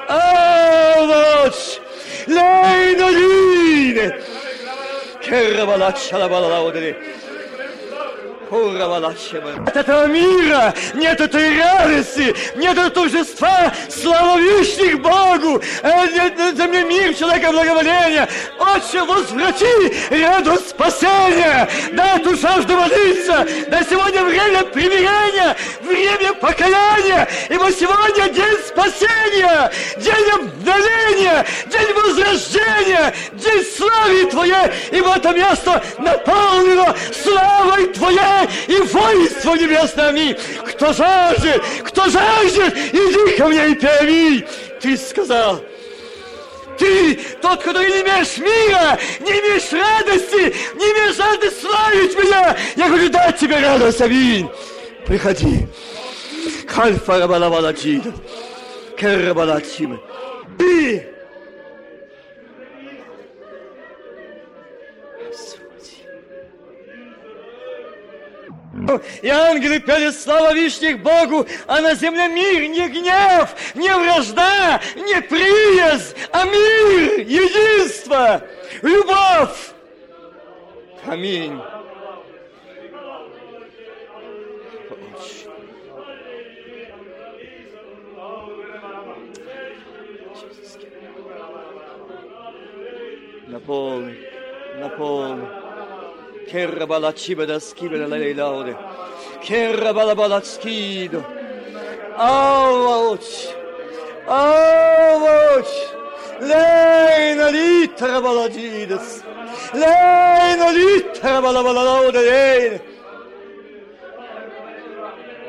Аллач, 0.08 1.54
лейна 2.26 3.10
лин. 3.10 4.12
Керабалат 5.24 5.98
шалабалаудри. 8.50 9.68
От 9.68 9.76
этого 9.76 10.06
мира 10.06 10.74
нет 10.94 11.20
этой 11.20 11.58
радости, 11.58 12.34
нет 12.56 12.72
этого 12.72 12.90
торжества, 12.90 13.72
слава 13.88 14.38
вишних 14.38 15.00
Богу, 15.00 15.62
э, 15.82 16.06
нет 16.12 16.36
на 16.38 16.52
земле 16.52 16.84
мир, 16.84 17.14
человека 17.14 17.50
благоволения. 17.50 18.28
Отче, 18.58 19.02
возврати 19.04 19.94
радость 20.10 20.70
спасения, 20.70 21.68
дай 21.92 22.18
эту 22.18 22.36
жажду 22.36 22.74
молиться, 22.74 23.46
да 23.68 23.82
сегодня 23.88 24.22
время 24.24 24.64
примирения, 24.64 25.56
время 25.82 26.32
покаяния, 26.34 27.28
ибо 27.48 27.70
сегодня 27.72 28.28
день 28.28 28.58
спасения, 28.66 29.70
день 29.98 30.30
обновления, 30.30 31.44
день 31.66 31.92
возрождения, 31.94 33.14
день 33.32 33.64
славы 33.76 34.24
Твоей, 34.26 34.70
ибо 34.92 35.16
это 35.16 35.32
место 35.32 35.82
наполнено 35.98 36.94
славой 37.12 37.86
Твоей, 37.88 38.35
и 38.66 38.80
воинство 38.80 39.54
небесное, 39.54 40.08
аминь. 40.08 40.36
Кто 40.66 40.92
жаждет, 40.92 41.62
кто 41.84 42.08
жаждет, 42.08 42.76
иди 42.92 43.36
ко 43.36 43.48
мне 43.48 43.68
и 43.70 43.74
пей, 43.74 44.46
Ты 44.80 44.96
сказал, 44.96 45.60
ты, 46.78 47.14
тот, 47.40 47.62
который 47.62 47.90
не 47.90 48.00
имеешь 48.02 48.36
мира, 48.38 48.98
не 49.20 49.30
имеешь 49.30 49.72
радости, 49.72 50.54
не 50.76 50.84
имеешь 50.84 51.16
жажды 51.16 51.50
славить 51.50 52.16
меня, 52.16 52.56
я 52.76 52.88
говорю, 52.88 53.08
дать 53.08 53.38
тебе 53.38 53.58
радость, 53.58 54.00
аминь. 54.00 54.48
Приходи. 55.06 55.66
Хальфа 56.68 57.20
рабалавалачида. 57.20 58.12
Керрабалачима. 58.98 60.00
Ты 60.58 61.15
И 69.22 69.28
ангелы 69.28 69.80
пели 69.80 70.10
слава 70.10 70.52
вишних 70.52 71.00
Богу, 71.00 71.46
а 71.66 71.80
на 71.80 71.94
земле 71.94 72.28
мир, 72.28 72.68
не 72.68 72.88
гнев, 72.88 73.54
не 73.74 73.94
вражда, 73.94 74.80
не 74.94 75.20
приезд, 75.22 76.16
а 76.30 76.44
мир, 76.44 77.20
единство, 77.20 78.42
любовь. 78.82 79.72
Аминь. 81.06 81.58
Наполни, 93.46 94.16
наполни. 94.78 95.65
Керра 96.50 96.86
балачиба 96.86 97.46
да 97.46 97.60
скиба 97.60 97.98
да 97.98 98.06
лейлауде. 98.06 98.76
Керра 99.42 99.92
балабалацкидо. 99.92 101.24
Ауч! 102.16 103.26
Ауч! 104.26 105.70
Lejna 106.40 107.48
litera 107.50 108.20
baladžides. 108.20 109.22
Lejna 109.72 110.68
litera 110.76 111.40
balabalaude 111.42 112.20
lejne. 112.30 112.80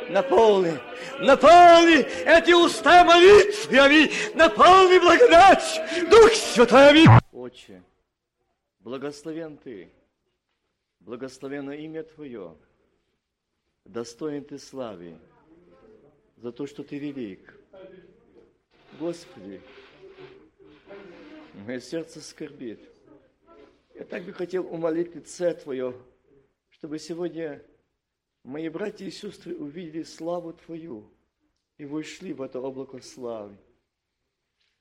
Наполни, 0.09 0.79
наполни 1.19 1.99
эти 2.25 2.53
уста 2.53 3.03
молитвами, 3.03 4.09
наполни 4.35 4.99
благодать, 4.99 5.81
Дух 6.09 6.31
Святой. 6.31 7.07
Отче, 7.33 7.83
благословен 8.79 9.57
Ты, 9.57 9.89
благословено 11.07 11.71
имя 11.71 12.03
Твое, 12.03 12.53
достоин 13.85 14.43
Ты 14.43 14.59
славы 14.59 15.17
за 16.35 16.51
то, 16.51 16.67
что 16.67 16.83
Ты 16.83 16.99
велик. 16.99 17.57
Господи, 18.99 19.61
мое 21.65 21.79
сердце 21.79 22.19
скорбит. 22.19 22.81
Я 23.95 24.03
так 24.03 24.25
бы 24.25 24.33
хотел 24.33 24.67
умолить 24.67 25.15
лице 25.15 25.53
Твое, 25.53 25.95
чтобы 26.71 26.99
сегодня 26.99 27.63
мои 28.43 28.67
братья 28.67 29.05
и 29.05 29.11
сестры 29.11 29.55
увидели 29.55 30.03
славу 30.03 30.51
Твою 30.51 31.09
и 31.77 31.85
вошли 31.85 32.33
в 32.33 32.41
это 32.41 32.59
облако 32.59 32.99
славы. 33.01 33.55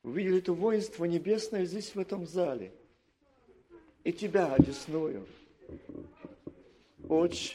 Увидели 0.03 0.39
это 0.39 0.53
воинство 0.53 1.05
небесное 1.05 1.65
здесь, 1.67 1.95
в 1.95 2.01
этом 2.01 2.27
зале. 2.27 2.73
И 4.03 4.13
Тебя 4.13 4.53
одесную. 4.53 5.25
Отче, 7.09 7.55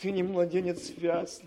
Ты 0.00 0.12
не 0.12 0.22
младенец 0.22 0.92
вяз, 0.96 1.42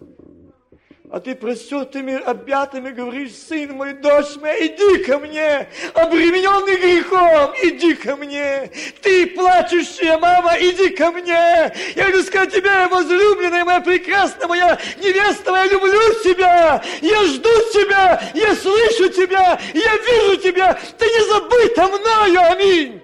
а 1.10 1.20
ты 1.20 1.34
простертыми 1.34 2.16
объятыми 2.16 2.90
говоришь, 2.90 3.34
сын 3.36 3.72
мой, 3.72 3.94
дочь 3.94 4.36
моя, 4.42 4.66
иди 4.66 5.04
ко 5.04 5.18
мне, 5.20 5.70
обремененный 5.94 6.76
грехом, 6.76 7.54
иди 7.64 7.94
ко 7.94 8.16
мне. 8.16 8.70
Ты 9.02 9.28
плачущая 9.28 10.18
мама, 10.18 10.56
иди 10.60 10.90
ко 10.90 11.12
мне. 11.12 11.72
Я 11.96 12.04
хочу 12.06 12.24
сказать 12.24 12.52
тебе, 12.52 12.88
возлюбленная 12.88 13.64
моя 13.64 13.80
прекрасная 13.80 14.48
моя 14.48 14.78
невеста, 14.98 15.52
я 15.52 15.66
люблю 15.68 16.02
тебя, 16.24 16.84
я 17.02 17.24
жду 17.26 17.50
тебя, 17.72 18.22
я 18.34 18.56
слышу 18.56 19.10
тебя, 19.10 19.60
я 19.74 19.98
вижу 19.98 20.42
тебя, 20.42 20.78
ты 20.98 21.06
не 21.06 21.28
забыта 21.32 21.88
мною, 21.88 22.52
аминь. 22.52 23.04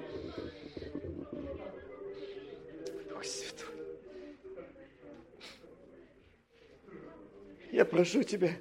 Я 7.79 7.85
прошу 7.85 8.23
Тебя, 8.23 8.51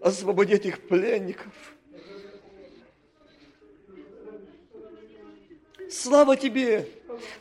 освободи 0.00 0.54
этих 0.54 0.80
пленников. 0.88 1.52
Слава 5.90 6.38
Тебе! 6.38 6.88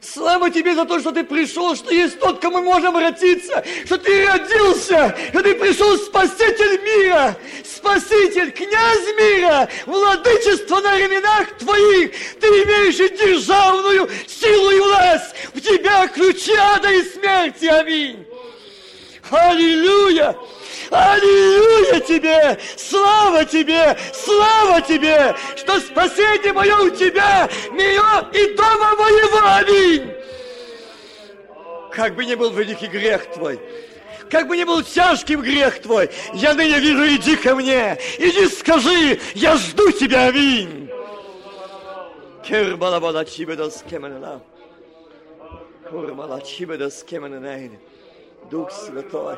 Слава 0.01 0.49
Тебе 0.49 0.75
за 0.75 0.83
то, 0.83 0.99
что 0.99 1.13
Ты 1.13 1.23
пришел, 1.23 1.73
что 1.77 1.93
есть 1.93 2.19
тот, 2.19 2.39
к 2.39 2.41
кому 2.41 2.57
мы 2.57 2.63
можем 2.65 2.97
обратиться, 2.97 3.63
что 3.85 3.97
Ты 3.97 4.27
родился, 4.27 5.15
что 5.29 5.41
Ты 5.41 5.55
пришел 5.55 5.97
Спаситель 5.99 6.81
мира, 6.83 7.37
Спаситель, 7.63 8.51
князь 8.51 9.15
мира, 9.17 9.69
владычество 9.85 10.81
на 10.81 10.97
ременах 10.97 11.57
Твоих. 11.59 12.11
Ты 12.41 12.47
имеешь 12.47 12.97
державную 12.97 14.09
силу 14.27 14.71
и 14.71 14.79
власть. 14.81 15.33
В 15.53 15.61
Тебя 15.61 16.09
ключи 16.09 16.55
ада 16.55 16.91
и 16.91 17.03
смерти. 17.03 17.67
Аминь. 17.67 18.25
Аллилуйя! 19.31 20.35
Аллилуйя 20.91 21.99
тебе! 21.99 22.57
Слава 22.77 23.45
тебе! 23.45 23.97
Слава 24.13 24.81
тебе! 24.81 25.35
Что 25.55 25.79
спасение 25.79 26.53
мое 26.53 26.75
у 26.77 26.89
тебя, 26.89 27.49
мое 27.71 28.29
и 28.33 28.55
дома 28.55 28.95
моего! 28.95 29.39
Аминь! 29.43 30.11
Как 31.91 32.15
бы 32.15 32.25
ни 32.25 32.35
был 32.35 32.51
великий 32.51 32.87
грех 32.87 33.31
твой, 33.33 33.59
как 34.29 34.47
бы 34.47 34.55
ни 34.55 34.63
был 34.63 34.83
тяжким 34.83 35.41
грех 35.41 35.81
твой, 35.81 36.09
я 36.33 36.53
ныне 36.53 36.79
вижу, 36.79 37.07
иди 37.07 37.35
ко 37.35 37.55
мне, 37.55 37.97
иди 38.17 38.47
скажи, 38.47 39.19
я 39.33 39.57
жду 39.57 39.91
тебя, 39.91 40.27
аминь. 40.27 40.89
Кербалабала 42.43 43.25
чибедас 43.25 43.83
кеменена. 43.87 44.39
Курмала 45.89 46.41
чибедас 46.41 47.03
кеменена. 47.03 47.77
Дух 48.49 48.71
Святой, 48.71 49.35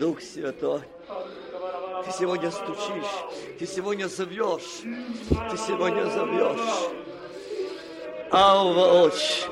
Дух 0.00 0.22
Святой, 0.22 0.80
Ты 2.06 2.10
сегодня 2.18 2.50
стучишь, 2.50 3.12
Ты 3.58 3.66
сегодня 3.66 4.08
зовешь, 4.08 4.80
Ты 4.82 5.58
сегодня 5.58 6.04
зовешь. 6.06 6.94
Алва 8.30 9.02
Отче, 9.02 9.44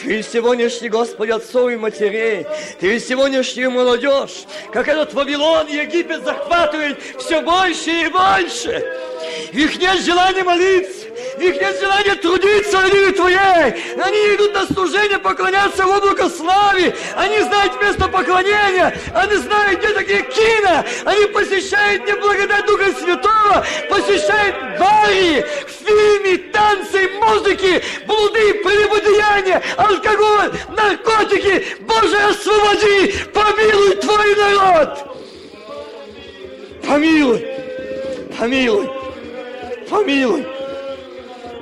ты 0.00 0.22
сегодняшний 0.22 0.90
Господь 0.90 1.30
отцов 1.30 1.72
и 1.72 1.76
матерей, 1.76 2.46
ты 2.78 3.00
сегодняшнюю 3.00 3.72
молодежь, 3.72 4.44
как 4.72 4.86
этот 4.86 5.12
Вавилон, 5.12 5.66
Египет 5.66 6.22
захватывает 6.22 7.02
все 7.18 7.42
больше 7.42 7.90
и 7.90 8.08
больше. 8.08 9.08
Их 9.52 9.78
нет 9.78 10.04
желания 10.04 10.44
молиться, 10.44 11.06
их 11.38 11.60
нет 11.60 11.80
желания 11.80 12.14
трудиться 12.16 12.80
ради 12.80 13.12
Твоей. 13.12 13.74
Они 14.02 14.34
идут 14.34 14.54
на 14.54 14.66
служение 14.66 15.18
поклоняться 15.18 15.84
в 15.84 15.90
облако 15.90 16.28
славы. 16.28 16.94
Они 17.16 17.40
знают 17.40 17.80
место 17.82 18.08
поклонения. 18.08 18.96
Они 19.14 19.36
знают, 19.36 19.78
где 19.78 19.88
такие 19.88 20.22
кина. 20.22 20.84
Они 21.04 21.26
посещают 21.26 22.06
не 22.06 22.14
благодать 22.14 22.66
Духа 22.66 22.92
Святого, 22.98 23.64
посещают 23.88 24.78
бары, 24.78 25.44
фильмы, 25.66 26.38
танцы, 26.52 27.08
музыки, 27.20 27.82
блуды, 28.06 28.54
прелюбодеяния, 28.54 29.62
алкоголь, 29.76 30.52
наркотики. 30.76 31.66
Боже, 31.80 32.16
освободи, 32.16 33.14
помилуй 33.32 33.96
Твой 33.96 34.34
народ. 34.36 35.04
Помилуй, 36.86 37.46
помилуй, 38.38 38.88
помилуй 39.90 40.46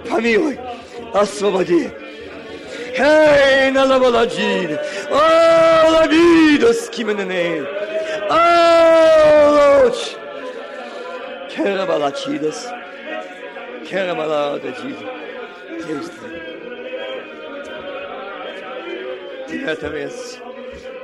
помилуй, 0.08 0.58
освободи. 1.12 1.90
Эй, 2.98 3.70
на 3.72 3.84
лаваладжин, 3.84 4.78
о, 5.10 5.90
лавидо 5.90 6.72
скименене, 6.72 7.62
о, 8.30 9.82
лоч, 9.84 10.16
керабалачидас, 11.54 12.68
керабалададжид, 13.88 14.96
действуй. 15.86 16.30
Это 19.66 19.88
место 19.90 20.45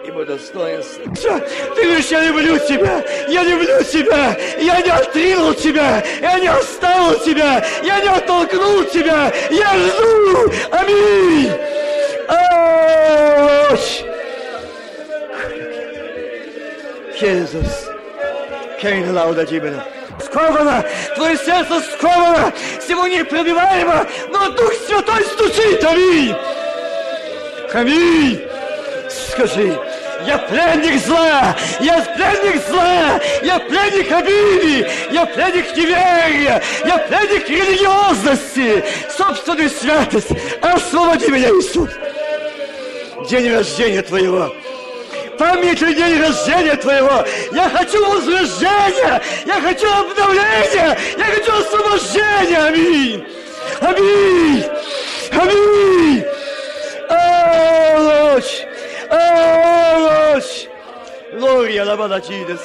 ибо 0.04 0.24
достоинство. 0.24 1.40
Ты 1.74 1.82
говоришь, 1.84 2.06
я 2.06 2.24
люблю 2.24 2.58
тебя, 2.58 3.04
я 3.28 3.42
люблю 3.42 3.82
тебя, 3.84 4.36
я 4.58 4.80
не 4.80 4.90
отринул 4.90 5.54
тебя, 5.54 6.02
я 6.20 6.38
не 6.38 6.48
оставил 6.48 7.18
тебя, 7.20 7.64
я 7.82 8.00
не 8.00 8.08
оттолкнул 8.08 8.84
тебя, 8.84 9.32
я 9.50 9.72
жду. 9.76 10.52
Аминь. 10.70 11.52
Ось. 13.72 14.04
Иисус, 17.20 17.88
Кейн 18.80 19.14
Лауда 19.14 19.44
Джибена. 19.44 19.84
Сковано, 20.20 20.84
твое 21.14 21.36
сердце 21.36 21.80
сковано, 21.92 22.52
сегодня 22.86 23.18
непробиваемо, 23.18 24.06
но 24.28 24.50
Дух 24.50 24.72
Святой 24.86 25.24
стучит, 25.24 25.84
аминь. 25.84 26.34
Аминь. 27.72 28.42
Скажи, 29.08 29.78
я 30.26 30.38
пленник 30.38 31.00
зла! 31.00 31.56
Я 31.80 32.00
пленник 32.00 32.62
зла! 32.68 33.20
Я 33.42 33.58
пленник 33.58 34.10
обиды! 34.12 34.88
Я 35.10 35.26
пленник 35.26 35.76
неверия! 35.76 36.62
Я 36.84 36.98
пленник 36.98 37.48
религиозности! 37.48 38.84
Собственную 39.16 39.70
святость! 39.70 40.30
Освободи 40.60 41.28
меня, 41.28 41.48
Иисус! 41.48 41.90
День 43.28 43.52
рождения 43.52 44.02
Твоего! 44.02 44.52
памятный 45.38 45.94
день 45.94 46.20
рождения 46.20 46.76
Твоего. 46.76 47.24
Я 47.52 47.68
хочу 47.70 47.98
возрождения, 48.06 49.20
я 49.44 49.60
хочу 49.60 49.88
обновления, 49.90 50.96
я 51.18 51.24
хочу 51.24 51.52
освобождения. 51.52 52.58
Аминь. 52.58 53.26
Аминь. 53.80 54.64
Аминь. 55.32 56.24
О, 57.08 58.38
Gloria 59.12 59.71
la 61.84 61.96
bada 61.96 62.20
Jesus, 62.20 62.60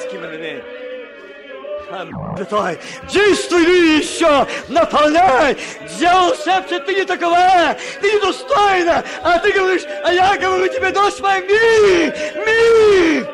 Святой, 2.36 2.78
действуй 3.10 3.64
ли 3.64 3.98
еще, 3.98 4.46
наполняй, 4.68 5.56
дьявол 5.98 6.34
шепчет, 6.34 6.84
ты 6.84 6.94
не 6.94 7.04
такова, 7.04 7.76
ты 8.00 8.12
не 8.12 8.20
достойна, 8.20 9.02
а 9.22 9.38
ты 9.38 9.52
говоришь, 9.52 9.84
а 10.04 10.12
я 10.12 10.36
говорю 10.36 10.68
тебе, 10.68 10.90
дочь 10.90 11.18
моя, 11.20 11.40
мир, 11.40 12.14
мир, 12.46 13.26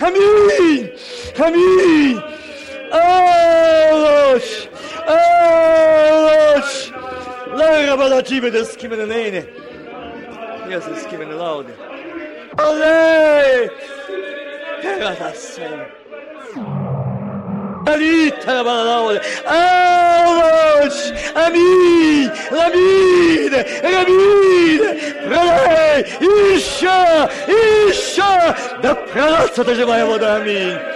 аминь, 0.00 0.90
аминь, 1.38 2.22
Алош, 2.90 4.42
Алош, 5.06 6.90
Lara 7.54 7.96
bada 7.98 8.24
cibede 8.24 8.64
skimene 8.64 9.08
neyne, 9.08 9.44
Yazı 10.70 10.96
skimene 10.96 11.34
laude, 11.34 11.91
Oley, 12.58 13.70
Peratassene, 14.82 15.86
Alita 17.86 18.62
balaude, 18.62 19.20
Alosh, 19.46 21.12
Ami, 21.34 22.28
Lamide, 22.50 23.60
Lamide, 23.82 24.90
Пролей, 25.26 26.04
еще, 26.20 27.30
еще, 27.48 28.54
да 28.82 28.94
пролаться 28.94 29.64
доживая 29.64 30.04
вода, 30.04 30.36
аминь. 30.36 30.91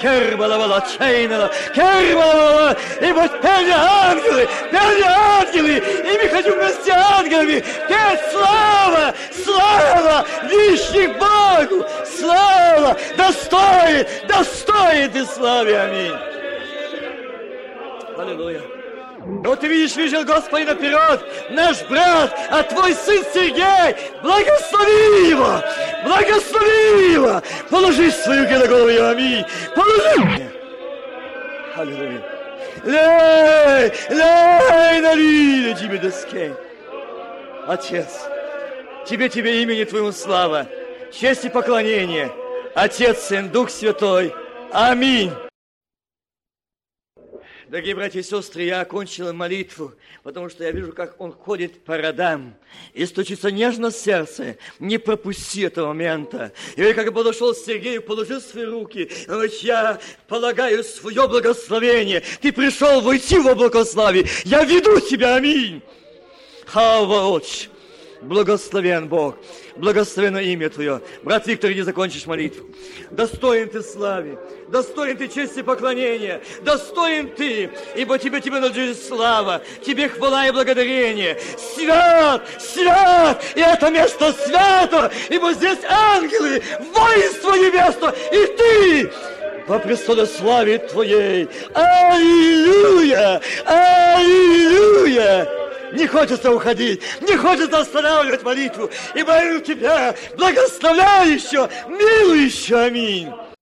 Кербалавала, 0.00 0.84
Чейнала, 0.86 1.50
Кербалавала, 1.74 2.76
и 3.00 3.12
вот 3.12 3.40
пели 3.40 3.70
ангелы, 3.70 4.48
пели 4.70 5.02
ангелы, 5.02 5.76
и 5.78 6.22
мы 6.22 6.28
хотим 6.28 6.54
вместе 6.54 6.92
ангелами 6.92 7.64
петь 7.88 8.20
слава, 8.30 9.14
слава, 9.44 10.26
вещи 10.44 11.06
Богу, 11.18 11.86
слава, 12.18 12.96
достоин, 13.16 14.06
достоин 14.26 15.10
ты 15.10 15.24
славы, 15.26 15.74
аминь. 15.74 16.14
Аллилуйя. 18.16 18.77
Вот 19.28 19.60
ты 19.60 19.68
видишь, 19.68 19.94
видел 19.94 20.24
Господи 20.24 20.64
наперед, 20.64 21.20
наш 21.50 21.82
брат, 21.84 22.34
а 22.50 22.62
твой 22.62 22.94
сын 22.94 23.22
Сергей, 23.32 23.94
благослови 24.22 25.28
его, 25.28 25.62
благослови 26.02 27.12
его, 27.12 27.42
положи 27.68 28.10
свою 28.10 28.44
руки 28.44 28.54
на 28.54 28.66
голову 28.66 28.88
его, 28.88 29.08
аминь, 29.08 29.44
положи. 29.76 30.50
Аллилуйя. 31.76 32.22
Лей, 32.84 33.92
лей, 34.08 35.00
налили 35.00 35.74
тебе 35.74 35.98
доске. 35.98 36.54
Отец, 37.66 38.06
тебе, 39.06 39.28
тебе 39.28 39.62
имени 39.62 39.84
Твоему 39.84 40.12
слава, 40.12 40.66
честь 41.12 41.44
и 41.44 41.50
поклонение. 41.50 42.32
Отец, 42.74 43.24
Сын, 43.24 43.50
Дух 43.50 43.70
Святой. 43.70 44.32
Аминь. 44.72 45.32
Дорогие 47.68 47.94
братья 47.94 48.20
и 48.20 48.22
сестры, 48.22 48.62
я 48.62 48.80
окончил 48.80 49.30
молитву, 49.34 49.92
потому 50.22 50.48
что 50.48 50.64
я 50.64 50.70
вижу, 50.70 50.94
как 50.94 51.20
он 51.20 51.32
ходит 51.32 51.84
по 51.84 51.98
родам 51.98 52.54
и 52.94 53.04
стучится 53.04 53.50
нежно 53.50 53.90
сердце. 53.90 54.56
Не 54.78 54.96
пропусти 54.96 55.60
этого 55.60 55.88
момента. 55.88 56.52
И 56.76 56.92
как 56.94 57.12
подошел 57.12 57.54
Сергей, 57.54 58.00
положил 58.00 58.40
свои 58.40 58.64
руки, 58.64 59.10
говорит, 59.26 59.52
я 59.56 60.00
полагаю 60.28 60.82
свое 60.82 61.28
благословение. 61.28 62.22
Ты 62.40 62.52
пришел 62.52 63.02
войти 63.02 63.38
в 63.38 63.46
облако 63.46 63.84
славы. 63.84 64.24
Я 64.46 64.64
веду 64.64 64.98
тебя, 65.00 65.36
аминь. 65.36 65.82
Хаваоч. 66.64 67.68
Благословен 68.20 69.08
Бог, 69.08 69.36
благословено 69.76 70.40
имя 70.40 70.68
Твое. 70.70 71.00
Брат 71.22 71.46
Виктор, 71.46 71.72
не 71.72 71.82
закончишь 71.82 72.26
молитву. 72.26 72.66
Достоин 73.12 73.68
Ты 73.68 73.80
славы, 73.80 74.38
достоин 74.68 75.16
Ты 75.16 75.28
чести 75.28 75.62
поклонения, 75.62 76.40
достоин 76.62 77.30
Ты, 77.30 77.70
ибо 77.94 78.18
Тебе, 78.18 78.40
Тебе 78.40 78.58
надлежит 78.58 79.00
слава, 79.00 79.62
Тебе 79.86 80.08
хвала 80.08 80.48
и 80.48 80.50
благодарение. 80.50 81.38
Свят, 81.74 82.42
свят, 82.58 83.40
и 83.54 83.60
это 83.60 83.88
место 83.90 84.32
свято, 84.32 85.12
ибо 85.30 85.52
здесь 85.52 85.78
ангелы, 85.88 86.60
воинство 86.92 87.54
небесно, 87.54 88.12
и 88.32 88.46
Ты, 88.56 89.12
по 89.68 89.78
престоле 89.78 90.26
славе 90.26 90.78
Твоей. 90.78 91.48
Аллилуйя! 91.72 93.40
Аллилуйя! 93.64 95.67
Не 95.92 96.06
хочется 96.06 96.50
уходить, 96.50 97.02
не 97.20 97.36
хочется 97.36 97.78
останавливать 97.78 98.42
молитву. 98.42 98.90
И 99.14 99.22
молю 99.22 99.60
Тебя, 99.60 100.14
благословляю 100.36 101.34
еще, 101.34 101.68
милуй 101.88 102.44
еще, 102.44 102.76
аминь. 102.76 103.32